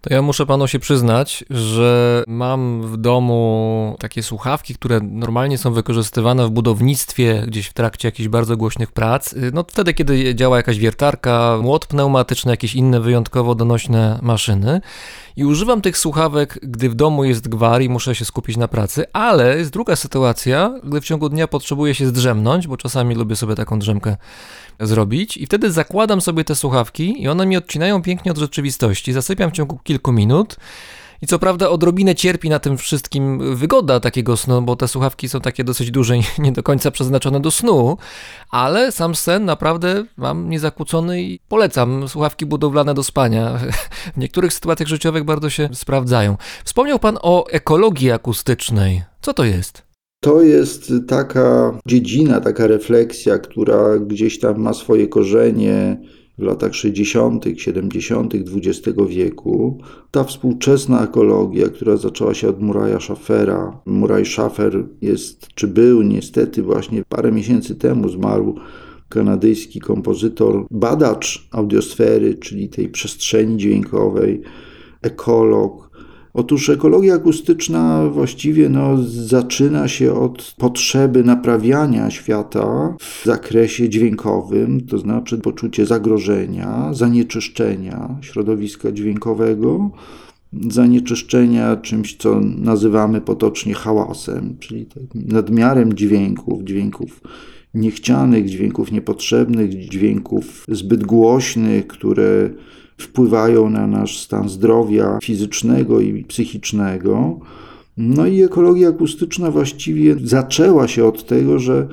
To 0.05 0.13
ja 0.13 0.21
muszę 0.21 0.45
panu 0.45 0.67
się 0.67 0.79
przyznać, 0.79 1.43
że 1.49 2.23
mam 2.27 2.81
w 2.81 2.97
domu 2.97 3.95
takie 3.99 4.23
słuchawki, 4.23 4.75
które 4.75 4.99
normalnie 4.99 5.57
są 5.57 5.73
wykorzystywane 5.73 6.47
w 6.47 6.49
budownictwie, 6.49 7.43
gdzieś 7.47 7.67
w 7.67 7.73
trakcie 7.73 8.07
jakichś 8.07 8.29
bardzo 8.29 8.57
głośnych 8.57 8.91
prac. 8.91 9.35
No 9.53 9.65
wtedy, 9.67 9.93
kiedy 9.93 10.35
działa 10.35 10.57
jakaś 10.57 10.77
wiertarka, 10.77 11.57
młot 11.61 11.85
pneumatyczny, 11.85 12.51
jakieś 12.51 12.75
inne 12.75 12.99
wyjątkowo 12.99 13.55
donośne 13.55 14.19
maszyny. 14.21 14.81
I 15.35 15.45
używam 15.45 15.81
tych 15.81 15.97
słuchawek, 15.97 16.59
gdy 16.63 16.89
w 16.89 16.95
domu 16.95 17.23
jest 17.23 17.47
gwar 17.47 17.81
i 17.81 17.89
muszę 17.89 18.15
się 18.15 18.25
skupić 18.25 18.57
na 18.57 18.67
pracy, 18.67 19.05
ale 19.13 19.57
jest 19.57 19.71
druga 19.71 19.95
sytuacja, 19.95 20.79
gdy 20.83 21.01
w 21.01 21.05
ciągu 21.05 21.29
dnia 21.29 21.47
potrzebuję 21.47 21.95
się 21.95 22.07
zdrzemnąć, 22.07 22.67
bo 22.67 22.77
czasami 22.77 23.15
lubię 23.15 23.35
sobie 23.35 23.55
taką 23.55 23.79
drzemkę 23.79 24.17
zrobić 24.79 25.37
i 25.37 25.45
wtedy 25.45 25.71
zakładam 25.71 26.21
sobie 26.21 26.43
te 26.43 26.55
słuchawki 26.55 27.21
i 27.21 27.27
one 27.27 27.45
mi 27.45 27.57
odcinają 27.57 28.01
pięknie 28.01 28.31
od 28.31 28.37
rzeczywistości. 28.37 29.13
Zasypiam 29.13 29.49
w 29.49 29.53
ciągu 29.53 29.79
kilku 29.83 30.11
minut. 30.11 30.55
I 31.21 31.27
co 31.27 31.39
prawda 31.39 31.69
odrobinę 31.69 32.15
cierpi 32.15 32.49
na 32.49 32.59
tym 32.59 32.77
wszystkim 32.77 33.55
wygoda 33.55 33.99
takiego 33.99 34.37
snu, 34.37 34.61
bo 34.61 34.75
te 34.75 34.87
słuchawki 34.87 35.29
są 35.29 35.41
takie 35.41 35.63
dosyć 35.63 35.91
duże 35.91 36.17
i 36.17 36.21
nie 36.39 36.51
do 36.51 36.63
końca 36.63 36.91
przeznaczone 36.91 37.39
do 37.39 37.51
snu, 37.51 37.97
ale 38.49 38.91
sam 38.91 39.15
sen 39.15 39.45
naprawdę 39.45 40.03
mam 40.17 40.49
niezakłócony 40.49 41.21
i 41.21 41.39
polecam 41.47 42.09
słuchawki 42.09 42.45
budowlane 42.45 42.93
do 42.93 43.03
spania. 43.03 43.59
W 44.15 44.17
niektórych 44.17 44.53
sytuacjach 44.53 44.89
życiowych 44.89 45.23
bardzo 45.23 45.49
się 45.49 45.69
sprawdzają. 45.73 46.37
Wspomniał 46.63 46.99
Pan 46.99 47.17
o 47.21 47.47
ekologii 47.47 48.11
akustycznej. 48.11 49.03
Co 49.21 49.33
to 49.33 49.43
jest? 49.43 49.84
To 50.25 50.41
jest 50.41 50.93
taka 51.07 51.79
dziedzina, 51.85 52.41
taka 52.41 52.67
refleksja, 52.67 53.39
która 53.39 53.99
gdzieś 53.99 54.39
tam 54.39 54.61
ma 54.61 54.73
swoje 54.73 55.07
korzenie 55.07 56.01
w 56.37 56.41
latach 56.41 56.75
60., 56.75 57.45
70. 57.57 58.33
XX 58.35 58.97
wieku. 59.07 59.77
Ta 60.11 60.23
współczesna 60.23 61.03
ekologia, 61.03 61.69
która 61.69 61.97
zaczęła 61.97 62.33
się 62.33 62.49
od 62.49 62.61
Muraja 62.61 62.99
Schaffera. 62.99 63.81
Muraj 63.85 64.25
Schaffer 64.25 64.85
jest, 65.01 65.47
czy 65.55 65.67
był 65.67 66.01
niestety 66.01 66.63
właśnie 66.63 67.03
parę 67.09 67.31
miesięcy 67.31 67.75
temu 67.75 68.09
zmarł 68.09 68.55
kanadyjski 69.09 69.79
kompozytor, 69.79 70.65
badacz 70.71 71.47
audiosfery, 71.51 72.35
czyli 72.35 72.69
tej 72.69 72.89
przestrzeni 72.89 73.57
dźwiękowej, 73.57 74.41
ekolog. 75.01 75.84
Otóż 76.35 76.69
ekologia 76.69 77.15
akustyczna 77.15 78.09
właściwie 78.09 78.69
no, 78.69 78.97
zaczyna 79.07 79.87
się 79.87 80.13
od 80.13 80.55
potrzeby 80.57 81.23
naprawiania 81.23 82.11
świata 82.11 82.95
w 82.99 83.25
zakresie 83.25 83.89
dźwiękowym, 83.89 84.81
to 84.81 84.97
znaczy 84.97 85.37
poczucie 85.37 85.85
zagrożenia, 85.85 86.93
zanieczyszczenia 86.93 88.17
środowiska 88.21 88.91
dźwiękowego, 88.91 89.91
zanieczyszczenia 90.69 91.75
czymś, 91.75 92.17
co 92.17 92.39
nazywamy 92.57 93.21
potocznie 93.21 93.73
hałasem, 93.73 94.57
czyli 94.59 94.85
nadmiarem 95.15 95.93
dźwięków, 95.93 96.63
dźwięków 96.63 97.21
niechcianych, 97.75 98.49
dźwięków 98.49 98.91
niepotrzebnych, 98.91 99.69
dźwięków 99.89 100.65
zbyt 100.67 101.03
głośnych, 101.03 101.87
które 101.87 102.49
wpływają 102.97 103.69
na 103.69 103.87
nasz 103.87 104.19
stan 104.19 104.49
zdrowia 104.49 105.19
fizycznego 105.23 106.01
i 106.01 106.23
psychicznego. 106.23 107.39
No 107.97 108.27
i 108.27 108.43
ekologia 108.43 108.89
akustyczna 108.89 109.51
właściwie 109.51 110.15
zaczęła 110.23 110.87
się 110.87 111.05
od 111.05 111.25
tego, 111.25 111.59
że 111.59 111.87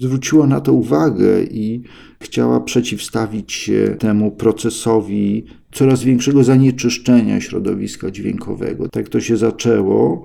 zwróciła 0.00 0.46
na 0.46 0.60
to 0.60 0.72
uwagę 0.72 1.42
i 1.42 1.82
chciała 2.20 2.60
przeciwstawić 2.60 3.52
się 3.52 3.96
temu 3.98 4.30
procesowi 4.30 5.44
coraz 5.72 6.02
większego 6.02 6.44
zanieczyszczenia 6.44 7.40
środowiska 7.40 8.10
dźwiękowego. 8.10 8.88
Tak 8.88 9.08
to 9.08 9.20
się 9.20 9.36
zaczęło. 9.36 10.24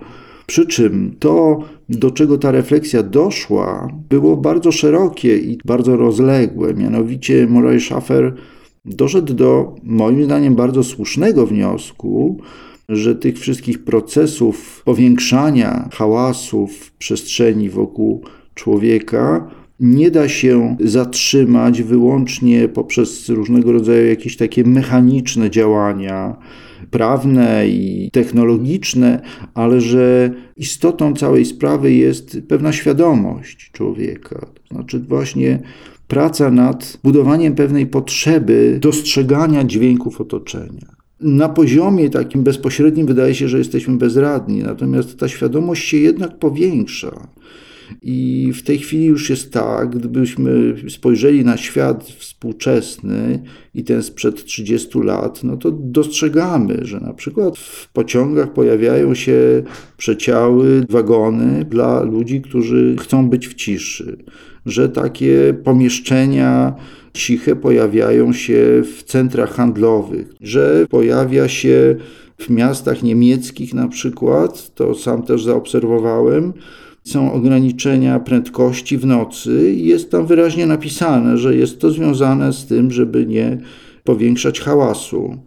Przy 0.51 0.65
czym 0.65 1.15
to, 1.19 1.63
do 1.89 2.11
czego 2.11 2.37
ta 2.37 2.51
refleksja 2.51 3.03
doszła, 3.03 3.87
było 4.09 4.37
bardzo 4.37 4.71
szerokie 4.71 5.37
i 5.37 5.57
bardzo 5.65 5.97
rozległe. 5.97 6.73
Mianowicie 6.73 7.47
Murray 7.47 7.79
Schaffer 7.79 8.33
doszedł 8.85 9.33
do, 9.33 9.75
moim 9.83 10.23
zdaniem, 10.23 10.55
bardzo 10.55 10.83
słusznego 10.83 11.47
wniosku, 11.47 12.37
że 12.89 13.15
tych 13.15 13.39
wszystkich 13.39 13.83
procesów 13.83 14.81
powiększania 14.85 15.89
hałasu 15.93 16.67
w 16.67 16.91
przestrzeni 16.91 17.69
wokół 17.69 18.23
człowieka 18.53 19.51
nie 19.79 20.11
da 20.11 20.29
się 20.29 20.77
zatrzymać 20.79 21.81
wyłącznie 21.81 22.67
poprzez 22.67 23.29
różnego 23.29 23.71
rodzaju 23.71 24.07
jakieś 24.07 24.37
takie 24.37 24.63
mechaniczne 24.63 25.49
działania 25.49 26.35
prawne 26.91 27.67
i 27.67 28.09
technologiczne, 28.13 29.21
ale 29.53 29.81
że 29.81 30.31
istotą 30.57 31.15
całej 31.15 31.45
sprawy 31.45 31.93
jest 31.93 32.37
pewna 32.47 32.71
świadomość 32.71 33.71
człowieka. 33.71 34.39
To 34.39 34.75
znaczy 34.75 34.99
właśnie 34.99 35.59
praca 36.07 36.51
nad 36.51 36.97
budowaniem 37.03 37.55
pewnej 37.55 37.87
potrzeby 37.87 38.77
dostrzegania 38.81 39.63
dźwięków 39.63 40.21
otoczenia. 40.21 40.95
Na 41.21 41.49
poziomie 41.49 42.09
takim 42.09 42.43
bezpośrednim 42.43 43.07
wydaje 43.07 43.35
się, 43.35 43.47
że 43.47 43.57
jesteśmy 43.57 43.97
bezradni, 43.97 44.63
natomiast 44.63 45.19
ta 45.19 45.27
świadomość 45.27 45.87
się 45.87 45.97
jednak 45.97 46.39
powiększa. 46.39 47.27
I 48.01 48.51
w 48.53 48.63
tej 48.63 48.77
chwili 48.77 49.05
już 49.05 49.29
jest 49.29 49.53
tak, 49.53 49.97
gdybyśmy 49.97 50.75
spojrzeli 50.89 51.45
na 51.45 51.57
świat 51.57 52.03
współczesny 52.03 53.43
i 53.73 53.83
ten 53.83 54.03
sprzed 54.03 54.45
30 54.45 54.99
lat, 54.99 55.43
no 55.43 55.57
to 55.57 55.71
dostrzegamy, 55.71 56.79
że 56.81 56.99
na 56.99 57.13
przykład 57.13 57.57
w 57.57 57.91
pociągach 57.91 58.53
pojawiają 58.53 59.15
się 59.15 59.63
przeciały, 59.97 60.85
wagony 60.89 61.65
dla 61.65 62.03
ludzi, 62.03 62.41
którzy 62.41 62.95
chcą 62.99 63.29
być 63.29 63.47
w 63.47 63.53
ciszy, 63.53 64.17
że 64.65 64.89
takie 64.89 65.53
pomieszczenia 65.63 66.75
ciche 67.13 67.55
pojawiają 67.55 68.33
się 68.33 68.83
w 68.83 69.03
centrach 69.03 69.53
handlowych, 69.53 70.33
że 70.41 70.85
pojawia 70.89 71.47
się 71.47 71.95
w 72.37 72.49
miastach 72.49 73.03
niemieckich 73.03 73.73
na 73.73 73.87
przykład, 73.87 74.75
to 74.75 74.95
sam 74.95 75.23
też 75.23 75.43
zaobserwowałem, 75.43 76.53
są 77.03 77.33
ograniczenia 77.33 78.19
prędkości 78.19 78.97
w 78.97 79.05
nocy 79.05 79.73
jest 79.75 80.11
tam 80.11 80.25
wyraźnie 80.25 80.65
napisane, 80.65 81.37
że 81.37 81.55
jest 81.55 81.81
to 81.81 81.91
związane 81.91 82.53
z 82.53 82.65
tym, 82.65 82.91
żeby 82.91 83.25
nie 83.25 83.57
powiększać 84.03 84.59
hałasu. 84.59 85.37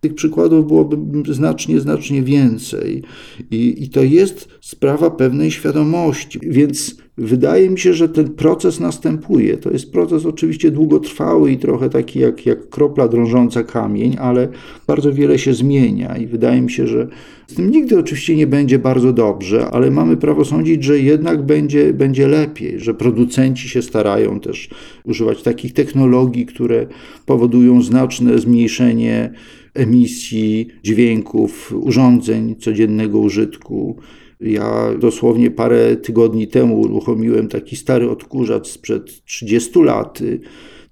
Tych 0.00 0.14
przykładów 0.14 0.66
byłoby 0.66 0.96
znacznie, 1.34 1.80
znacznie 1.80 2.22
więcej. 2.22 3.02
I, 3.50 3.82
I 3.84 3.88
to 3.88 4.02
jest 4.02 4.48
sprawa 4.60 5.10
pewnej 5.10 5.50
świadomości. 5.50 6.40
Więc 6.42 6.96
wydaje 7.18 7.70
mi 7.70 7.78
się, 7.78 7.94
że 7.94 8.08
ten 8.08 8.28
proces 8.28 8.80
następuje. 8.80 9.56
To 9.56 9.70
jest 9.70 9.92
proces 9.92 10.26
oczywiście 10.26 10.70
długotrwały 10.70 11.52
i 11.52 11.58
trochę 11.58 11.90
taki 11.90 12.18
jak, 12.18 12.46
jak 12.46 12.68
kropla 12.68 13.08
drążąca 13.08 13.62
kamień, 13.62 14.16
ale 14.20 14.48
bardzo 14.86 15.12
wiele 15.12 15.38
się 15.38 15.54
zmienia 15.54 16.16
i 16.16 16.26
wydaje 16.26 16.62
mi 16.62 16.70
się, 16.70 16.86
że 16.86 17.08
z 17.46 17.54
tym 17.54 17.70
nigdy 17.70 17.98
oczywiście 17.98 18.36
nie 18.36 18.46
będzie 18.46 18.78
bardzo 18.78 19.12
dobrze, 19.12 19.70
ale 19.70 19.90
mamy 19.90 20.16
prawo 20.16 20.44
sądzić, 20.44 20.84
że 20.84 20.98
jednak 20.98 21.42
będzie, 21.46 21.92
będzie 21.92 22.28
lepiej, 22.28 22.80
że 22.80 22.94
producenci 22.94 23.68
się 23.68 23.82
starają 23.82 24.40
też 24.40 24.70
używać 25.04 25.42
takich 25.42 25.72
technologii, 25.72 26.46
które 26.46 26.86
powodują 27.26 27.82
znaczne 27.82 28.38
zmniejszenie 28.38 29.32
emisji 29.78 30.68
dźwięków, 30.82 31.72
urządzeń 31.80 32.56
codziennego 32.56 33.18
użytku. 33.18 33.96
Ja 34.40 34.88
dosłownie 34.98 35.50
parę 35.50 35.96
tygodni 35.96 36.48
temu 36.48 36.80
uruchomiłem 36.80 37.48
taki 37.48 37.76
stary 37.76 38.10
odkurzacz 38.10 38.68
sprzed 38.68 39.24
30 39.24 39.82
lat. 39.82 40.18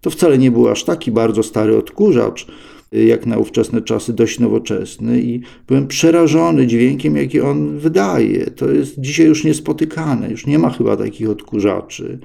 To 0.00 0.10
wcale 0.10 0.38
nie 0.38 0.50
był 0.50 0.68
aż 0.68 0.84
taki 0.84 1.10
bardzo 1.10 1.42
stary 1.42 1.76
odkurzacz, 1.76 2.46
jak 2.92 3.26
na 3.26 3.38
ówczesne 3.38 3.82
czasy, 3.82 4.12
dość 4.12 4.38
nowoczesny 4.38 5.20
i 5.20 5.40
byłem 5.68 5.86
przerażony 5.86 6.66
dźwiękiem, 6.66 7.16
jaki 7.16 7.40
on 7.40 7.78
wydaje. 7.78 8.46
To 8.50 8.70
jest 8.70 9.00
dzisiaj 9.00 9.26
już 9.26 9.44
niespotykane, 9.44 10.30
już 10.30 10.46
nie 10.46 10.58
ma 10.58 10.70
chyba 10.70 10.96
takich 10.96 11.30
odkurzaczy 11.30 12.18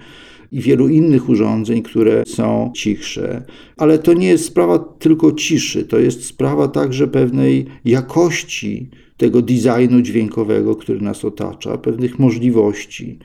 i 0.52 0.62
wielu 0.62 0.89
innych 0.89 1.30
urządzeń, 1.30 1.82
które 1.82 2.24
są 2.28 2.72
cichsze. 2.76 3.43
Ale 3.78 3.99
to 3.99 4.14
nie 4.14 4.28
jest 4.28 4.45
sprawa 4.45 4.80
tylko 4.80 5.32
ciszy, 5.32 5.84
to 5.86 5.99
jest 5.99 6.26
sprawa 6.26 6.68
także 6.68 7.08
pewnej 7.08 7.66
jakości 7.86 8.89
tego 9.18 9.41
designu 9.41 10.02
dźwiękowego, 10.02 10.76
który 10.76 11.02
nas 11.02 11.26
otacza, 11.26 11.78
pewnych 11.78 12.20
możliwości. 12.20 13.20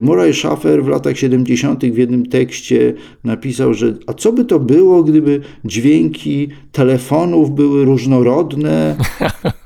Murray 0.00 0.34
Schaffer 0.34 0.84
w 0.84 0.88
latach 0.88 1.18
70. 1.18 1.84
w 1.84 1.98
jednym 1.98 2.26
tekście 2.26 2.94
napisał, 3.24 3.74
że 3.74 3.94
a 4.06 4.12
co 4.12 4.32
by 4.32 4.44
to 4.44 4.60
było, 4.60 5.04
gdyby 5.04 5.40
dźwięki 5.64 6.48
telefonów 6.72 7.54
były 7.54 7.84
różnorodne? 7.84 8.96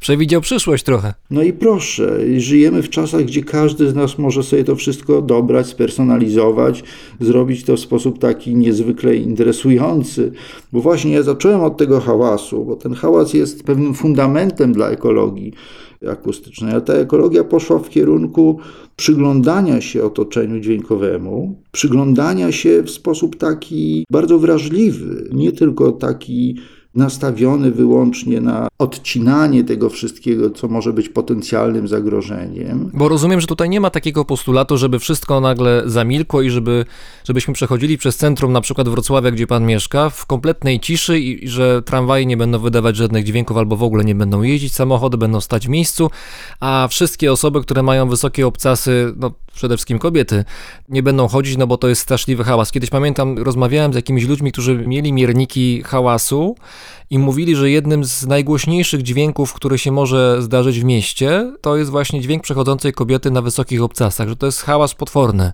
Przewidział 0.00 0.40
przyszłość 0.40 0.84
trochę. 0.84 1.14
No 1.30 1.42
i 1.42 1.52
proszę, 1.52 2.18
żyjemy 2.36 2.82
w 2.82 2.90
czasach, 2.90 3.24
gdzie 3.24 3.42
każdy 3.42 3.90
z 3.90 3.94
nas 3.94 4.18
może 4.18 4.42
sobie 4.42 4.64
to 4.64 4.76
wszystko 4.76 5.22
dobrać, 5.22 5.66
spersonalizować, 5.66 6.84
zrobić 7.20 7.64
to 7.64 7.76
w 7.76 7.80
sposób 7.80 8.18
taki 8.18 8.56
niezwykle 8.56 9.16
interesujący. 9.16 10.32
Bo 10.72 10.80
właśnie 10.80 11.12
ja 11.12 11.22
zacząłem 11.22 11.60
od 11.60 11.76
tego 11.76 12.00
hałasu, 12.00 12.64
bo 12.64 12.76
ten 12.76 12.94
hałas 12.94 13.34
jest 13.34 13.62
pewnym 13.62 13.94
fundamentem 13.94 14.72
dla 14.72 14.90
ekologii 14.90 15.52
akustycznej, 16.10 16.74
a 16.74 16.80
ta 16.80 16.92
ekologia 16.92 17.44
poszła 17.44 17.78
w 17.78 17.88
kierunku 17.88 18.58
przyglądania 18.96 19.80
się 19.80 20.04
otoczeniu 20.04 20.60
dźwiękowemu, 20.60 21.62
przyglądania 21.72 22.52
się 22.52 22.82
w 22.82 22.90
sposób 22.90 23.36
taki 23.36 24.04
bardzo 24.10 24.38
wrażliwy, 24.38 25.28
nie 25.32 25.52
tylko 25.52 25.92
taki 25.92 26.56
nastawiony 26.94 27.70
wyłącznie 27.70 28.40
na 28.40 28.68
odcinanie 28.78 29.64
tego 29.64 29.90
wszystkiego, 29.90 30.50
co 30.50 30.68
może 30.68 30.92
być 30.92 31.08
potencjalnym 31.08 31.88
zagrożeniem. 31.88 32.90
Bo 32.94 33.08
rozumiem, 33.08 33.40
że 33.40 33.46
tutaj 33.46 33.68
nie 33.68 33.80
ma 33.80 33.90
takiego 33.90 34.24
postulatu, 34.24 34.76
żeby 34.76 34.98
wszystko 34.98 35.40
nagle 35.40 35.82
zamilkło 35.86 36.42
i 36.42 36.50
żeby, 36.50 36.84
żebyśmy 37.24 37.54
przechodzili 37.54 37.98
przez 37.98 38.16
centrum 38.16 38.52
na 38.52 38.60
przykład 38.60 38.88
Wrocławia, 38.88 39.30
gdzie 39.30 39.46
pan 39.46 39.66
mieszka, 39.66 40.10
w 40.10 40.26
kompletnej 40.26 40.80
ciszy 40.80 41.18
i 41.18 41.48
że 41.48 41.82
tramwaje 41.82 42.26
nie 42.26 42.36
będą 42.36 42.58
wydawać 42.58 42.96
żadnych 42.96 43.24
dźwięków 43.24 43.56
albo 43.56 43.76
w 43.76 43.82
ogóle 43.82 44.04
nie 44.04 44.14
będą 44.14 44.42
jeździć, 44.42 44.74
samochody 44.74 45.16
będą 45.16 45.40
stać 45.40 45.66
w 45.66 45.70
miejscu, 45.70 46.10
a 46.60 46.88
wszystkie 46.90 47.32
osoby, 47.32 47.60
które 47.60 47.82
mają 47.82 48.08
wysokie 48.08 48.46
obcasy, 48.46 49.12
no 49.16 49.30
przede 49.54 49.76
wszystkim 49.76 49.98
kobiety, 49.98 50.44
nie 50.88 51.02
będą 51.02 51.28
chodzić, 51.28 51.56
no 51.56 51.66
bo 51.66 51.78
to 51.78 51.88
jest 51.88 52.00
straszliwy 52.00 52.44
hałas. 52.44 52.72
Kiedyś 52.72 52.90
pamiętam, 52.90 53.38
rozmawiałem 53.38 53.92
z 53.92 53.96
jakimiś 53.96 54.24
ludźmi, 54.24 54.52
którzy 54.52 54.84
mieli 54.86 55.12
mierniki 55.12 55.82
hałasu 55.82 56.56
i 57.10 57.18
mówili, 57.18 57.56
że 57.56 57.70
jednym 57.70 58.04
z 58.04 58.26
najgłośniejszych 58.26 59.02
dźwięków, 59.02 59.54
który 59.54 59.78
się 59.78 59.92
może 59.92 60.42
zdarzyć 60.42 60.80
w 60.80 60.84
mieście, 60.84 61.52
to 61.60 61.76
jest 61.76 61.90
właśnie 61.90 62.20
dźwięk 62.20 62.42
przechodzącej 62.42 62.92
kobiety 62.92 63.30
na 63.30 63.42
wysokich 63.42 63.82
obcasach, 63.82 64.28
że 64.28 64.36
to 64.36 64.46
jest 64.46 64.62
hałas 64.62 64.94
potworny. 64.94 65.52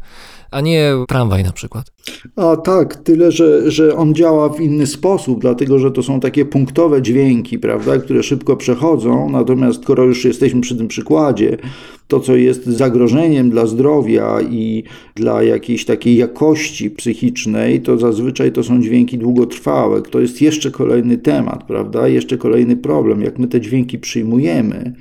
A 0.50 0.60
nie 0.60 0.92
tramwaj 1.08 1.44
na 1.44 1.52
przykład. 1.52 1.92
A 2.36 2.56
tak, 2.56 2.96
tyle, 2.96 3.32
że, 3.32 3.70
że 3.70 3.96
on 3.96 4.14
działa 4.14 4.48
w 4.48 4.60
inny 4.60 4.86
sposób, 4.86 5.40
dlatego 5.40 5.78
że 5.78 5.90
to 5.90 6.02
są 6.02 6.20
takie 6.20 6.44
punktowe 6.44 7.02
dźwięki, 7.02 7.58
prawda, 7.58 7.98
które 7.98 8.22
szybko 8.22 8.56
przechodzą. 8.56 9.30
Natomiast 9.30 9.82
skoro 9.82 10.04
już 10.04 10.24
jesteśmy 10.24 10.60
przy 10.60 10.76
tym 10.76 10.88
przykładzie, 10.88 11.56
to 12.08 12.20
co 12.20 12.36
jest 12.36 12.66
zagrożeniem 12.66 13.50
dla 13.50 13.66
zdrowia 13.66 14.40
i 14.40 14.84
dla 15.14 15.42
jakiejś 15.42 15.84
takiej 15.84 16.16
jakości 16.16 16.90
psychicznej, 16.90 17.80
to 17.80 17.98
zazwyczaj 17.98 18.52
to 18.52 18.62
są 18.62 18.82
dźwięki 18.82 19.18
długotrwałe. 19.18 20.02
To 20.02 20.20
jest 20.20 20.42
jeszcze 20.42 20.70
kolejny 20.70 21.18
temat, 21.18 21.64
prawda? 21.64 22.08
Jeszcze 22.08 22.38
kolejny 22.38 22.76
problem, 22.76 23.22
jak 23.22 23.38
my 23.38 23.48
te 23.48 23.60
dźwięki 23.60 23.98
przyjmujemy. 23.98 24.94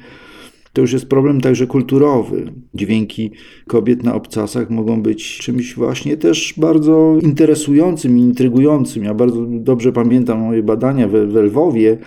To 0.73 0.81
już 0.81 0.93
jest 0.93 1.09
problem 1.09 1.41
także 1.41 1.67
kulturowy. 1.67 2.53
Dźwięki 2.73 3.31
kobiet 3.67 4.03
na 4.03 4.15
obcasach 4.15 4.69
mogą 4.69 5.01
być 5.01 5.37
czymś 5.37 5.75
właśnie 5.75 6.17
też 6.17 6.53
bardzo 6.57 7.17
interesującym 7.21 8.17
i 8.17 8.21
intrygującym. 8.21 9.03
Ja 9.03 9.13
bardzo 9.13 9.45
dobrze 9.49 9.91
pamiętam 9.91 10.39
moje 10.39 10.63
badania 10.63 11.07
we, 11.07 11.27
we 11.27 11.41
Lwowie, 11.41 11.97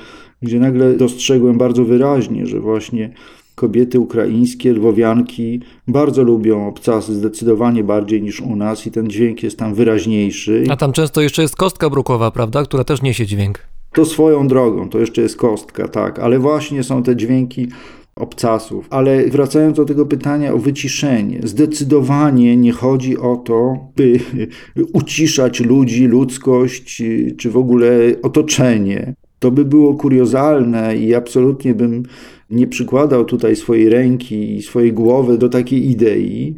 gdzie 0.43 0.61
nagle 0.61 0.97
dostrzegłem 0.97 1.59
bardzo 1.59 1.85
wyraźnie, 1.85 2.47
że 2.47 2.61
właśnie 2.61 3.13
kobiety 3.55 4.01
ukraińskie, 4.01 4.73
lwowianki 4.73 5.61
bardzo 5.89 6.23
lubią 6.23 6.69
obcasy, 6.69 7.15
zdecydowanie 7.15 7.85
bardziej 7.85 8.23
niż 8.23 8.41
u 8.41 8.57
nas 8.57 8.87
i 8.87 8.91
ten 8.91 9.11
dźwięk 9.11 9.43
jest 9.43 9.59
tam 9.59 9.75
wyraźniejszy. 9.75 10.65
A 10.71 10.77
tam 10.77 10.93
często 10.93 11.21
jeszcze 11.21 11.43
jest 11.43 11.57
kostka 11.57 11.91
brukowa, 11.91 12.31
prawda, 12.31 12.63
która 12.63 12.85
też 12.85 13.03
niesie 13.03 13.27
dźwięk. 13.27 13.59
To 13.93 14.05
swoją 14.05 14.49
drogą, 14.49 14.89
to 14.89 14.99
jeszcze 14.99 15.23
jest 15.23 15.37
kostka, 15.37 15.89
tak, 15.89 16.19
ale 16.19 16.39
właśnie 16.39 16.83
są 16.83 17.03
te 17.03 17.17
dźwięki 17.17 17.69
obcasów. 18.17 18.87
Ale 18.91 19.27
wracając 19.27 19.77
do 19.77 19.85
tego 19.85 20.07
pytania 20.07 20.55
o 20.55 20.59
wyciszenie, 20.59 21.41
zdecydowanie 21.45 22.57
nie 22.57 22.73
chodzi 22.73 23.19
o 23.19 23.37
to, 23.37 23.77
by 23.97 24.21
uciszać 24.93 25.61
ludzi, 25.61 26.07
ludzkość, 26.07 27.03
czy 27.39 27.51
w 27.51 27.57
ogóle 27.57 27.91
otoczenie. 28.23 29.15
To 29.39 29.51
by 29.51 29.65
było 29.65 29.95
kuriozalne 29.95 30.97
i 30.97 31.15
absolutnie 31.15 31.75
bym 31.75 32.03
nie 32.51 32.67
przykładał 32.67 33.25
tutaj 33.25 33.57
swojej 33.57 33.89
ręki 33.89 34.57
i 34.57 34.63
swojej 34.63 34.93
głowy 34.93 35.39
do 35.39 35.49
takiej 35.49 35.91
idei. 35.91 36.57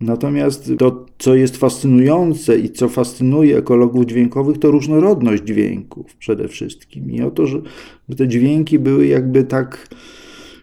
Natomiast 0.00 0.72
to, 0.78 1.06
co 1.18 1.34
jest 1.34 1.56
fascynujące 1.56 2.58
i 2.58 2.70
co 2.70 2.88
fascynuje 2.88 3.56
ekologów 3.56 4.06
dźwiękowych, 4.06 4.58
to 4.58 4.70
różnorodność 4.70 5.42
dźwięków 5.42 6.16
przede 6.16 6.48
wszystkim. 6.48 7.10
I 7.10 7.22
o 7.22 7.30
to, 7.30 7.46
że 7.46 7.62
te 8.16 8.28
dźwięki 8.28 8.78
były 8.78 9.06
jakby 9.06 9.44
tak 9.44 9.88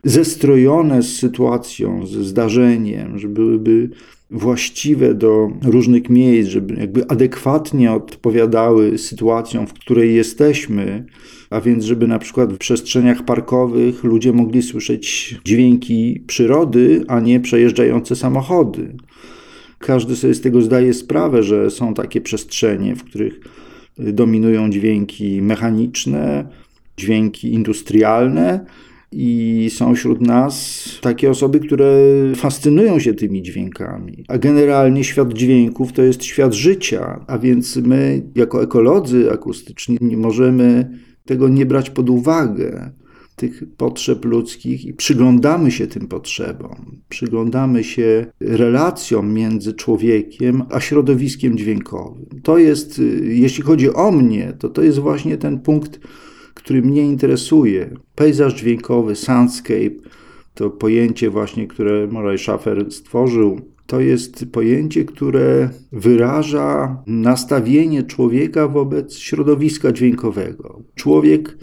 zestrojone 0.04 1.04
z 1.04 1.16
sytuacją, 1.16 2.08
ze 2.08 2.24
zdarzeniem, 2.24 3.20
że 3.20 3.28
byłyby 3.28 3.89
właściwe 4.32 5.14
do 5.14 5.51
różnych 5.64 6.10
miejsc, 6.10 6.49
żeby 6.49 6.74
jakby 6.74 7.08
adekwatnie 7.08 7.91
odpowiadały 7.91 8.97
sytuacjom, 8.97 9.68
w 9.68 9.74
której 9.74 10.16
jesteśmy, 10.16 11.06
a 11.49 11.62
więc 11.62 11.84
żeby 11.84 12.08
na 12.08 12.20
przykład 12.20 12.54
w 12.54 12.58
przestrzeniach 12.58 13.26
parkowych 13.26 14.04
ludzie 14.04 14.34
mogli 14.34 14.62
słyszeć 14.62 15.36
dźwięki 15.45 16.24
przyrody, 16.28 17.04
a 17.08 17.20
nie 17.20 17.39
przejeżdżające 17.39 18.16
samochody. 18.16 18.95
Każdy 19.80 20.16
sobie 20.16 20.34
z 20.34 20.41
tego 20.41 20.62
zdaje 20.62 20.93
sprawę, 20.93 21.43
że 21.43 21.72
są 21.72 21.93
takie 21.93 22.22
przestrzenie, 22.22 22.95
w 22.95 23.04
których 23.04 23.39
dominują 23.97 24.70
dźwięki 24.70 25.41
mechaniczne, 25.41 26.47
dźwięki 26.97 27.54
industrialne, 27.54 28.66
i 29.16 29.70
są 29.70 29.95
wśród 29.95 30.22
nas 30.22 30.86
takie 31.01 31.30
osoby, 31.30 31.59
które 31.59 31.95
fascynują 32.36 32.99
się 32.99 33.14
tymi 33.14 33.41
dźwiękami. 33.41 34.24
A 34.28 34.38
generalnie 34.38 35.03
świat 35.03 35.34
dźwięków 35.34 35.93
to 35.93 36.03
jest 36.03 36.24
świat 36.24 36.53
życia, 36.53 37.26
a 37.28 37.38
więc 37.38 37.76
my, 37.76 38.24
jako 38.36 38.64
ekolodzy 38.64 39.32
akustyczni, 39.32 39.97
nie 40.01 40.18
możemy 40.18 40.89
tego 41.26 41.49
nie 41.49 41.66
brać 41.66 41.89
pod 41.89 42.09
uwagę 42.09 42.91
tych 43.36 43.64
potrzeb 43.78 44.26
ludzkich 44.26 44.86
i 44.86 44.93
przyglądamy 44.93 45.72
się 45.72 45.88
tym 45.88 46.07
potrzebom, 46.07 47.01
przyglądamy 47.09 47.84
się 47.84 48.26
relacjom 48.39 49.34
między 49.34 49.74
człowiekiem 49.74 50.64
a 50.70 50.80
środowiskiem 50.80 51.57
dźwiękowym. 51.57 52.26
To 52.43 52.57
jest, 52.57 53.01
jeśli 53.24 53.64
chodzi 53.64 53.93
o 53.93 54.11
mnie, 54.11 54.53
to 54.59 54.70
to 54.70 54.82
jest 54.82 54.99
właśnie 54.99 55.38
ten 55.38 55.59
punkt, 55.59 55.99
który 56.54 56.82
mnie 56.82 57.01
interesuje. 57.01 57.89
Pejzaż 58.16 58.54
dźwiękowy, 58.56 59.16
soundscape, 59.16 60.10
to 60.54 60.70
pojęcie 60.70 61.30
właśnie, 61.30 61.68
które 61.68 62.08
Murray 62.08 62.38
Schaffer 62.38 62.91
stworzył, 62.91 63.62
to 63.88 63.99
jest 63.99 64.45
pojęcie, 64.51 65.06
które 65.06 65.70
wyraża 65.91 67.04
nastawienie 67.08 68.04
człowieka 68.04 68.68
wobec 68.68 69.18
środowiska 69.18 69.91
dźwiękowego. 69.91 70.82
Człowiek 70.95 71.58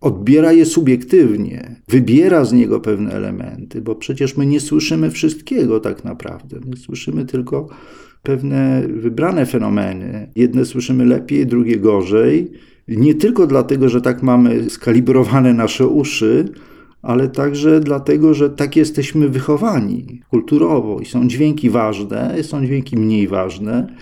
odbiera 0.00 0.52
je 0.52 0.66
subiektywnie, 0.66 1.76
wybiera 1.88 2.44
z 2.44 2.52
niego 2.52 2.80
pewne 2.80 3.10
elementy, 3.10 3.82
bo 3.82 3.94
przecież 3.94 4.36
my 4.36 4.46
nie 4.46 4.60
słyszymy 4.60 5.10
wszystkiego 5.10 5.80
tak 5.80 6.04
naprawdę. 6.04 6.60
My 6.66 6.76
słyszymy 6.76 7.24
tylko 7.24 7.68
pewne 8.22 8.82
wybrane 8.88 9.46
fenomeny. 9.46 10.30
Jedne 10.36 10.64
słyszymy 10.64 11.04
lepiej, 11.04 11.46
drugie 11.46 11.76
gorzej. 11.76 12.50
Nie 12.88 13.14
tylko 13.14 13.46
dlatego, 13.46 13.88
że 13.88 14.00
tak 14.00 14.22
mamy 14.22 14.70
skalibrowane 14.70 15.54
nasze 15.54 15.86
uszy, 15.86 16.48
ale 17.02 17.28
także 17.28 17.80
dlatego, 17.80 18.34
że 18.34 18.50
tak 18.50 18.76
jesteśmy 18.76 19.28
wychowani 19.28 20.22
kulturowo 20.30 21.00
i 21.00 21.06
są 21.06 21.28
dźwięki 21.28 21.70
ważne, 21.70 22.42
są 22.42 22.66
dźwięki 22.66 22.96
mniej 22.96 23.28
ważne. 23.28 23.96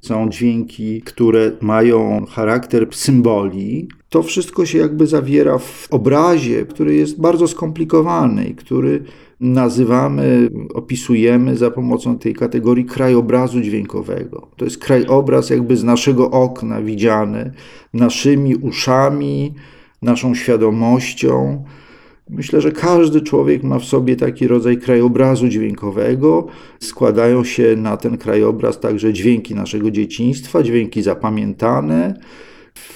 Są 0.00 0.28
dźwięki, 0.28 1.02
które 1.02 1.52
mają 1.60 2.26
charakter 2.26 2.86
symboli. 2.90 3.88
To 4.08 4.22
wszystko 4.22 4.66
się 4.66 4.78
jakby 4.78 5.06
zawiera 5.06 5.58
w 5.58 5.88
obrazie, 5.90 6.66
który 6.66 6.94
jest 6.94 7.20
bardzo 7.20 7.48
skomplikowany 7.48 8.44
i 8.44 8.54
który 8.54 9.04
nazywamy, 9.42 10.50
opisujemy 10.74 11.56
za 11.56 11.70
pomocą 11.70 12.18
tej 12.18 12.34
kategorii 12.34 12.84
krajobrazu 12.84 13.60
dźwiękowego. 13.60 14.48
To 14.56 14.64
jest 14.64 14.78
krajobraz 14.78 15.50
jakby 15.50 15.76
z 15.76 15.84
naszego 15.84 16.30
okna 16.30 16.82
widziany, 16.82 17.52
naszymi 17.94 18.56
uszami, 18.56 19.54
naszą 20.02 20.34
świadomością. 20.34 21.64
Myślę, 22.30 22.60
że 22.60 22.72
każdy 22.72 23.20
człowiek 23.20 23.62
ma 23.62 23.78
w 23.78 23.84
sobie 23.84 24.16
taki 24.16 24.46
rodzaj 24.46 24.78
krajobrazu 24.78 25.48
dźwiękowego. 25.48 26.46
Składają 26.80 27.44
się 27.44 27.76
na 27.76 27.96
ten 27.96 28.18
krajobraz 28.18 28.80
także 28.80 29.12
dźwięki 29.12 29.54
naszego 29.54 29.90
dzieciństwa, 29.90 30.62
dźwięki 30.62 31.02
zapamiętane 31.02 32.14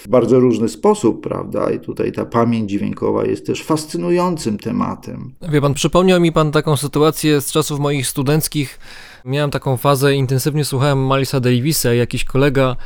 bardzo 0.09 0.41
różny 0.41 0.69
sposób, 0.69 1.23
prawda? 1.23 1.71
I 1.71 1.81
tutaj 1.81 2.13
ta 2.13 2.25
pamięć 2.25 2.71
dźwiękowa 2.71 3.25
jest 3.25 3.47
też 3.47 3.63
fascynującym 3.63 4.59
tematem. 4.59 5.35
Wie 5.53 5.61
pan, 5.61 5.75
przypomniał 5.75 6.21
mi 6.21 6.33
pan 6.33 6.53
taką 6.53 6.77
sytuację 6.77 7.41
z 7.41 7.53
czasów 7.53 7.81
moich 7.81 8.07
studenckich. 8.07 8.79
Miałem 9.25 9.51
taką 9.51 9.77
fazę, 9.77 10.15
intensywnie 10.15 10.65
słuchałem 10.65 11.05
Milesa 11.05 11.41
Davisa, 11.41 11.95
jakiś 11.95 12.25
kolega 12.25 12.77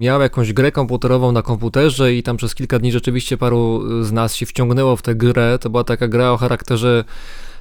miał 0.00 0.20
jakąś 0.20 0.52
grę 0.52 0.72
komputerową 0.72 1.32
na 1.32 1.42
komputerze 1.42 2.14
i 2.14 2.22
tam 2.22 2.36
przez 2.36 2.54
kilka 2.54 2.78
dni 2.78 2.92
rzeczywiście 2.92 3.36
paru 3.36 3.82
z 4.04 4.12
nas 4.12 4.34
się 4.34 4.46
wciągnęło 4.46 4.96
w 4.96 5.02
tę 5.02 5.14
grę. 5.14 5.58
To 5.60 5.70
była 5.70 5.84
taka 5.84 6.08
gra 6.08 6.30
o 6.30 6.36
charakterze 6.36 7.04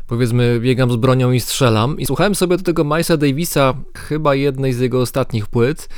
powiedzmy 0.08 0.60
biegam 0.60 0.92
z 0.92 0.96
bronią 0.96 1.32
i 1.32 1.40
strzelam. 1.40 2.00
I 2.00 2.06
słuchałem 2.06 2.36
sobie 2.36 2.58
do 2.58 2.64
tego 2.64 2.84
Milesa 2.84 3.18
Davisa, 3.18 3.74
chyba 3.96 4.36
jednej 4.36 4.74
z 4.74 4.80
jego 4.80 5.02
ostatnich 5.02 5.48
płyt. 5.48 5.90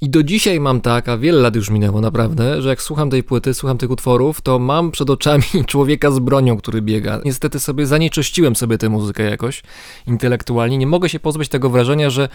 I 0.00 0.10
do 0.10 0.22
dzisiaj 0.22 0.60
mam 0.60 0.80
tak, 0.80 1.08
a 1.08 1.18
wiele 1.18 1.40
lat 1.40 1.56
już 1.56 1.70
minęło 1.70 2.00
naprawdę, 2.00 2.62
że 2.62 2.68
jak 2.68 2.82
słucham 2.82 3.10
tej 3.10 3.22
płyty, 3.22 3.54
słucham 3.54 3.78
tych 3.78 3.90
utworów, 3.90 4.40
to 4.40 4.58
mam 4.58 4.90
przed 4.90 5.10
oczami 5.10 5.44
człowieka 5.66 6.10
z 6.10 6.18
bronią, 6.18 6.56
który 6.56 6.82
biega. 6.82 7.20
Niestety 7.24 7.60
sobie 7.60 7.86
zanieczyściłem 7.86 8.56
sobie 8.56 8.78
tę 8.78 8.88
muzykę 8.88 9.22
jakoś 9.22 9.62
intelektualnie. 10.06 10.78
Nie 10.78 10.86
mogę 10.86 11.08
się 11.08 11.20
pozbyć 11.20 11.48
tego 11.48 11.70
wrażenia, 11.70 12.10
że 12.10 12.28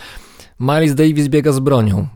Miles 0.60 0.96
Davis 0.96 1.28
biega 1.28 1.52
z 1.52 1.60
bronią. 1.60 2.08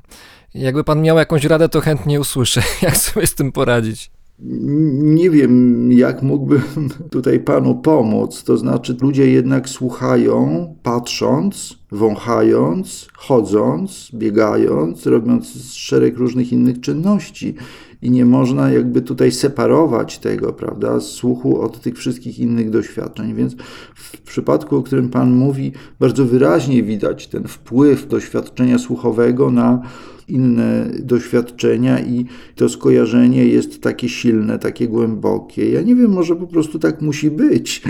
Jakby 0.54 0.84
pan 0.84 1.02
miał 1.02 1.18
jakąś 1.18 1.44
radę, 1.44 1.70
to 1.70 1.82
chętnie 1.82 2.20
usłyszę, 2.20 2.62
jak 2.82 2.98
sobie 2.98 3.28
z 3.28 3.36
tym 3.36 3.52
poradzić. 3.52 4.12
Nie 4.40 5.30
wiem, 5.30 5.92
jak 5.92 6.22
mógłbym 6.22 6.90
tutaj 7.12 7.40
panu 7.40 7.76
pomóc. 7.76 8.44
To 8.44 8.58
znaczy, 8.58 8.98
ludzie 9.02 9.32
jednak 9.32 9.70
słuchają, 9.70 10.68
patrząc, 10.84 11.77
wąchając, 11.92 13.08
chodząc, 13.14 14.10
biegając, 14.14 15.06
robiąc 15.06 15.74
szereg 15.74 16.18
różnych 16.18 16.52
innych 16.52 16.82
czynności. 16.82 17.56
I 18.02 18.12
nie 18.12 18.26
można 18.26 18.72
jakby 18.72 19.02
tutaj 19.02 19.32
separować 19.32 20.20
tego, 20.20 20.54
prawda, 20.54 21.00
słuchu 21.00 21.62
od 21.62 21.82
tych 21.82 21.98
wszystkich 21.98 22.40
innych 22.40 22.70
doświadczeń. 22.70 23.34
Więc 23.34 23.56
w 23.96 24.22
przypadku, 24.22 24.78
o 24.78 24.84
którym 24.84 25.10
Pan 25.10 25.32
mówi, 25.32 25.72
bardzo 26.00 26.26
wyraźnie 26.26 26.84
widać 26.84 27.28
ten 27.28 27.48
wpływ 27.48 28.08
doświadczenia 28.08 28.80
słuchowego 28.80 29.52
na 29.52 29.82
inne 30.28 30.86
doświadczenia 31.00 32.00
i 32.00 32.26
to 32.56 32.70
skojarzenie 32.70 33.46
jest 33.46 33.82
takie 33.82 34.10
silne, 34.10 34.60
takie 34.60 34.88
głębokie. 34.88 35.72
Ja 35.72 35.82
nie 35.82 35.96
wiem, 35.96 36.12
może 36.12 36.36
po 36.36 36.48
prostu 36.48 36.80
tak 36.80 37.02
musi 37.02 37.32
być. 37.32 37.82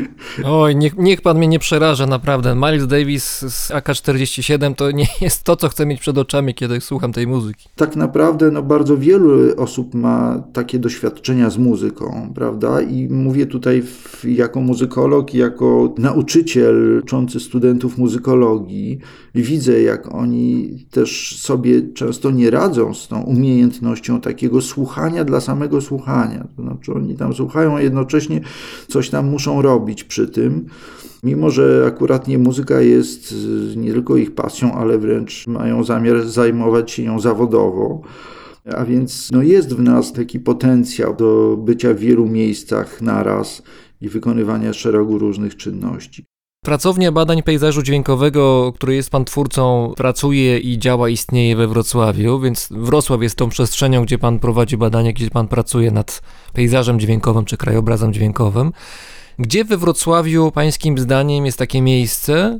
Oj, 0.46 0.76
niech, 0.76 0.98
niech 0.98 1.22
pan 1.22 1.38
mnie 1.38 1.48
nie 1.48 1.60
przeraża, 1.60 2.08
naprawdę. 2.08 2.56
Miles 2.56 2.88
Davis 2.88 3.46
z 3.50 3.72
AK-47 3.88 4.76
to 4.76 4.92
nie 4.92 5.06
jest 5.22 5.44
to, 5.44 5.56
co 5.56 5.70
chcę 5.70 5.86
mieć 5.86 6.00
przed 6.00 6.18
oczami, 6.18 6.54
kiedy 6.54 6.82
słucham 6.82 7.14
tej 7.14 7.28
muzyki. 7.28 7.70
Tak 7.76 7.96
naprawdę 7.96 8.52
no, 8.52 8.64
bardzo 8.64 8.98
wielu 8.98 9.56
osób 9.58 9.94
ma 9.94 10.44
takie 10.54 10.80
doświadczenia 10.80 11.50
z 11.50 11.58
muzyką, 11.58 12.32
prawda? 12.36 12.82
I 12.82 13.08
mówię 13.10 13.46
tutaj 13.46 13.82
w, 13.82 14.26
jako 14.26 14.62
muzykolog, 14.62 15.34
jako 15.34 15.94
nauczyciel 15.98 17.00
uczący 17.04 17.40
studentów 17.40 17.98
muzykologii. 17.98 19.00
Widzę, 19.36 19.82
jak 19.82 20.16
oni 20.16 20.74
też 20.92 21.40
sobie 21.40 21.94
często 21.94 22.32
nie 22.32 22.50
radzą 22.50 22.94
z 22.94 23.08
tą 23.08 23.22
umiejętnością 23.22 24.22
takiego 24.22 24.62
słuchania 24.62 25.24
dla 25.24 25.42
samego 25.42 25.82
słuchania. 25.82 26.48
To 26.56 26.62
znaczy 26.62 26.94
oni 26.94 27.16
tam 27.16 27.34
słuchają, 27.34 27.76
a 27.76 27.82
jednocześnie 27.82 28.42
coś 28.88 29.10
tam 29.10 29.30
muszą 29.30 29.62
robić 29.62 30.04
przy 30.04 30.28
tym. 30.28 30.66
Mimo, 31.24 31.50
że 31.50 31.84
akurat 31.88 32.28
nie 32.28 32.38
muzyka 32.38 32.82
jest 32.82 33.36
nie 33.76 33.94
tylko 33.94 34.18
ich 34.18 34.36
pasją, 34.36 34.74
ale 34.74 34.98
wręcz 34.98 35.48
mają 35.48 35.84
zamiar 35.84 36.30
zajmować 36.30 36.92
się 36.92 37.04
nią 37.04 37.20
zawodowo. 37.20 38.02
A 38.76 38.86
więc 38.86 39.30
no 39.32 39.42
jest 39.42 39.76
w 39.76 39.82
nas 39.82 40.14
taki 40.14 40.40
potencjał 40.40 41.16
do 41.16 41.58
bycia 41.58 41.94
w 41.94 41.98
wielu 41.98 42.26
miejscach 42.26 43.02
naraz 43.02 43.64
i 44.02 44.10
wykonywania 44.10 44.74
szeregu 44.74 45.18
różnych 45.18 45.58
czynności. 45.58 46.26
Pracownia 46.66 47.12
Badań 47.12 47.44
Pejzażu 47.44 47.82
Dźwiękowego, 47.82 48.74
której 48.76 48.96
jest 48.96 49.10
pan 49.10 49.26
twórcą, 49.26 49.94
pracuje 49.98 50.60
i 50.60 50.80
działa, 50.80 51.10
istnieje 51.10 51.56
we 51.56 51.68
Wrocławiu, 51.68 52.40
więc 52.40 52.70
Wrocław 52.72 53.22
jest 53.22 53.36
tą 53.36 53.50
przestrzenią, 53.50 54.04
gdzie 54.04 54.18
pan 54.18 54.40
prowadzi 54.40 54.78
badania, 54.78 55.14
gdzie 55.14 55.30
pan 55.30 55.48
pracuje 55.48 55.92
nad 55.92 56.22
pejzażem 56.54 57.00
dźwiękowym 57.00 57.46
czy 57.46 57.58
krajobrazem 57.58 58.14
dźwiękowym. 58.14 58.72
Gdzie 59.40 59.66
we 59.66 59.78
Wrocławiu, 59.78 60.52
pańskim 60.52 60.98
zdaniem, 60.98 61.46
jest 61.46 61.58
takie 61.58 61.82
miejsce, 61.82 62.60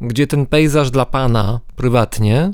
gdzie 0.00 0.26
ten 0.26 0.46
pejzaż 0.46 0.90
dla 0.90 1.06
pana 1.06 1.60
prywatnie, 1.76 2.50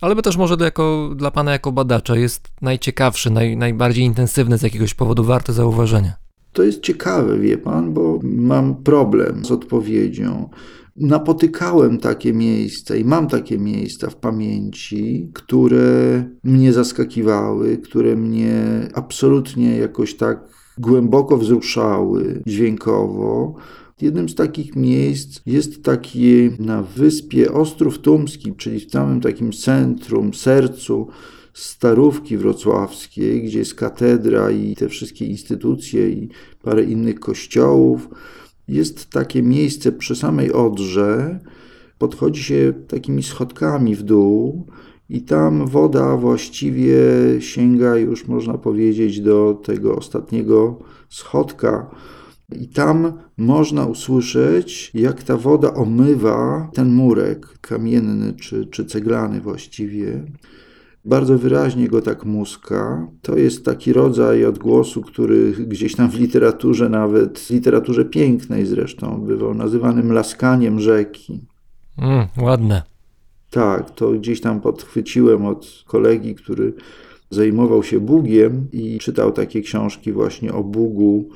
ale 0.00 0.22
też 0.22 0.36
może 0.36 0.56
jako, 0.60 1.10
dla 1.16 1.30
pana 1.30 1.52
jako 1.52 1.72
badacza 1.72 2.16
jest 2.16 2.48
najciekawszy, 2.60 3.30
naj, 3.30 3.56
najbardziej 3.56 4.04
intensywny 4.04 4.58
z 4.58 4.62
jakiegoś 4.62 4.94
powodu, 4.94 5.24
warty 5.24 5.52
zauważenia? 5.52 6.12
To 6.52 6.62
jest 6.62 6.82
ciekawe, 6.82 7.38
wie 7.38 7.58
pan, 7.58 7.92
bo 7.92 8.18
mam 8.22 8.82
problem 8.82 9.44
z 9.44 9.50
odpowiedzią. 9.50 10.50
Napotykałem 10.96 11.98
takie 11.98 12.32
miejsca 12.32 12.96
i 12.96 13.04
mam 13.04 13.28
takie 13.28 13.58
miejsca 13.58 14.10
w 14.10 14.16
pamięci, 14.16 15.30
które 15.34 16.24
mnie 16.44 16.72
zaskakiwały, 16.72 17.78
które 17.78 18.16
mnie 18.16 18.64
absolutnie 18.94 19.76
jakoś 19.76 20.16
tak 20.16 20.61
głęboko 20.78 21.36
wzruszały 21.36 22.42
dźwiękowo. 22.46 23.54
Jednym 24.00 24.28
z 24.28 24.34
takich 24.34 24.76
miejsc 24.76 25.40
jest 25.46 25.82
taki 25.82 26.50
na 26.58 26.82
wyspie 26.82 27.52
Ostrów 27.52 27.98
Tumski, 27.98 28.54
czyli 28.56 28.80
w 28.80 28.90
samym 28.90 29.20
takim 29.20 29.52
centrum, 29.52 30.34
sercu 30.34 31.08
Starówki 31.54 32.36
Wrocławskiej, 32.36 33.42
gdzie 33.42 33.58
jest 33.58 33.74
katedra 33.74 34.50
i 34.50 34.76
te 34.76 34.88
wszystkie 34.88 35.26
instytucje 35.26 36.08
i 36.08 36.28
parę 36.62 36.84
innych 36.84 37.20
kościołów. 37.20 38.08
Jest 38.68 39.10
takie 39.10 39.42
miejsce 39.42 39.92
przy 39.92 40.16
samej 40.16 40.52
Odrze. 40.52 41.40
Podchodzi 41.98 42.42
się 42.42 42.72
takimi 42.88 43.22
schodkami 43.22 43.96
w 43.96 44.02
dół 44.02 44.66
i 45.12 45.20
tam 45.20 45.66
woda 45.66 46.16
właściwie 46.16 46.96
sięga 47.38 47.96
już, 47.96 48.28
można 48.28 48.58
powiedzieć, 48.58 49.20
do 49.20 49.60
tego 49.64 49.96
ostatniego 49.96 50.78
schodka. 51.08 51.90
I 52.60 52.68
tam 52.68 53.12
można 53.36 53.86
usłyszeć, 53.86 54.90
jak 54.94 55.22
ta 55.22 55.36
woda 55.36 55.74
omywa 55.74 56.70
ten 56.74 56.94
murek 56.94 57.58
kamienny 57.60 58.32
czy, 58.32 58.66
czy 58.66 58.84
ceglany 58.84 59.40
właściwie. 59.40 60.22
Bardzo 61.04 61.38
wyraźnie 61.38 61.88
go 61.88 62.02
tak 62.02 62.24
muska. 62.24 63.08
To 63.22 63.36
jest 63.36 63.64
taki 63.64 63.92
rodzaj 63.92 64.44
odgłosu, 64.44 65.02
który 65.02 65.52
gdzieś 65.52 65.96
tam 65.96 66.10
w 66.10 66.18
literaturze, 66.20 66.88
nawet 66.88 67.38
w 67.38 67.50
literaturze 67.50 68.04
pięknej 68.04 68.66
zresztą, 68.66 69.20
bywał 69.20 69.54
nazywanym 69.54 70.12
laskaniem 70.12 70.80
rzeki. 70.80 71.40
Mm, 71.98 72.26
ładne. 72.42 72.91
Tak, 73.52 73.90
to 73.90 74.12
gdzieś 74.12 74.40
tam 74.40 74.60
podchwyciłem 74.60 75.46
od 75.46 75.84
kolegi, 75.86 76.34
który 76.34 76.72
zajmował 77.30 77.82
się 77.82 78.00
Bugiem 78.00 78.66
i 78.72 78.98
czytał 78.98 79.32
takie 79.32 79.60
książki 79.60 80.12
właśnie 80.12 80.52
o 80.52 80.64
Bugu 80.64 81.28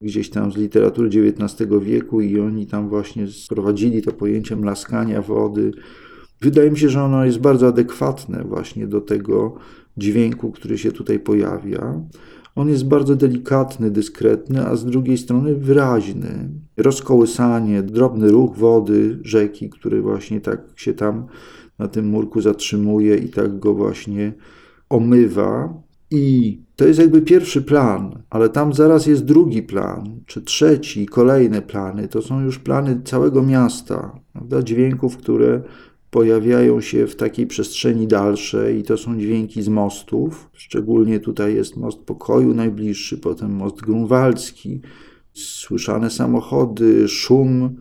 gdzieś 0.00 0.30
tam 0.30 0.52
z 0.52 0.56
literatury 0.56 1.08
XIX 1.08 1.70
wieku 1.80 2.20
i 2.20 2.40
oni 2.40 2.66
tam 2.66 2.88
właśnie 2.88 3.26
sprowadzili 3.26 4.02
to 4.02 4.12
pojęcie 4.12 4.56
mlaskania 4.56 5.22
wody. 5.22 5.72
Wydaje 6.40 6.70
mi 6.70 6.78
się, 6.78 6.88
że 6.88 7.02
ono 7.02 7.24
jest 7.24 7.38
bardzo 7.40 7.66
adekwatne 7.66 8.44
właśnie 8.44 8.86
do 8.86 9.00
tego 9.00 9.54
dźwięku, 9.96 10.52
który 10.52 10.78
się 10.78 10.92
tutaj 10.92 11.18
pojawia. 11.18 12.00
On 12.54 12.68
jest 12.68 12.86
bardzo 12.86 13.16
delikatny, 13.16 13.90
dyskretny, 13.90 14.66
a 14.66 14.76
z 14.76 14.84
drugiej 14.84 15.18
strony 15.18 15.54
wyraźny. 15.54 16.48
Rozkołysanie, 16.76 17.82
drobny 17.82 18.30
ruch 18.30 18.56
wody, 18.56 19.18
rzeki, 19.22 19.70
który 19.70 20.02
właśnie 20.02 20.40
tak 20.40 20.60
się 20.76 20.94
tam 20.94 21.26
na 21.82 21.88
tym 21.88 22.08
murku 22.08 22.40
zatrzymuje 22.40 23.16
i 23.16 23.28
tak 23.28 23.58
go 23.58 23.74
właśnie 23.74 24.32
omywa. 24.88 25.82
I 26.10 26.58
to 26.76 26.86
jest 26.86 27.00
jakby 27.00 27.22
pierwszy 27.22 27.62
plan, 27.62 28.22
ale 28.30 28.48
tam 28.48 28.72
zaraz 28.72 29.06
jest 29.06 29.24
drugi 29.24 29.62
plan, 29.62 30.20
czy 30.26 30.42
trzeci, 30.42 31.06
kolejne 31.06 31.62
plany. 31.62 32.08
To 32.08 32.22
są 32.22 32.40
już 32.40 32.58
plany 32.58 33.00
całego 33.04 33.42
miasta, 33.42 34.20
prawda? 34.32 34.62
dźwięków, 34.62 35.16
które 35.16 35.62
pojawiają 36.10 36.80
się 36.80 37.06
w 37.06 37.16
takiej 37.16 37.46
przestrzeni 37.46 38.06
dalszej 38.06 38.78
i 38.78 38.82
to 38.82 38.96
są 38.96 39.18
dźwięki 39.18 39.62
z 39.62 39.68
mostów. 39.68 40.50
Szczególnie 40.52 41.20
tutaj 41.20 41.54
jest 41.54 41.76
most 41.76 41.98
pokoju 41.98 42.54
najbliższy, 42.54 43.18
potem 43.18 43.52
most 43.52 43.80
grunwaldzki, 43.80 44.80
słyszane 45.32 46.10
samochody, 46.10 47.08
szum, 47.08 47.76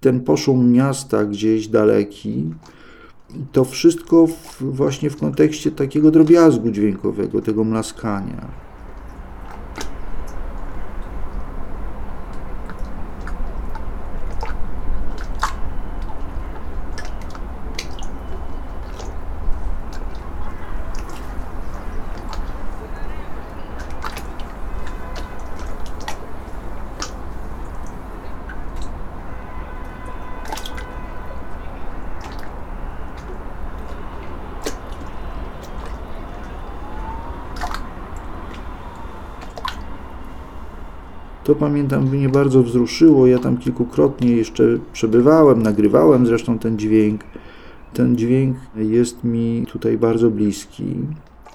ten 0.00 0.20
poszum 0.20 0.72
miasta 0.72 1.24
gdzieś 1.24 1.68
daleki. 1.68 2.50
To 3.52 3.64
wszystko 3.64 4.26
w, 4.26 4.62
właśnie 4.62 5.10
w 5.10 5.16
kontekście 5.16 5.70
takiego 5.70 6.10
drobiazgu 6.10 6.70
dźwiękowego, 6.70 7.42
tego 7.42 7.64
mlaskania. 7.64 8.48
Pamiętam, 41.64 42.10
mnie 42.10 42.28
bardzo 42.28 42.62
wzruszyło. 42.62 43.26
Ja 43.26 43.38
tam 43.38 43.56
kilkukrotnie 43.56 44.36
jeszcze 44.36 44.64
przebywałem, 44.92 45.62
nagrywałem 45.62 46.26
zresztą 46.26 46.58
ten 46.58 46.78
dźwięk. 46.78 47.24
Ten 47.92 48.16
dźwięk 48.16 48.56
jest 48.76 49.24
mi 49.24 49.64
tutaj 49.72 49.98
bardzo 49.98 50.30
bliski. 50.30 50.84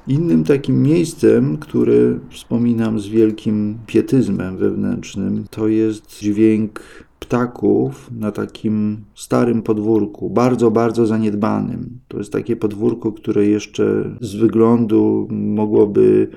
Innym 0.08 0.44
takim 0.44 0.84
miejscem, 0.84 1.58
które 1.58 1.94
wspominam 2.30 3.00
z 3.00 3.08
wielkim 3.08 3.78
pietyzmem 3.88 4.58
wewnętrznym, 4.58 5.46
to 5.50 5.68
jest 5.68 6.20
dźwięk 6.20 6.80
ptaków 7.20 8.12
na 8.20 8.32
takim 8.32 8.98
starym 9.16 9.62
podwórku, 9.62 10.30
bardzo, 10.30 10.72
bardzo 10.72 11.06
zaniedbanym. 11.06 12.00
To 12.08 12.18
jest 12.18 12.32
takie 12.32 12.56
podwórko, 12.56 13.12
które 13.12 13.46
jeszcze 13.46 14.16
z 14.22 14.36
wyglądu 14.36 15.28
mogłoby 15.32 16.28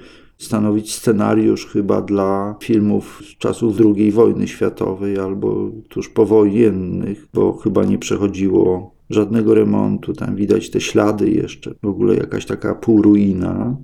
stanowić 0.45 0.95
scenariusz 0.95 1.67
chyba 1.67 2.03
dla 2.03 2.55
filmów 2.63 3.23
z 3.25 3.39
czasów 3.39 3.77
II 3.81 4.13
wojny 4.13 4.49
światowej 4.49 5.19
albo 5.19 5.71
tuż 5.89 6.09
powojennych, 6.09 7.29
bo 7.35 7.53
chyba 7.53 7.85
nie 7.85 7.99
przechodziło 7.99 8.95
żadnego 9.11 9.55
remontu. 9.55 10.13
Tam 10.13 10.37
widać 10.37 10.71
te 10.71 10.81
ślady 10.81 11.31
jeszcze, 11.31 11.75
w 11.83 11.87
ogóle 11.87 12.15
jakaś 12.15 12.47
taka 12.47 12.75
półruina, 12.75 13.77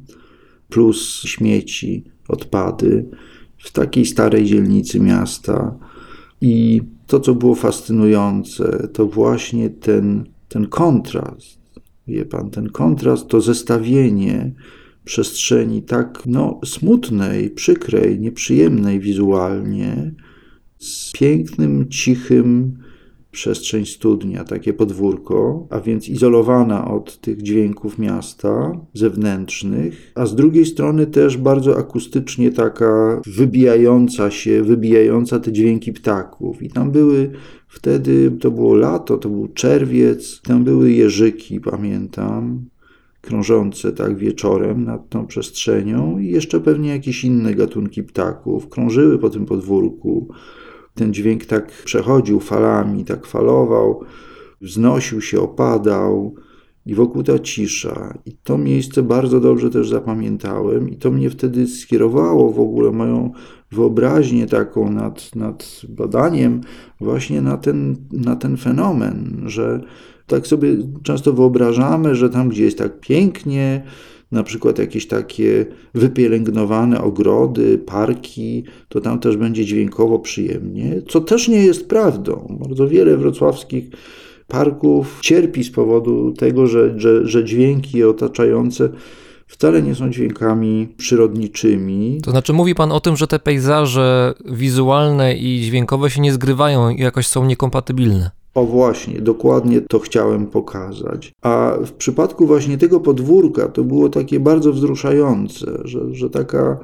plus 0.68 1.22
śmieci, 1.22 2.04
odpady 2.28 3.08
w 3.58 3.72
takiej 3.72 4.04
starej 4.04 4.44
dzielnicy 4.44 5.00
miasta. 5.00 5.78
I 6.40 6.82
to, 7.06 7.20
co 7.20 7.34
było 7.34 7.54
fascynujące, 7.54 8.88
to 8.92 9.06
właśnie 9.06 9.70
ten, 9.70 10.24
ten 10.48 10.66
kontrast. 10.66 11.58
Wie 12.06 12.24
pan, 12.24 12.50
ten 12.50 12.68
kontrast, 12.68 13.28
to 13.28 13.40
zestawienie 13.40 14.52
przestrzeni 15.08 15.82
tak 15.82 16.22
no, 16.26 16.60
smutnej, 16.64 17.50
przykrej, 17.50 18.20
nieprzyjemnej 18.20 19.00
wizualnie, 19.00 20.14
z 20.78 21.12
pięknym, 21.12 21.88
cichym, 21.88 22.78
przestrzeń 23.30 23.86
studnia, 23.86 24.44
takie 24.44 24.72
podwórko, 24.72 25.66
a 25.70 25.80
więc 25.80 26.08
izolowana 26.08 26.90
od 26.90 27.20
tych 27.20 27.42
dźwięków 27.42 27.98
miasta 27.98 28.80
zewnętrznych, 28.94 30.12
a 30.14 30.26
z 30.26 30.34
drugiej 30.34 30.66
strony 30.66 31.06
też 31.06 31.36
bardzo 31.36 31.78
akustycznie 31.78 32.52
taka 32.52 33.20
wybijająca 33.26 34.30
się, 34.30 34.62
wybijająca 34.62 35.40
te 35.40 35.52
dźwięki 35.52 35.92
ptaków. 35.92 36.62
I 36.62 36.70
tam 36.70 36.90
były 36.90 37.30
wtedy, 37.68 38.30
to 38.40 38.50
było 38.50 38.74
lato, 38.74 39.18
to 39.18 39.28
był 39.28 39.48
czerwiec, 39.48 40.40
tam 40.42 40.64
były 40.64 40.92
jeżyki, 40.92 41.60
pamiętam 41.60 42.68
krążące 43.20 43.92
tak 43.92 44.16
wieczorem 44.16 44.84
nad 44.84 45.08
tą 45.08 45.26
przestrzenią 45.26 46.18
i 46.18 46.26
jeszcze 46.26 46.60
pewnie 46.60 46.90
jakieś 46.90 47.24
inne 47.24 47.54
gatunki 47.54 48.02
ptaków 48.02 48.68
krążyły 48.68 49.18
po 49.18 49.30
tym 49.30 49.46
podwórku. 49.46 50.28
Ten 50.94 51.14
dźwięk 51.14 51.46
tak 51.46 51.72
przechodził 51.84 52.40
falami, 52.40 53.04
tak 53.04 53.26
falował, 53.26 54.04
wznosił 54.60 55.20
się, 55.20 55.40
opadał 55.40 56.34
i 56.86 56.94
wokół 56.94 57.22
ta 57.22 57.38
cisza. 57.38 58.18
I 58.26 58.32
to 58.32 58.58
miejsce 58.58 59.02
bardzo 59.02 59.40
dobrze 59.40 59.70
też 59.70 59.88
zapamiętałem 59.88 60.90
i 60.90 60.96
to 60.96 61.10
mnie 61.10 61.30
wtedy 61.30 61.66
skierowało 61.66 62.52
w 62.52 62.60
ogóle 62.60 62.90
moją 62.90 63.32
wyobraźnię 63.70 64.46
taką 64.46 64.90
nad, 64.90 65.36
nad 65.36 65.80
badaniem 65.88 66.60
właśnie 67.00 67.42
na 67.42 67.56
ten, 67.56 67.96
na 68.12 68.36
ten 68.36 68.56
fenomen, 68.56 69.42
że 69.46 69.80
tak 70.28 70.46
sobie 70.46 70.76
często 71.02 71.32
wyobrażamy, 71.32 72.14
że 72.14 72.30
tam, 72.30 72.48
gdzie 72.48 72.64
jest 72.64 72.78
tak 72.78 73.00
pięknie, 73.00 73.82
na 74.32 74.42
przykład 74.42 74.78
jakieś 74.78 75.06
takie 75.06 75.66
wypielęgnowane 75.94 77.02
ogrody, 77.02 77.78
parki, 77.78 78.64
to 78.88 79.00
tam 79.00 79.18
też 79.18 79.36
będzie 79.36 79.64
dźwiękowo 79.64 80.18
przyjemnie, 80.18 81.02
co 81.08 81.20
też 81.20 81.48
nie 81.48 81.64
jest 81.64 81.88
prawdą. 81.88 82.56
Bardzo 82.60 82.88
wiele 82.88 83.16
wrocławskich 83.16 83.90
parków 84.48 85.18
cierpi 85.22 85.64
z 85.64 85.70
powodu 85.70 86.32
tego, 86.32 86.66
że, 86.66 87.00
że, 87.00 87.26
że 87.26 87.44
dźwięki 87.44 88.04
otaczające 88.04 88.88
wcale 89.46 89.82
nie 89.82 89.94
są 89.94 90.10
dźwiękami 90.10 90.88
przyrodniczymi. 90.96 92.20
To 92.24 92.30
znaczy, 92.30 92.52
mówi 92.52 92.74
pan 92.74 92.92
o 92.92 93.00
tym, 93.00 93.16
że 93.16 93.26
te 93.26 93.38
pejzaże 93.38 94.34
wizualne 94.44 95.36
i 95.36 95.60
dźwiękowe 95.60 96.10
się 96.10 96.20
nie 96.20 96.32
zgrywają 96.32 96.90
i 96.90 97.00
jakoś 97.00 97.26
są 97.26 97.44
niekompatybilne. 97.44 98.37
O 98.58 98.64
właśnie, 98.66 99.20
dokładnie 99.20 99.80
to 99.80 99.98
chciałem 99.98 100.46
pokazać. 100.46 101.32
A 101.42 101.76
w 101.86 101.92
przypadku 101.92 102.46
właśnie 102.46 102.78
tego 102.78 103.00
podwórka 103.00 103.68
to 103.68 103.84
było 103.84 104.08
takie 104.08 104.40
bardzo 104.40 104.72
wzruszające, 104.72 105.78
że, 105.84 106.14
że 106.14 106.30
taka 106.30 106.78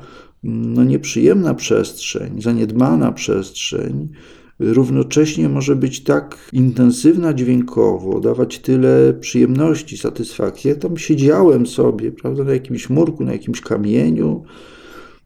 no, 0.44 0.84
nieprzyjemna 0.84 1.54
przestrzeń, 1.54 2.42
zaniedbana 2.42 3.12
przestrzeń, 3.12 4.08
równocześnie 4.58 5.48
może 5.48 5.76
być 5.76 6.02
tak 6.04 6.38
intensywna 6.52 7.34
dźwiękowo, 7.34 8.20
dawać 8.20 8.58
tyle 8.58 9.14
przyjemności, 9.14 9.98
satysfakcji. 9.98 10.70
Ja 10.70 10.76
tam 10.76 10.96
siedziałem 10.96 11.66
sobie, 11.66 12.12
prawda, 12.12 12.44
na 12.44 12.52
jakimś 12.52 12.90
murku, 12.90 13.24
na 13.24 13.32
jakimś 13.32 13.60
kamieniu 13.60 14.42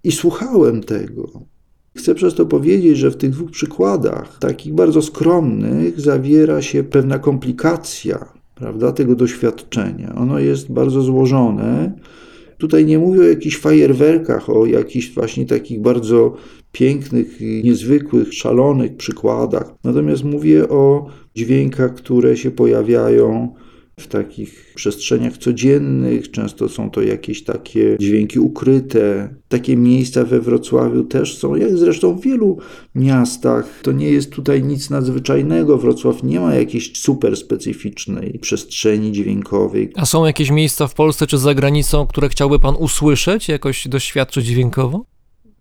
i 0.04 0.12
słuchałem 0.12 0.82
tego. 0.82 1.57
Chcę 1.96 2.14
przez 2.14 2.34
to 2.34 2.46
powiedzieć, 2.46 2.98
że 2.98 3.10
w 3.10 3.16
tych 3.16 3.30
dwóch 3.30 3.50
przykładach, 3.50 4.38
takich 4.38 4.74
bardzo 4.74 5.02
skromnych, 5.02 6.00
zawiera 6.00 6.62
się 6.62 6.84
pewna 6.84 7.18
komplikacja 7.18 8.38
prawda, 8.58 8.92
tego 8.92 9.14
doświadczenia. 9.14 10.14
Ono 10.14 10.38
jest 10.38 10.72
bardzo 10.72 11.02
złożone. 11.02 11.92
Tutaj 12.58 12.86
nie 12.86 12.98
mówię 12.98 13.20
o 13.20 13.28
jakichś 13.28 13.58
fajerwerkach, 13.58 14.50
o 14.50 14.66
jakichś 14.66 15.14
właśnie 15.14 15.46
takich 15.46 15.80
bardzo 15.80 16.36
pięknych, 16.72 17.40
niezwykłych, 17.40 18.34
szalonych 18.34 18.96
przykładach. 18.96 19.74
Natomiast 19.84 20.24
mówię 20.24 20.68
o 20.68 21.06
dźwiękach, 21.34 21.94
które 21.94 22.36
się 22.36 22.50
pojawiają 22.50 23.54
w 23.98 24.06
takich 24.06 24.72
przestrzeniach 24.74 25.38
codziennych. 25.38 26.30
Często 26.30 26.68
są 26.68 26.90
to 26.90 27.02
jakieś 27.02 27.44
takie 27.44 27.96
dźwięki 28.00 28.38
ukryte. 28.38 29.34
Takie 29.48 29.76
miejsca 29.76 30.24
we 30.24 30.40
Wrocławiu 30.40 31.04
też 31.04 31.38
są, 31.38 31.54
jak 31.54 31.78
zresztą 31.78 32.14
w 32.14 32.22
wielu 32.22 32.58
miastach. 32.94 33.80
To 33.82 33.92
nie 33.92 34.10
jest 34.10 34.32
tutaj 34.32 34.62
nic 34.62 34.90
nadzwyczajnego. 34.90 35.78
Wrocław 35.78 36.22
nie 36.22 36.40
ma 36.40 36.54
jakiejś 36.54 37.00
super 37.00 37.36
specyficznej 37.36 38.38
przestrzeni 38.38 39.12
dźwiękowej. 39.12 39.92
A 39.96 40.06
są 40.06 40.26
jakieś 40.26 40.50
miejsca 40.50 40.86
w 40.86 40.94
Polsce 40.94 41.26
czy 41.26 41.38
za 41.38 41.54
granicą, 41.54 42.06
które 42.06 42.28
chciałby 42.28 42.58
pan 42.58 42.74
usłyszeć, 42.78 43.48
jakoś 43.48 43.88
doświadczyć 43.88 44.46
dźwiękowo? 44.46 45.04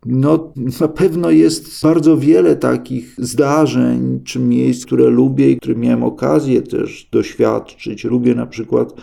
No, 0.10 0.54
na 0.82 0.88
pewno 0.88 1.32
jest 1.32 1.82
bardzo 1.84 2.18
wiele 2.18 2.56
takich 2.56 3.16
zdarzeń 3.18 4.20
czy 4.24 4.40
miejsc, 4.40 4.86
które 4.86 5.10
lubię 5.10 5.52
i 5.52 5.58
które 5.58 5.76
miałem 5.76 6.04
okazję 6.04 6.62
też 6.62 7.10
doświadczyć. 7.12 8.04
Lubię 8.04 8.36
na 8.36 8.48
przykład 8.48 8.94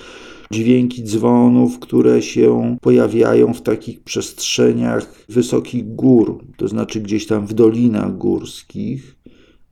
dźwięki 0.52 1.02
dzwonów, 1.02 1.78
które 1.78 2.22
się 2.22 2.76
pojawiają 2.80 3.54
w 3.54 3.62
takich 3.62 4.02
przestrzeniach 4.02 5.24
wysokich 5.28 5.94
gór, 5.94 6.44
to 6.56 6.68
znaczy 6.68 7.00
gdzieś 7.00 7.26
tam 7.26 7.46
w 7.46 7.54
dolinach 7.54 8.18
górskich, 8.18 9.16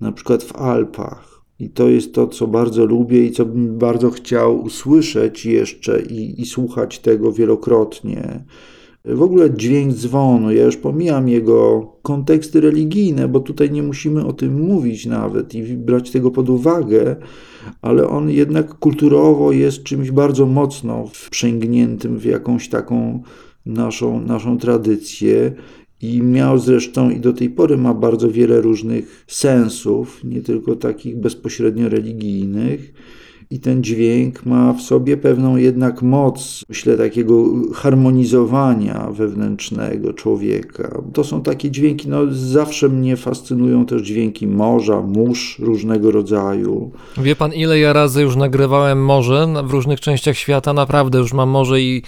na 0.01 0.12
przykład 0.12 0.43
w 0.43 0.57
Alpach. 0.57 1.43
I 1.59 1.70
to 1.70 1.89
jest 1.89 2.14
to, 2.14 2.26
co 2.26 2.47
bardzo 2.47 2.85
lubię 2.85 3.26
i 3.26 3.30
co 3.30 3.47
bym 3.47 3.78
bardzo 3.78 4.11
chciał 4.11 4.62
usłyszeć 4.62 5.47
jeszcze 5.47 6.03
i, 6.03 6.41
i 6.41 6.47
słuchać 6.47 6.99
tego 6.99 7.33
wielokrotnie. 7.33 8.45
W 9.05 9.22
ogóle 9.22 9.50
dźwięk 9.50 9.92
dzwonu, 9.92 10.53
ja 10.53 10.64
już 10.64 10.76
pomijam 10.76 11.28
jego 11.28 11.86
konteksty 12.03 12.61
religijne, 12.61 13.28
bo 13.28 13.40
tutaj 13.40 13.70
nie 13.70 13.82
musimy 13.82 14.26
o 14.26 14.32
tym 14.32 14.61
mówić 14.61 15.07
nawet 15.07 15.55
i 15.55 15.62
brać 15.62 16.11
tego 16.11 16.30
pod 16.30 16.50
uwagę, 16.50 17.16
ale 17.80 18.09
on 18.09 18.30
jednak 18.30 18.74
kulturowo 18.74 19.53
jest 19.53 19.82
czymś 19.82 20.11
bardzo 20.11 20.46
mocno 20.46 21.07
wprzęgniętym 21.07 22.18
w 22.18 22.24
jakąś 22.24 22.68
taką 22.68 23.22
naszą, 23.66 24.20
naszą 24.20 24.59
tradycję. 24.59 25.53
I 26.00 26.22
miał 26.22 26.59
zresztą 26.59 27.11
i 27.11 27.20
do 27.20 27.32
tej 27.32 27.50
pory 27.50 27.76
ma 27.76 27.94
bardzo 27.94 28.30
wiele 28.30 28.61
różnych 28.61 29.24
sensów, 29.26 30.24
nie 30.24 30.40
tylko 30.40 30.76
takich 30.76 31.16
bezpośrednio 31.16 31.88
religijnych 31.88 32.92
i 33.53 33.61
ten 33.61 33.82
dźwięk 33.82 34.46
ma 34.46 34.72
w 34.72 34.80
sobie 34.82 35.16
pewną 35.16 35.57
jednak 35.57 36.03
moc, 36.03 36.64
myślę, 36.68 36.96
takiego 36.96 37.44
harmonizowania 37.74 39.09
wewnętrznego 39.11 40.12
człowieka. 40.12 41.03
To 41.12 41.24
są 41.24 41.42
takie 41.42 41.70
dźwięki, 41.70 42.09
no 42.09 42.18
zawsze 42.30 42.88
mnie 42.88 43.16
fascynują 43.16 43.86
też 43.86 44.03
dźwięki 44.03 44.46
morza, 44.46 45.00
mórz 45.00 45.59
różnego 45.59 46.11
rodzaju. 46.11 46.90
Wie 47.16 47.36
pan, 47.36 47.53
ile 47.53 47.78
ja 47.78 47.92
razy 47.92 48.22
już 48.22 48.36
nagrywałem 48.36 49.05
morze 49.05 49.46
w 49.64 49.70
różnych 49.70 50.00
częściach 50.00 50.36
świata? 50.36 50.72
Naprawdę 50.72 51.18
już 51.18 51.32
mam 51.32 51.48
morze 51.48 51.80
i 51.80 52.03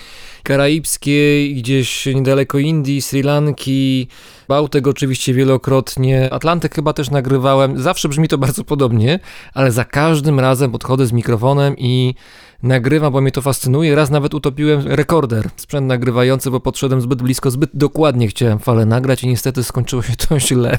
karaibskie, 0.45 1.47
i 1.47 1.55
gdzieś 1.55 2.07
niedaleko 2.07 2.59
Indii, 2.59 3.03
Sri 3.03 3.23
Lanki, 3.23 4.09
Bałtyk 4.49 4.87
oczywiście 4.87 5.35
wielokrotnie, 5.35 6.33
Atlantyk 6.33 6.75
chyba 6.75 6.93
też 6.93 7.11
nagrywałem. 7.11 7.83
Zawsze 7.83 8.09
brzmi 8.09 8.29
to 8.29 8.39
bardzo 8.39 8.65
podobnie, 8.65 9.21
ale 9.55 9.73
za 9.73 9.85
każdym 9.85 10.41
razem 10.41 10.73
podchodzę 10.73 11.07
z 11.07 11.13
mikrofonem 11.13 11.75
i 11.79 12.15
nagrywam, 12.63 13.13
bo 13.13 13.21
mnie 13.21 13.33
to 13.33 13.43
fascynuje. 13.43 13.95
Raz 13.95 14.11
nawet 14.11 14.35
utopiłem 14.35 14.87
rekorder, 14.87 15.51
sprzęt 15.57 15.87
nagrywający, 15.87 16.51
bo 16.51 16.61
podszedłem 16.61 17.01
zbyt 17.01 17.23
blisko, 17.23 17.51
zbyt 17.51 17.71
dokładnie 17.75 18.29
chciałem 18.29 18.59
falę 18.59 18.87
nagrać 18.87 19.23
i 19.23 19.29
niestety 19.29 19.65
skończyło 19.65 20.03
się 20.03 20.17
to 20.17 20.41
źle. 20.49 20.79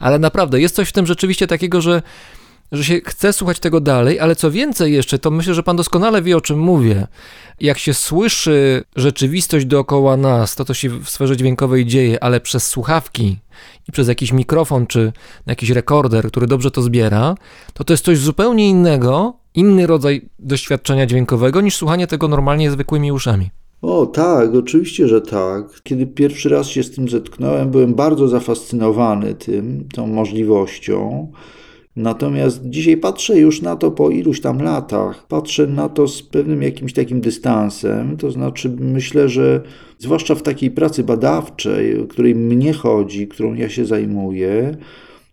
Ale 0.00 0.18
naprawdę, 0.18 0.60
jest 0.60 0.74
coś 0.74 0.88
w 0.88 0.92
tym 0.92 1.06
rzeczywiście 1.06 1.46
takiego, 1.46 1.80
że 1.80 2.02
że 2.72 2.84
się 2.84 3.00
chce 3.04 3.32
słuchać 3.32 3.60
tego 3.60 3.80
dalej, 3.80 4.20
ale 4.20 4.36
co 4.36 4.50
więcej 4.50 4.92
jeszcze, 4.92 5.18
to 5.18 5.30
myślę, 5.30 5.54
że 5.54 5.62
pan 5.62 5.76
doskonale 5.76 6.22
wie 6.22 6.36
o 6.36 6.40
czym 6.40 6.58
mówię. 6.58 7.06
Jak 7.60 7.78
się 7.78 7.94
słyszy 7.94 8.84
rzeczywistość 8.96 9.66
dookoła 9.66 10.16
nas, 10.16 10.54
to 10.54 10.64
to 10.64 10.74
się 10.74 10.88
w 10.88 11.10
sferze 11.10 11.36
dźwiękowej 11.36 11.86
dzieje, 11.86 12.24
ale 12.24 12.40
przez 12.40 12.66
słuchawki 12.66 13.38
i 13.88 13.92
przez 13.92 14.08
jakiś 14.08 14.32
mikrofon 14.32 14.86
czy 14.86 15.12
jakiś 15.46 15.70
rekorder, 15.70 16.28
który 16.28 16.46
dobrze 16.46 16.70
to 16.70 16.82
zbiera, 16.82 17.34
to 17.74 17.84
to 17.84 17.92
jest 17.92 18.04
coś 18.04 18.18
zupełnie 18.18 18.68
innego, 18.68 19.34
inny 19.54 19.86
rodzaj 19.86 20.28
doświadczenia 20.38 21.06
dźwiękowego 21.06 21.60
niż 21.60 21.76
słuchanie 21.76 22.06
tego 22.06 22.28
normalnie 22.28 22.70
zwykłymi 22.70 23.12
uszami. 23.12 23.50
O 23.82 24.06
tak, 24.06 24.54
oczywiście, 24.54 25.08
że 25.08 25.20
tak. 25.20 25.64
Kiedy 25.82 26.06
pierwszy 26.06 26.48
raz 26.48 26.66
się 26.66 26.82
z 26.82 26.90
tym 26.90 27.08
zetknąłem, 27.08 27.70
byłem 27.70 27.94
bardzo 27.94 28.28
zafascynowany 28.28 29.34
tym, 29.34 29.88
tą 29.94 30.06
możliwością. 30.06 31.28
Natomiast 31.96 32.60
dzisiaj 32.64 32.96
patrzę 32.96 33.38
już 33.38 33.62
na 33.62 33.76
to 33.76 33.90
po 33.90 34.10
iluś 34.10 34.40
tam 34.40 34.62
latach, 34.62 35.26
patrzę 35.26 35.66
na 35.66 35.88
to 35.88 36.08
z 36.08 36.22
pewnym 36.22 36.62
jakimś 36.62 36.92
takim 36.92 37.20
dystansem, 37.20 38.16
to 38.16 38.30
znaczy 38.30 38.76
myślę, 38.80 39.28
że 39.28 39.62
zwłaszcza 39.98 40.34
w 40.34 40.42
takiej 40.42 40.70
pracy 40.70 41.04
badawczej, 41.04 42.00
o 42.00 42.06
której 42.06 42.34
mnie 42.34 42.72
chodzi, 42.72 43.28
którą 43.28 43.54
ja 43.54 43.68
się 43.68 43.84
zajmuję, 43.84 44.76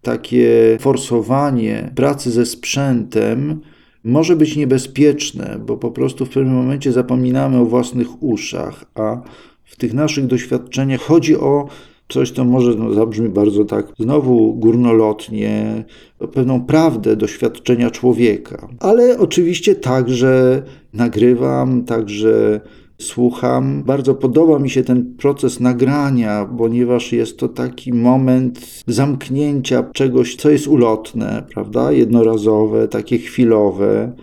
takie 0.02 0.78
forsowanie 0.80 1.92
pracy 1.96 2.32
ze 2.32 2.46
sprzętem 2.46 3.62
może 4.04 4.36
być 4.36 4.56
niebezpieczne, 4.56 5.60
bo 5.66 5.78
po 5.78 5.92
prostu 5.92 6.26
w 6.26 6.30
pewnym 6.30 6.56
momencie 6.56 6.92
zapominamy 6.92 7.58
o 7.58 7.66
własnych 7.66 8.24
uszach, 8.24 8.86
a 8.96 9.22
w 9.66 9.76
tych 9.76 9.94
naszych 9.94 10.28
doświadczeniach 10.28 11.02
chodzi 11.02 11.38
o 11.38 11.68
coś, 12.14 12.32
to 12.32 12.46
może 12.46 12.76
no, 12.76 12.94
zabrzmi 12.94 13.30
bardzo 13.30 13.66
tak, 13.66 13.88
znowu 14.00 14.54
górnolotnie, 14.54 15.86
pewną 16.34 16.66
prawdę 16.66 17.16
doświadczenia 17.16 17.92
człowieka. 17.92 18.68
Ale 18.80 19.20
oczywiście 19.20 19.76
także 19.76 20.64
nagrywam, 20.94 21.84
także 21.84 22.62
słucham. 23.02 23.84
Bardzo 23.84 24.16
podoba 24.16 24.60
mi 24.60 24.70
się 24.70 24.84
ten 24.84 25.16
proces 25.18 25.60
nagrania, 25.60 26.50
ponieważ 26.58 27.12
jest 27.12 27.38
to 27.38 27.50
taki 27.50 27.94
moment 27.94 28.84
zamknięcia 28.88 29.84
czegoś, 29.94 30.36
co 30.36 30.50
jest 30.50 30.68
ulotne, 30.68 31.44
prawda? 31.54 31.92
Jednorazowe, 31.92 32.88
takie 32.88 33.18
chwilowe. 33.18 34.14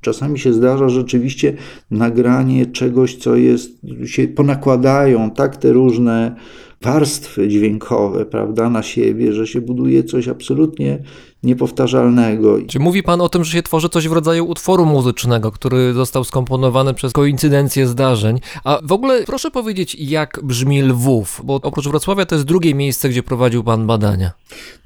Czasami 0.00 0.38
się 0.38 0.52
zdarza 0.52 0.88
rzeczywiście 0.88 1.56
nagranie 1.90 2.66
czegoś, 2.66 3.16
co 3.16 3.36
jest, 3.36 3.70
się 4.04 4.28
ponakładają 4.28 5.30
tak 5.30 5.56
te 5.56 5.72
różne 5.72 6.36
warstwy 6.82 7.48
dźwiękowe, 7.48 8.26
prawda, 8.26 8.70
na 8.70 8.82
siebie, 8.82 9.32
że 9.32 9.46
się 9.46 9.60
buduje 9.60 10.04
coś 10.04 10.28
absolutnie 10.28 11.02
niepowtarzalnego. 11.42 12.58
Czy 12.66 12.78
mówi 12.78 13.02
pan 13.02 13.20
o 13.20 13.28
tym, 13.28 13.44
że 13.44 13.52
się 13.52 13.62
tworzy 13.62 13.88
coś 13.88 14.08
w 14.08 14.12
rodzaju 14.12 14.46
utworu 14.46 14.86
muzycznego, 14.86 15.52
który 15.52 15.92
został 15.92 16.24
skomponowany 16.24 16.94
przez 16.94 17.12
koincydencję 17.12 17.86
zdarzeń? 17.86 18.38
A 18.64 18.80
w 18.84 18.92
ogóle 18.92 19.24
proszę 19.24 19.50
powiedzieć, 19.50 19.94
jak 19.94 20.40
brzmi 20.42 20.82
Lwów, 20.82 21.40
bo 21.44 21.54
oprócz 21.54 21.88
Wrocławia 21.88 22.26
to 22.26 22.34
jest 22.34 22.46
drugie 22.46 22.74
miejsce, 22.74 23.08
gdzie 23.08 23.22
prowadził 23.22 23.64
pan 23.64 23.86
badania. 23.86 24.32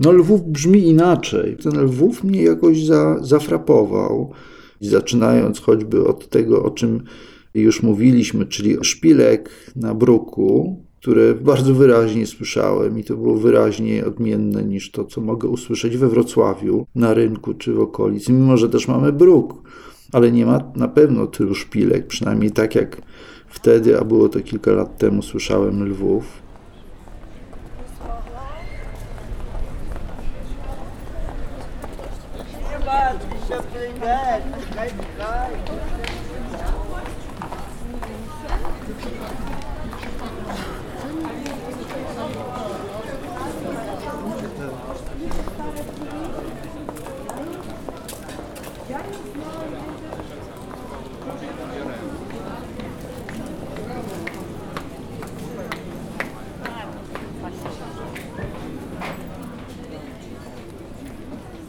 No 0.00 0.12
Lwów 0.12 0.44
brzmi 0.44 0.88
inaczej. 0.88 1.56
Ten 1.62 1.80
Lwów 1.80 2.24
mnie 2.24 2.42
jakoś 2.42 2.84
za, 2.84 3.16
zafrapował. 3.20 4.32
Zaczynając 4.80 5.60
choćby 5.60 6.06
od 6.08 6.28
tego, 6.28 6.62
o 6.62 6.70
czym 6.70 7.04
już 7.54 7.82
mówiliśmy, 7.82 8.46
czyli 8.46 8.76
szpilek 8.82 9.50
na 9.76 9.94
bruku, 9.94 10.82
które 11.00 11.34
bardzo 11.34 11.74
wyraźnie 11.74 12.26
słyszałem 12.26 12.98
i 12.98 13.04
to 13.04 13.16
było 13.16 13.34
wyraźnie 13.36 14.06
odmienne 14.06 14.64
niż 14.64 14.90
to, 14.90 15.04
co 15.04 15.20
mogę 15.20 15.48
usłyszeć 15.48 15.96
we 15.96 16.08
Wrocławiu, 16.08 16.86
na 16.94 17.14
rynku 17.14 17.54
czy 17.54 17.72
w 17.72 17.80
okolicy, 17.80 18.32
mimo 18.32 18.56
że 18.56 18.68
też 18.68 18.88
mamy 18.88 19.12
bruk, 19.12 19.54
ale 20.12 20.32
nie 20.32 20.46
ma 20.46 20.72
na 20.76 20.88
pewno 20.88 21.26
tylu 21.26 21.54
szpilek, 21.54 22.06
przynajmniej 22.06 22.50
tak 22.50 22.74
jak 22.74 23.02
wtedy, 23.48 24.00
a 24.00 24.04
było 24.04 24.28
to 24.28 24.40
kilka 24.40 24.72
lat 24.72 24.98
temu, 24.98 25.22
słyszałem 25.22 25.84
Lwów. 25.88 26.24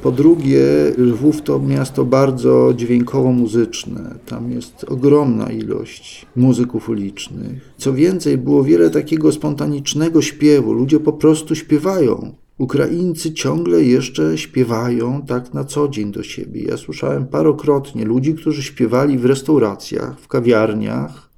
Po 0.02 0.12
drugie, 0.12 0.64
Lwów 0.98 1.42
to 1.42 1.60
miasto 1.60 2.06
bardzo 2.06 2.74
dźwiękowo-muzyczne. 2.76 4.16
Tam 4.26 4.52
jest 4.52 4.86
ogromna 4.88 5.52
ilość 5.52 6.26
muzyków 6.36 6.90
ulicznych. 6.90 7.74
Co 7.78 7.94
więcej, 7.94 8.38
było 8.38 8.64
wiele 8.64 8.90
takiego 8.90 9.32
spontanicznego 9.32 10.22
śpiewu. 10.22 10.74
Ludzie 10.74 11.00
po 11.00 11.14
prostu 11.14 11.56
śpiewają. 11.56 12.36
Ukraińcy 12.58 13.34
ciągle 13.34 13.84
jeszcze 13.84 14.38
śpiewają 14.38 15.22
tak 15.28 15.54
na 15.54 15.64
co 15.64 15.88
dzień 15.88 16.12
do 16.12 16.24
siebie. 16.24 16.62
Ja 16.62 16.78
słyszałem 16.78 17.28
parokrotnie 17.28 18.06
ludzi, 18.06 18.34
którzy 18.34 18.64
śpiewali 18.64 19.18
w 19.18 19.26
restauracjach, 19.26 20.20
w 20.20 20.28
kawiarniach. 20.28 21.30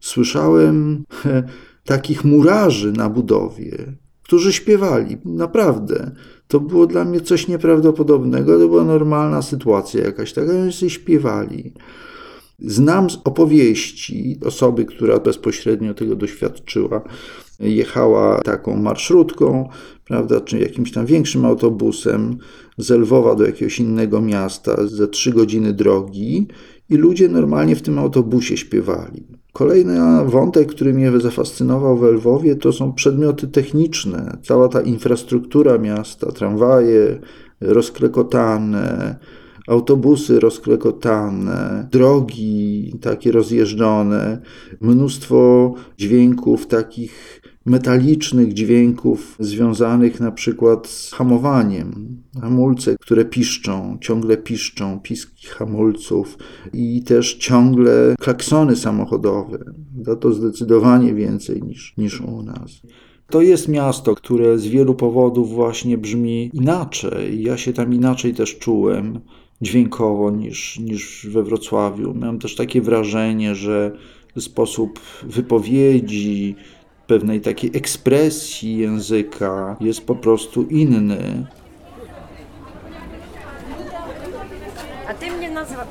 Słyszałem 0.00 1.04
takich 1.84 2.24
murarzy 2.24 2.92
na 2.92 3.10
budowie, 3.10 3.92
którzy 4.22 4.52
śpiewali. 4.52 5.16
Naprawdę. 5.24 6.10
To 6.48 6.60
było 6.60 6.86
dla 6.86 7.04
mnie 7.04 7.20
coś 7.20 7.48
nieprawdopodobnego. 7.48 8.58
To 8.58 8.68
była 8.68 8.84
normalna 8.84 9.42
sytuacja 9.42 10.04
jakaś 10.04 10.32
taka. 10.32 10.52
Oni 10.52 10.72
sobie 10.72 10.90
śpiewali. 10.90 11.72
Znam 12.58 13.10
z 13.10 13.18
opowieści 13.24 14.38
osoby, 14.44 14.84
która 14.84 15.18
bezpośrednio 15.18 15.94
tego 15.94 16.16
doświadczyła. 16.16 17.02
Jechała 17.60 18.40
taką 18.42 18.76
marszrutką, 18.76 19.68
prawda, 20.04 20.40
czy 20.40 20.58
jakimś 20.58 20.92
tam 20.92 21.06
większym 21.06 21.44
autobusem 21.44 22.38
z 22.78 22.90
Lwowa 22.90 23.34
do 23.34 23.46
jakiegoś 23.46 23.80
innego 23.80 24.20
miasta, 24.20 24.86
ze 24.86 25.08
trzy 25.08 25.32
godziny 25.32 25.72
drogi 25.72 26.46
i 26.90 26.96
ludzie 26.96 27.28
normalnie 27.28 27.76
w 27.76 27.82
tym 27.82 27.98
autobusie 27.98 28.56
śpiewali. 28.56 29.26
Kolejny 29.56 30.24
wątek, 30.24 30.68
który 30.68 30.94
mnie 30.94 31.20
zafascynował 31.20 31.96
w 31.96 32.02
Lwowie, 32.02 32.56
to 32.56 32.72
są 32.72 32.92
przedmioty 32.92 33.48
techniczne. 33.48 34.36
Cała 34.42 34.68
ta 34.68 34.80
infrastruktura 34.80 35.78
miasta, 35.78 36.32
tramwaje 36.32 37.18
rozklekotane, 37.60 39.16
autobusy 39.68 40.40
rozklekotane, 40.40 41.88
drogi 41.92 42.94
takie 43.00 43.32
rozjeżdżone, 43.32 44.42
mnóstwo 44.80 45.74
dźwięków 45.98 46.66
takich 46.66 47.42
metalicznych 47.66 48.52
dźwięków 48.52 49.36
związanych 49.40 50.20
na 50.20 50.32
przykład 50.32 50.86
z 50.86 51.12
hamowaniem. 51.12 52.22
Hamulce, 52.40 52.96
które 53.00 53.24
piszczą, 53.24 53.98
ciągle 54.00 54.36
piszczą, 54.36 55.00
piski 55.00 55.46
hamulców 55.46 56.38
i 56.72 57.02
też 57.02 57.34
ciągle 57.34 58.14
klaksony 58.20 58.76
samochodowe. 58.76 59.58
To, 60.04 60.16
to 60.16 60.32
zdecydowanie 60.32 61.14
więcej 61.14 61.62
niż, 61.62 61.94
niż 61.98 62.20
u 62.20 62.42
nas. 62.42 62.82
To 63.30 63.40
jest 63.40 63.68
miasto, 63.68 64.14
które 64.14 64.58
z 64.58 64.66
wielu 64.66 64.94
powodów 64.94 65.54
właśnie 65.54 65.98
brzmi 65.98 66.50
inaczej. 66.52 67.42
Ja 67.42 67.56
się 67.56 67.72
tam 67.72 67.94
inaczej 67.94 68.34
też 68.34 68.58
czułem 68.58 69.20
dźwiękowo 69.62 70.30
niż, 70.30 70.78
niż 70.78 71.26
we 71.30 71.42
Wrocławiu. 71.42 72.14
Miałem 72.14 72.38
też 72.38 72.54
takie 72.54 72.80
wrażenie, 72.80 73.54
że 73.54 73.96
sposób 74.38 75.00
wypowiedzi, 75.22 76.56
pewnej 77.06 77.40
takiej 77.40 77.70
ekspresji 77.74 78.78
języka 78.78 79.76
jest 79.80 80.06
po 80.06 80.14
prostu 80.14 80.62
inny. 80.62 81.46
A 85.08 85.14
ty 85.14 85.30
mnie 85.30 85.50
nazywasz. 85.50 85.86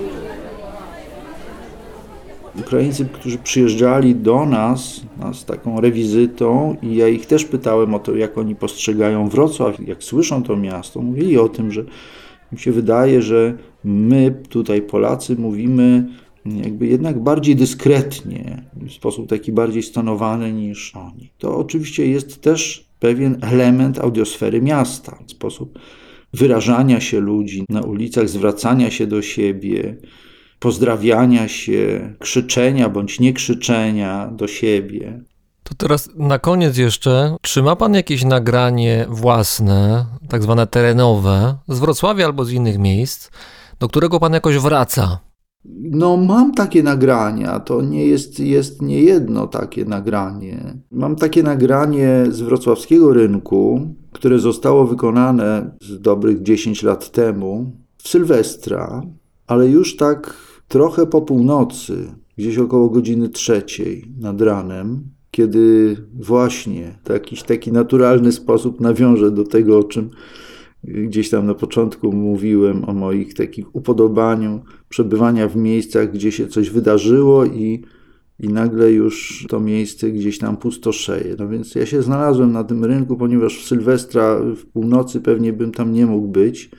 Thank 0.00 0.74
you. 0.74 0.79
Ukraińcy, 2.58 3.04
którzy 3.12 3.38
przyjeżdżali 3.38 4.14
do 4.14 4.46
nas, 4.46 5.00
nas 5.18 5.44
taką 5.44 5.80
rewizytą 5.80 6.76
i 6.82 6.96
ja 6.96 7.08
ich 7.08 7.26
też 7.26 7.44
pytałem 7.44 7.94
o 7.94 7.98
to, 7.98 8.16
jak 8.16 8.38
oni 8.38 8.56
postrzegają 8.56 9.28
Wrocław, 9.28 9.88
jak 9.88 10.04
słyszą 10.04 10.42
to 10.42 10.56
miasto. 10.56 11.00
Mówili 11.00 11.38
o 11.38 11.48
tym, 11.48 11.72
że 11.72 11.84
mi 12.52 12.58
się 12.58 12.72
wydaje, 12.72 13.22
że 13.22 13.58
my 13.84 14.42
tutaj 14.48 14.82
Polacy 14.82 15.36
mówimy 15.36 16.08
jakby 16.46 16.86
jednak 16.86 17.22
bardziej 17.22 17.56
dyskretnie, 17.56 18.64
w 18.76 18.92
sposób 18.92 19.28
taki 19.28 19.52
bardziej 19.52 19.82
stonowany 19.82 20.52
niż 20.52 20.96
oni. 20.96 21.30
To 21.38 21.56
oczywiście 21.56 22.06
jest 22.06 22.40
też 22.40 22.86
pewien 23.00 23.38
element 23.40 23.98
audiosfery 23.98 24.62
miasta, 24.62 25.18
sposób 25.26 25.78
wyrażania 26.34 27.00
się 27.00 27.20
ludzi 27.20 27.64
na 27.68 27.80
ulicach, 27.80 28.28
zwracania 28.28 28.90
się 28.90 29.06
do 29.06 29.22
siebie, 29.22 29.96
pozdrawiania 30.60 31.48
się, 31.48 32.14
krzyczenia 32.18 32.88
bądź 32.88 33.20
niekrzyczenia 33.20 34.30
do 34.32 34.46
siebie. 34.46 35.20
To 35.62 35.74
teraz 35.74 36.10
na 36.16 36.38
koniec 36.38 36.76
jeszcze, 36.76 37.36
czy 37.42 37.62
ma 37.62 37.76
pan 37.76 37.94
jakieś 37.94 38.24
nagranie 38.24 39.06
własne, 39.08 40.06
tak 40.28 40.42
zwane 40.42 40.66
terenowe, 40.66 41.54
z 41.68 41.78
Wrocławia 41.78 42.26
albo 42.26 42.44
z 42.44 42.52
innych 42.52 42.78
miejsc, 42.78 43.30
do 43.80 43.88
którego 43.88 44.20
pan 44.20 44.32
jakoś 44.32 44.58
wraca? 44.58 45.18
No, 45.90 46.16
mam 46.16 46.54
takie 46.54 46.82
nagrania, 46.82 47.60
to 47.60 47.82
nie 47.82 48.06
jest, 48.06 48.40
jest 48.40 48.82
nie 48.82 49.00
jedno 49.00 49.46
takie 49.46 49.84
nagranie. 49.84 50.76
Mam 50.90 51.16
takie 51.16 51.42
nagranie 51.42 52.24
z 52.30 52.40
wrocławskiego 52.40 53.12
rynku, 53.12 53.94
które 54.12 54.38
zostało 54.38 54.86
wykonane 54.86 55.70
z 55.82 56.00
dobrych 56.00 56.42
10 56.42 56.82
lat 56.82 57.10
temu, 57.10 57.72
w 57.98 58.08
Sylwestra, 58.08 59.02
ale 59.46 59.68
już 59.68 59.96
tak 59.96 60.34
trochę 60.70 61.06
po 61.06 61.22
północy, 61.22 62.12
gdzieś 62.38 62.58
około 62.58 62.90
godziny 62.90 63.28
trzeciej 63.28 64.04
nad 64.20 64.40
ranem. 64.40 65.04
kiedy 65.30 65.96
właśnie 66.14 66.98
w 67.04 67.10
jakiś 67.10 67.42
taki 67.42 67.72
naturalny 67.72 68.32
sposób 68.32 68.80
nawiążę 68.80 69.30
do 69.30 69.44
tego, 69.44 69.78
o 69.78 69.84
czym 69.84 70.10
gdzieś 70.84 71.30
tam 71.30 71.46
na 71.46 71.54
początku 71.54 72.12
mówiłem, 72.12 72.84
o 72.88 72.94
moich 72.94 73.34
takich 73.34 73.74
upodobaniu 73.74 74.60
przebywania 74.88 75.48
w 75.48 75.56
miejscach, 75.56 76.12
gdzie 76.12 76.32
się 76.32 76.46
coś 76.46 76.70
wydarzyło 76.70 77.44
i, 77.44 77.84
i 78.40 78.48
nagle 78.48 78.92
już 78.92 79.46
to 79.48 79.60
miejsce 79.60 80.10
gdzieś 80.10 80.38
tam 80.38 80.56
pustoszeje. 80.56 81.36
No 81.38 81.48
więc 81.48 81.74
ja 81.74 81.86
się 81.86 82.02
znalazłem 82.02 82.52
na 82.52 82.64
tym 82.64 82.84
rynku, 82.84 83.16
ponieważ 83.16 83.58
w 83.58 83.66
Sylwestra 83.68 84.40
w 84.56 84.66
północy 84.66 85.20
pewnie 85.20 85.52
bym 85.52 85.72
tam 85.72 85.92
nie 85.92 86.06
mógł 86.06 86.28
być, 86.28 86.70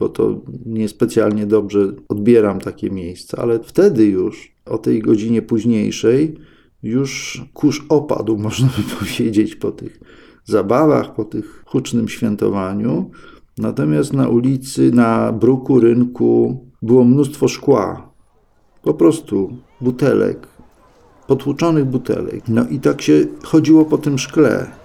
bo 0.00 0.08
to 0.08 0.40
niespecjalnie 0.66 1.46
dobrze 1.46 1.92
odbieram 2.08 2.60
takie 2.60 2.90
miejsca, 2.90 3.38
ale 3.38 3.60
wtedy 3.62 4.06
już 4.06 4.52
o 4.66 4.78
tej 4.78 5.02
godzinie 5.02 5.42
późniejszej 5.42 6.36
już 6.82 7.42
kurz 7.54 7.84
opadł, 7.88 8.38
można 8.46 8.68
by 8.68 8.96
powiedzieć, 8.96 9.56
po 9.56 9.70
tych 9.72 10.00
zabawach, 10.44 11.14
po 11.14 11.24
tych 11.24 11.64
hucznym 11.66 12.08
świętowaniu. 12.08 13.10
Natomiast 13.58 14.12
na 14.12 14.28
ulicy, 14.28 14.90
na 14.94 15.32
bruku 15.32 15.80
rynku 15.80 16.64
było 16.82 17.04
mnóstwo 17.04 17.48
szkła. 17.48 18.12
Po 18.82 18.94
prostu 18.94 19.56
butelek, 19.80 20.48
potłuczonych 21.26 21.84
butelek. 21.84 22.48
No 22.48 22.68
i 22.68 22.80
tak 22.80 23.02
się 23.02 23.24
chodziło 23.42 23.84
po 23.84 23.98
tym 23.98 24.18
szkle. 24.18 24.79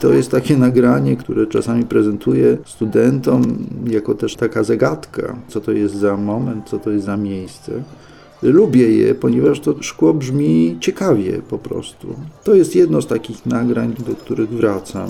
To 0.00 0.12
jest 0.12 0.30
takie 0.30 0.56
nagranie, 0.56 1.16
które 1.16 1.46
czasami 1.46 1.84
prezentuję 1.84 2.58
studentom 2.66 3.66
jako 3.86 4.14
też 4.14 4.36
taka 4.36 4.64
zagadka, 4.64 5.36
co 5.48 5.60
to 5.60 5.72
jest 5.72 5.94
za 5.94 6.16
moment, 6.16 6.68
co 6.68 6.78
to 6.78 6.90
jest 6.90 7.06
za 7.06 7.16
miejsce. 7.16 7.72
Lubię 8.42 8.92
je, 8.92 9.14
ponieważ 9.14 9.60
to 9.60 9.74
szkło 9.82 10.14
brzmi 10.14 10.76
ciekawie 10.80 11.42
po 11.48 11.58
prostu. 11.58 12.14
To 12.44 12.54
jest 12.54 12.76
jedno 12.76 13.02
z 13.02 13.06
takich 13.06 13.46
nagrań, 13.46 13.94
do 14.08 14.14
których 14.14 14.50
wracam. 14.50 15.08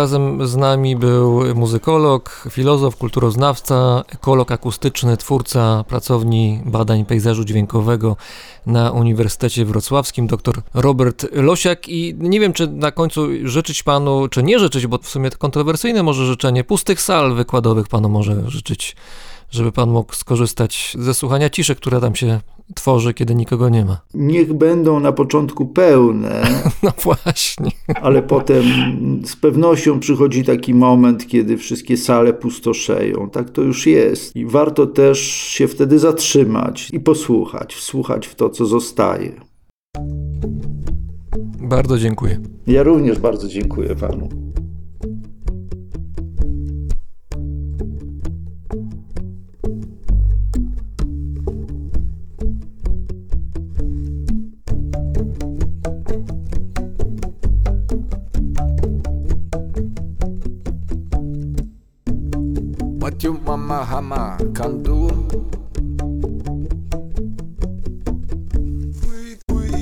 Razem 0.00 0.46
z 0.46 0.56
nami 0.56 0.96
był 0.96 1.54
muzykolog, 1.54 2.44
filozof, 2.50 2.96
kulturoznawca, 2.96 4.04
ekolog 4.08 4.52
akustyczny, 4.52 5.16
twórca 5.16 5.84
pracowni 5.88 6.60
badań 6.64 7.04
pejzażu 7.04 7.44
dźwiękowego 7.44 8.16
na 8.66 8.90
Uniwersytecie 8.90 9.64
Wrocławskim, 9.64 10.26
dr 10.26 10.62
Robert 10.74 11.26
Losiak. 11.32 11.88
I 11.88 12.14
nie 12.18 12.40
wiem, 12.40 12.52
czy 12.52 12.66
na 12.66 12.90
końcu 12.90 13.26
życzyć 13.44 13.82
panu, 13.82 14.28
czy 14.28 14.42
nie 14.42 14.58
życzyć, 14.58 14.86
bo 14.86 14.98
w 14.98 15.08
sumie 15.08 15.30
to 15.30 15.38
kontrowersyjne 15.38 16.02
może 16.02 16.26
życzenie, 16.26 16.64
pustych 16.64 17.00
sal 17.00 17.34
wykładowych 17.34 17.88
panu 17.88 18.08
może 18.08 18.50
życzyć, 18.50 18.96
żeby 19.50 19.72
pan 19.72 19.90
mógł 19.90 20.14
skorzystać 20.14 20.96
ze 20.98 21.14
słuchania 21.14 21.50
ciszy, 21.50 21.74
która 21.74 22.00
tam 22.00 22.14
się 22.14 22.40
tworzy, 22.74 23.14
kiedy 23.14 23.34
nikogo 23.34 23.68
nie 23.68 23.84
ma. 23.84 24.00
Niech 24.14 24.52
będą 24.52 25.00
na 25.00 25.12
początku 25.12 25.66
pełne, 25.66 26.42
No 26.82 26.92
właśnie. 27.02 27.70
ale 28.02 28.22
potem 28.22 28.64
z 29.24 29.36
pewnością 29.36 30.00
przychodzi 30.00 30.44
taki 30.44 30.74
moment, 30.74 31.26
kiedy 31.26 31.56
wszystkie 31.58 31.96
sale 31.96 32.32
pustoszeją. 32.32 33.30
Tak 33.30 33.50
to 33.50 33.62
już 33.62 33.86
jest. 33.86 34.36
I 34.36 34.46
warto 34.46 34.86
też 34.86 35.18
się 35.28 35.68
wtedy 35.68 35.98
zatrzymać 35.98 36.88
i 36.92 37.00
posłuchać, 37.00 37.74
wsłuchać 37.74 38.26
w 38.26 38.34
to, 38.34 38.50
co 38.50 38.66
zostaje. 38.66 39.32
Bardzo 41.62 41.98
dziękuję. 41.98 42.40
Ja 42.66 42.82
również 42.82 43.18
bardzo 43.18 43.48
dziękuję 43.48 43.96
panu. 43.96 44.28
What 63.00 63.22
you 63.24 63.32
mama 63.32 63.84
hama 63.84 64.38
can 64.54 64.82
do 64.82 65.08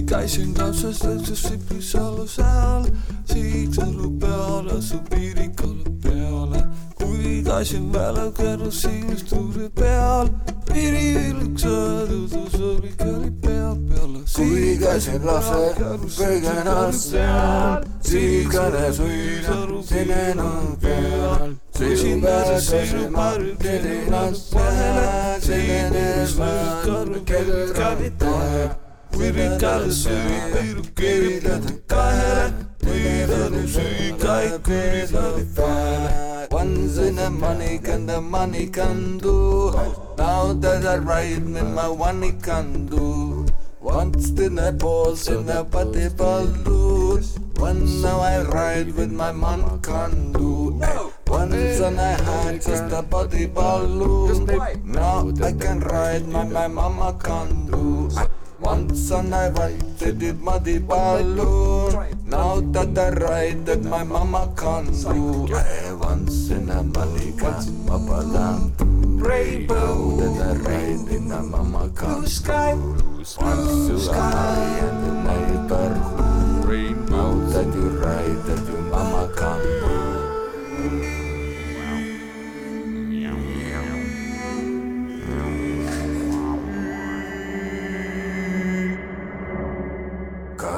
Kaj 0.08 0.24
siin 0.32 0.54
lapsest 0.56 1.02
õhtus 1.04 1.42
sipis 1.44 1.90
alus 2.00 2.38
hääl, 2.40 2.86
siit 3.28 3.76
õlu 3.84 4.08
peale, 4.22 4.78
su 4.80 4.96
piirikule 5.10 5.92
peale. 6.00 6.62
kui 6.96 7.42
kasin 7.44 7.90
peale 7.92 8.24
keerus 8.38 8.80
sinist 8.86 9.28
tuuri 9.28 9.68
peal, 9.76 10.32
piirivilluks 10.72 11.68
õdudus 11.74 12.56
oli 12.70 12.94
kõri 13.04 13.30
peal 13.44 13.76
peale. 13.92 14.24
kui 14.32 14.74
kasin 14.80 15.28
lapsest 15.28 16.18
kõige 16.22 16.58
naas 16.64 17.04
seal, 17.12 17.88
siit 18.00 18.48
kõnes 18.56 19.04
uinas 19.04 19.88
sinine 19.92 20.52
peal. 20.80 21.57
Teu 21.78 22.20
braço 22.20 22.60
seja 22.60 23.08
para 23.14 23.54
ter 23.54 24.10
nas 24.10 24.50
pernas 24.50 25.48
E 25.48 25.86
nos 25.94 26.32
buscar 26.32 27.06
que 27.24 27.72
capitar 27.72 28.78
Piri 29.12 29.56
cara 29.60 29.88
sevi 29.88 30.40
piro 30.52 30.82
kiri 30.96 31.40
tatu 31.40 31.80
kahara 31.86 32.52
Piri 32.80 33.26
tanu 33.28 33.68
sevi 33.68 34.12
kai 34.18 34.58
kiri 34.58 35.06
tatu 35.06 35.46
fara 35.54 36.48
One's 36.50 36.98
in 36.98 37.14
the 37.14 37.30
money 37.30 37.78
can 37.78 38.06
the 38.06 38.20
money 38.20 38.66
can 38.66 39.18
do 39.18 39.70
Now 40.18 40.52
that 40.54 40.84
I 40.84 40.96
ride 40.96 41.46
me 41.46 41.62
my 41.62 41.94
money 41.94 42.32
can 42.42 42.86
do 42.86 43.46
Once 43.80 44.30
in 44.30 44.56
the 44.56 44.72
balls 44.72 45.28
in 45.28 45.46
the 45.46 45.64
party 45.64 46.08
balloon 46.08 47.22
One 47.58 48.02
now 48.02 48.18
I 48.18 48.42
ride 48.42 48.96
with 48.96 49.12
my 49.12 49.30
man 49.30 49.80
can 49.80 50.32
do 50.32 50.80
hey 50.80 51.17
and 51.30 52.00
I 52.00 52.12
had 52.22 52.62
just 52.62 52.92
a 52.92 53.02
body 53.02 53.46
balloon. 53.46 54.46
Now 54.84 55.30
I 55.42 55.52
can 55.52 55.80
ride 55.80 56.26
my 56.28 56.44
my 56.44 56.66
mama 56.68 57.16
can 57.22 57.66
do. 57.66 58.10
Once 58.60 59.10
and 59.10 59.34
I 59.34 59.50
ride 59.50 60.00
with 60.00 60.40
muddy 60.40 60.78
balloon. 60.78 61.92
Now 62.26 62.60
that 62.72 62.98
I 62.98 63.10
ride 63.10 63.66
that 63.66 63.84
my 63.84 64.04
mama 64.04 64.52
can 64.56 64.86
do. 64.86 65.54
Eh, 65.54 65.92
Once 65.92 66.50
in 66.50 66.68
a 66.70 66.82
can 66.82 67.86
papa 67.86 68.20
lamp. 68.26 68.80
Rainbow 69.20 70.16
that 70.16 70.36
I 70.42 70.52
ride 70.68 71.08
in 71.12 71.30
a 71.30 71.42
mama 71.42 71.90
can 71.94 72.22
do. 72.22 72.28
Once 72.28 73.36
you 73.36 74.10
are 74.10 74.30
married 74.32 74.82
and 74.84 74.98
the 75.04 75.12
neighbor. 75.28 75.90
Now 77.10 77.32
that 77.52 77.66
you 77.74 77.88
ride 78.00 78.42
that 78.46 78.66
your 78.68 78.82
mama 78.82 79.32
can 79.36 79.60
do. 79.62 79.87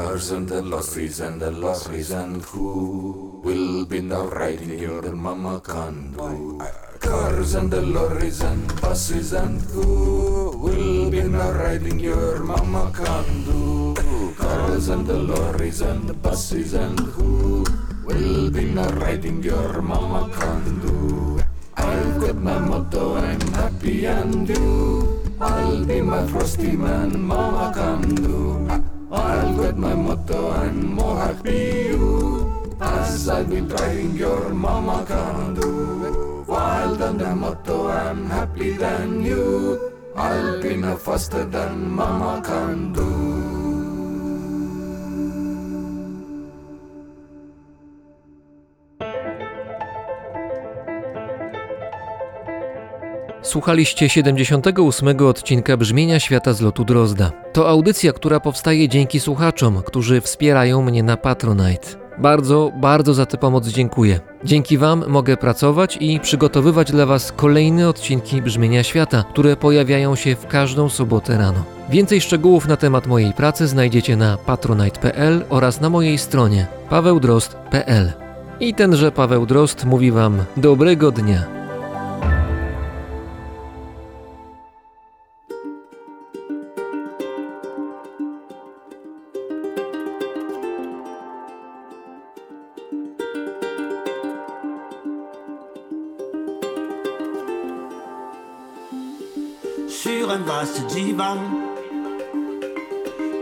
Cars 0.00 0.30
and 0.30 0.48
the 0.48 0.62
lorries 0.62 1.20
and 1.20 1.38
the 1.42 1.50
lorries 1.50 2.10
and 2.10 2.40
who 2.40 3.38
will 3.44 3.84
be 3.84 4.00
now 4.00 4.28
riding 4.28 4.78
your 4.78 5.12
mama 5.12 5.60
can 5.60 6.12
do. 6.12 6.58
Cars 7.00 7.54
and 7.54 7.70
the 7.70 7.82
lorries 7.82 8.40
and 8.40 8.80
buses 8.80 9.34
and 9.34 9.60
who 9.60 10.56
will 10.56 11.10
be 11.10 11.22
now 11.24 11.50
riding 11.52 12.00
your 12.00 12.40
mama 12.40 12.90
can 12.96 13.44
do. 13.44 13.94
Cars 14.38 14.88
and 14.88 15.06
the 15.06 15.18
lorries 15.18 15.82
and 15.82 16.08
the 16.08 16.14
buses 16.14 16.72
and 16.72 16.98
who 16.98 17.66
will 18.02 18.50
be 18.50 18.64
now 18.64 18.88
riding 19.04 19.42
your 19.42 19.82
mama 19.82 20.32
can 20.32 20.80
do. 20.80 21.42
I've 21.76 22.18
got 22.18 22.36
my 22.36 22.58
motto, 22.58 23.16
I'm 23.16 23.40
happy 23.52 24.06
and 24.06 24.48
you. 24.48 25.20
I'll 25.38 25.84
be 25.84 26.00
my 26.00 26.26
frosty 26.26 26.72
man, 26.72 27.20
mama 27.20 27.72
can 27.76 28.14
do. 28.14 28.89
I've 29.12 29.56
got 29.56 29.76
my 29.76 29.94
motto, 29.94 30.50
I'm 30.50 30.94
more 30.94 31.18
happy 31.18 31.88
you. 31.90 32.76
As 32.80 33.28
I've 33.28 33.50
been 33.50 33.66
driving 33.66 34.16
your 34.16 34.50
mama 34.50 35.04
can 35.06 35.54
do. 35.54 36.44
Wild 36.46 37.02
on 37.02 37.18
the 37.18 37.34
motto, 37.34 37.88
I'm 37.88 38.30
happy 38.30 38.70
than 38.72 39.24
you. 39.24 39.92
I'll 40.14 40.62
be 40.62 40.76
no 40.76 40.96
faster 40.96 41.44
than 41.44 41.90
mama 41.90 42.40
can 42.44 42.92
do. 42.92 43.29
Słuchaliście 53.50 54.08
78 54.08 55.26
odcinka 55.26 55.76
Brzmienia 55.76 56.20
Świata 56.20 56.52
z 56.52 56.60
lotu 56.60 56.84
Drozda. 56.84 57.32
To 57.52 57.68
audycja, 57.68 58.12
która 58.12 58.40
powstaje 58.40 58.88
dzięki 58.88 59.20
słuchaczom, 59.20 59.82
którzy 59.86 60.20
wspierają 60.20 60.82
mnie 60.82 61.02
na 61.02 61.16
Patronite. 61.16 61.88
Bardzo, 62.18 62.72
bardzo 62.80 63.14
za 63.14 63.26
tę 63.26 63.38
pomoc 63.38 63.68
dziękuję. 63.68 64.20
Dzięki 64.44 64.78
Wam 64.78 65.04
mogę 65.08 65.36
pracować 65.36 65.98
i 66.00 66.20
przygotowywać 66.20 66.92
dla 66.92 67.06
Was 67.06 67.32
kolejne 67.32 67.88
odcinki 67.88 68.42
Brzmienia 68.42 68.82
Świata, 68.82 69.24
które 69.30 69.56
pojawiają 69.56 70.14
się 70.14 70.36
w 70.36 70.46
każdą 70.46 70.88
sobotę 70.88 71.38
rano. 71.38 71.64
Więcej 71.88 72.20
szczegółów 72.20 72.68
na 72.68 72.76
temat 72.76 73.06
mojej 73.06 73.32
pracy 73.32 73.66
znajdziecie 73.66 74.16
na 74.16 74.36
patronite.pl 74.36 75.44
oraz 75.48 75.80
na 75.80 75.90
mojej 75.90 76.18
stronie 76.18 76.66
pawełdrost.pl. 76.90 78.12
I 78.60 78.74
tenże 78.74 79.12
Paweł 79.12 79.46
Drost 79.46 79.84
mówi 79.84 80.10
Wam 80.10 80.44
dobrego 80.56 81.12
dnia. 81.12 81.59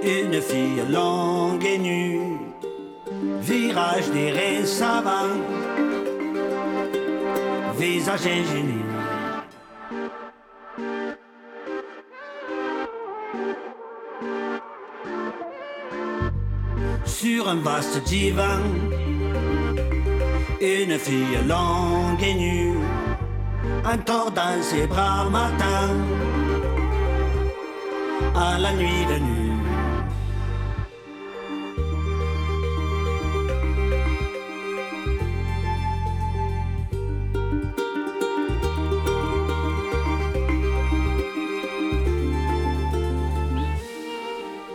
Une 0.03 0.41
fille 0.41 0.83
longue 0.91 1.65
et 1.65 1.79
nue, 1.79 2.21
virage 3.41 4.11
des 4.11 4.33
savants, 4.67 5.39
visage 7.79 8.27
ingénu. 8.27 8.83
Sur 17.05 17.49
un 17.49 17.61
vaste 17.63 18.03
divan, 18.07 18.63
une 20.61 20.99
fille 20.99 21.39
longue 21.47 22.23
et 22.23 22.35
nue, 22.35 22.79
un 23.85 23.99
ses 24.63 24.87
bras 24.89 25.29
matin 25.31 25.91
à 28.35 28.59
la 28.59 28.73
nuit 28.73 29.05
venue. 29.07 29.39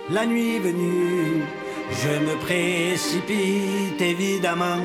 La 0.09 0.27
nuit 0.27 0.59
venue, 0.59 1.41
je 1.91 2.09
me 2.27 2.35
précipite 2.45 3.99
évidemment. 3.99 4.83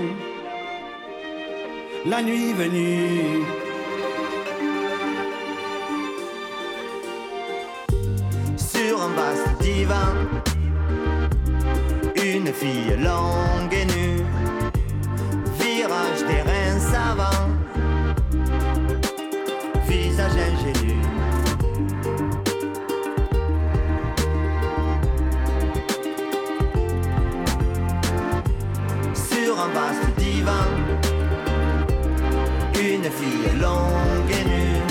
La 2.07 2.23
nuit 2.23 2.55
venue, 2.55 3.45
vaste 9.17 9.61
divan. 9.61 10.15
Une 12.17 12.53
fille 12.53 12.97
longue 12.99 13.73
et 13.73 13.87
nue, 13.87 14.25
virage 15.59 16.25
des 16.29 16.43
reins 16.43 16.79
savants, 16.79 17.49
visage 19.89 20.33
ingénu. 20.49 20.97
Sur 29.15 29.61
un 29.61 29.69
vaste 29.69 30.11
divan, 30.19 30.69
une 32.75 33.09
fille 33.19 33.51
longue 33.61 34.33
et 34.39 34.45
nue, 34.45 34.83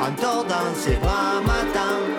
en 0.00 0.10
tordant 0.20 0.74
ses 0.74 0.96
bras 0.96 1.40
matin 1.40 2.17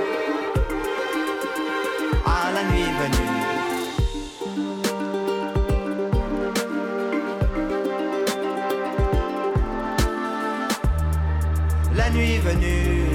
La 12.11 12.15
nuit 12.15 12.39
venue, 12.39 13.05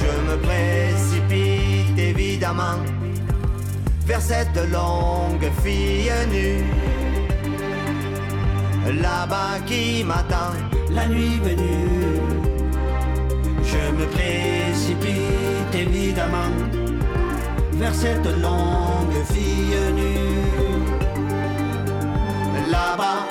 je 0.00 0.10
me 0.28 0.36
précipite 0.38 1.96
évidemment 1.96 2.78
vers 4.04 4.20
cette 4.20 4.56
longue 4.72 5.48
fille 5.62 6.10
nue. 6.32 6.64
Là-bas 9.00 9.60
qui 9.64 10.02
m'attend, 10.02 10.54
la 10.90 11.06
nuit 11.06 11.38
venue, 11.38 12.18
je 13.62 13.92
me 13.96 14.06
précipite 14.06 15.72
évidemment 15.72 16.50
vers 17.74 17.94
cette 17.94 18.26
longue 18.42 19.22
fille 19.32 19.78
nue. 19.94 20.50
là-bas. 22.72 23.25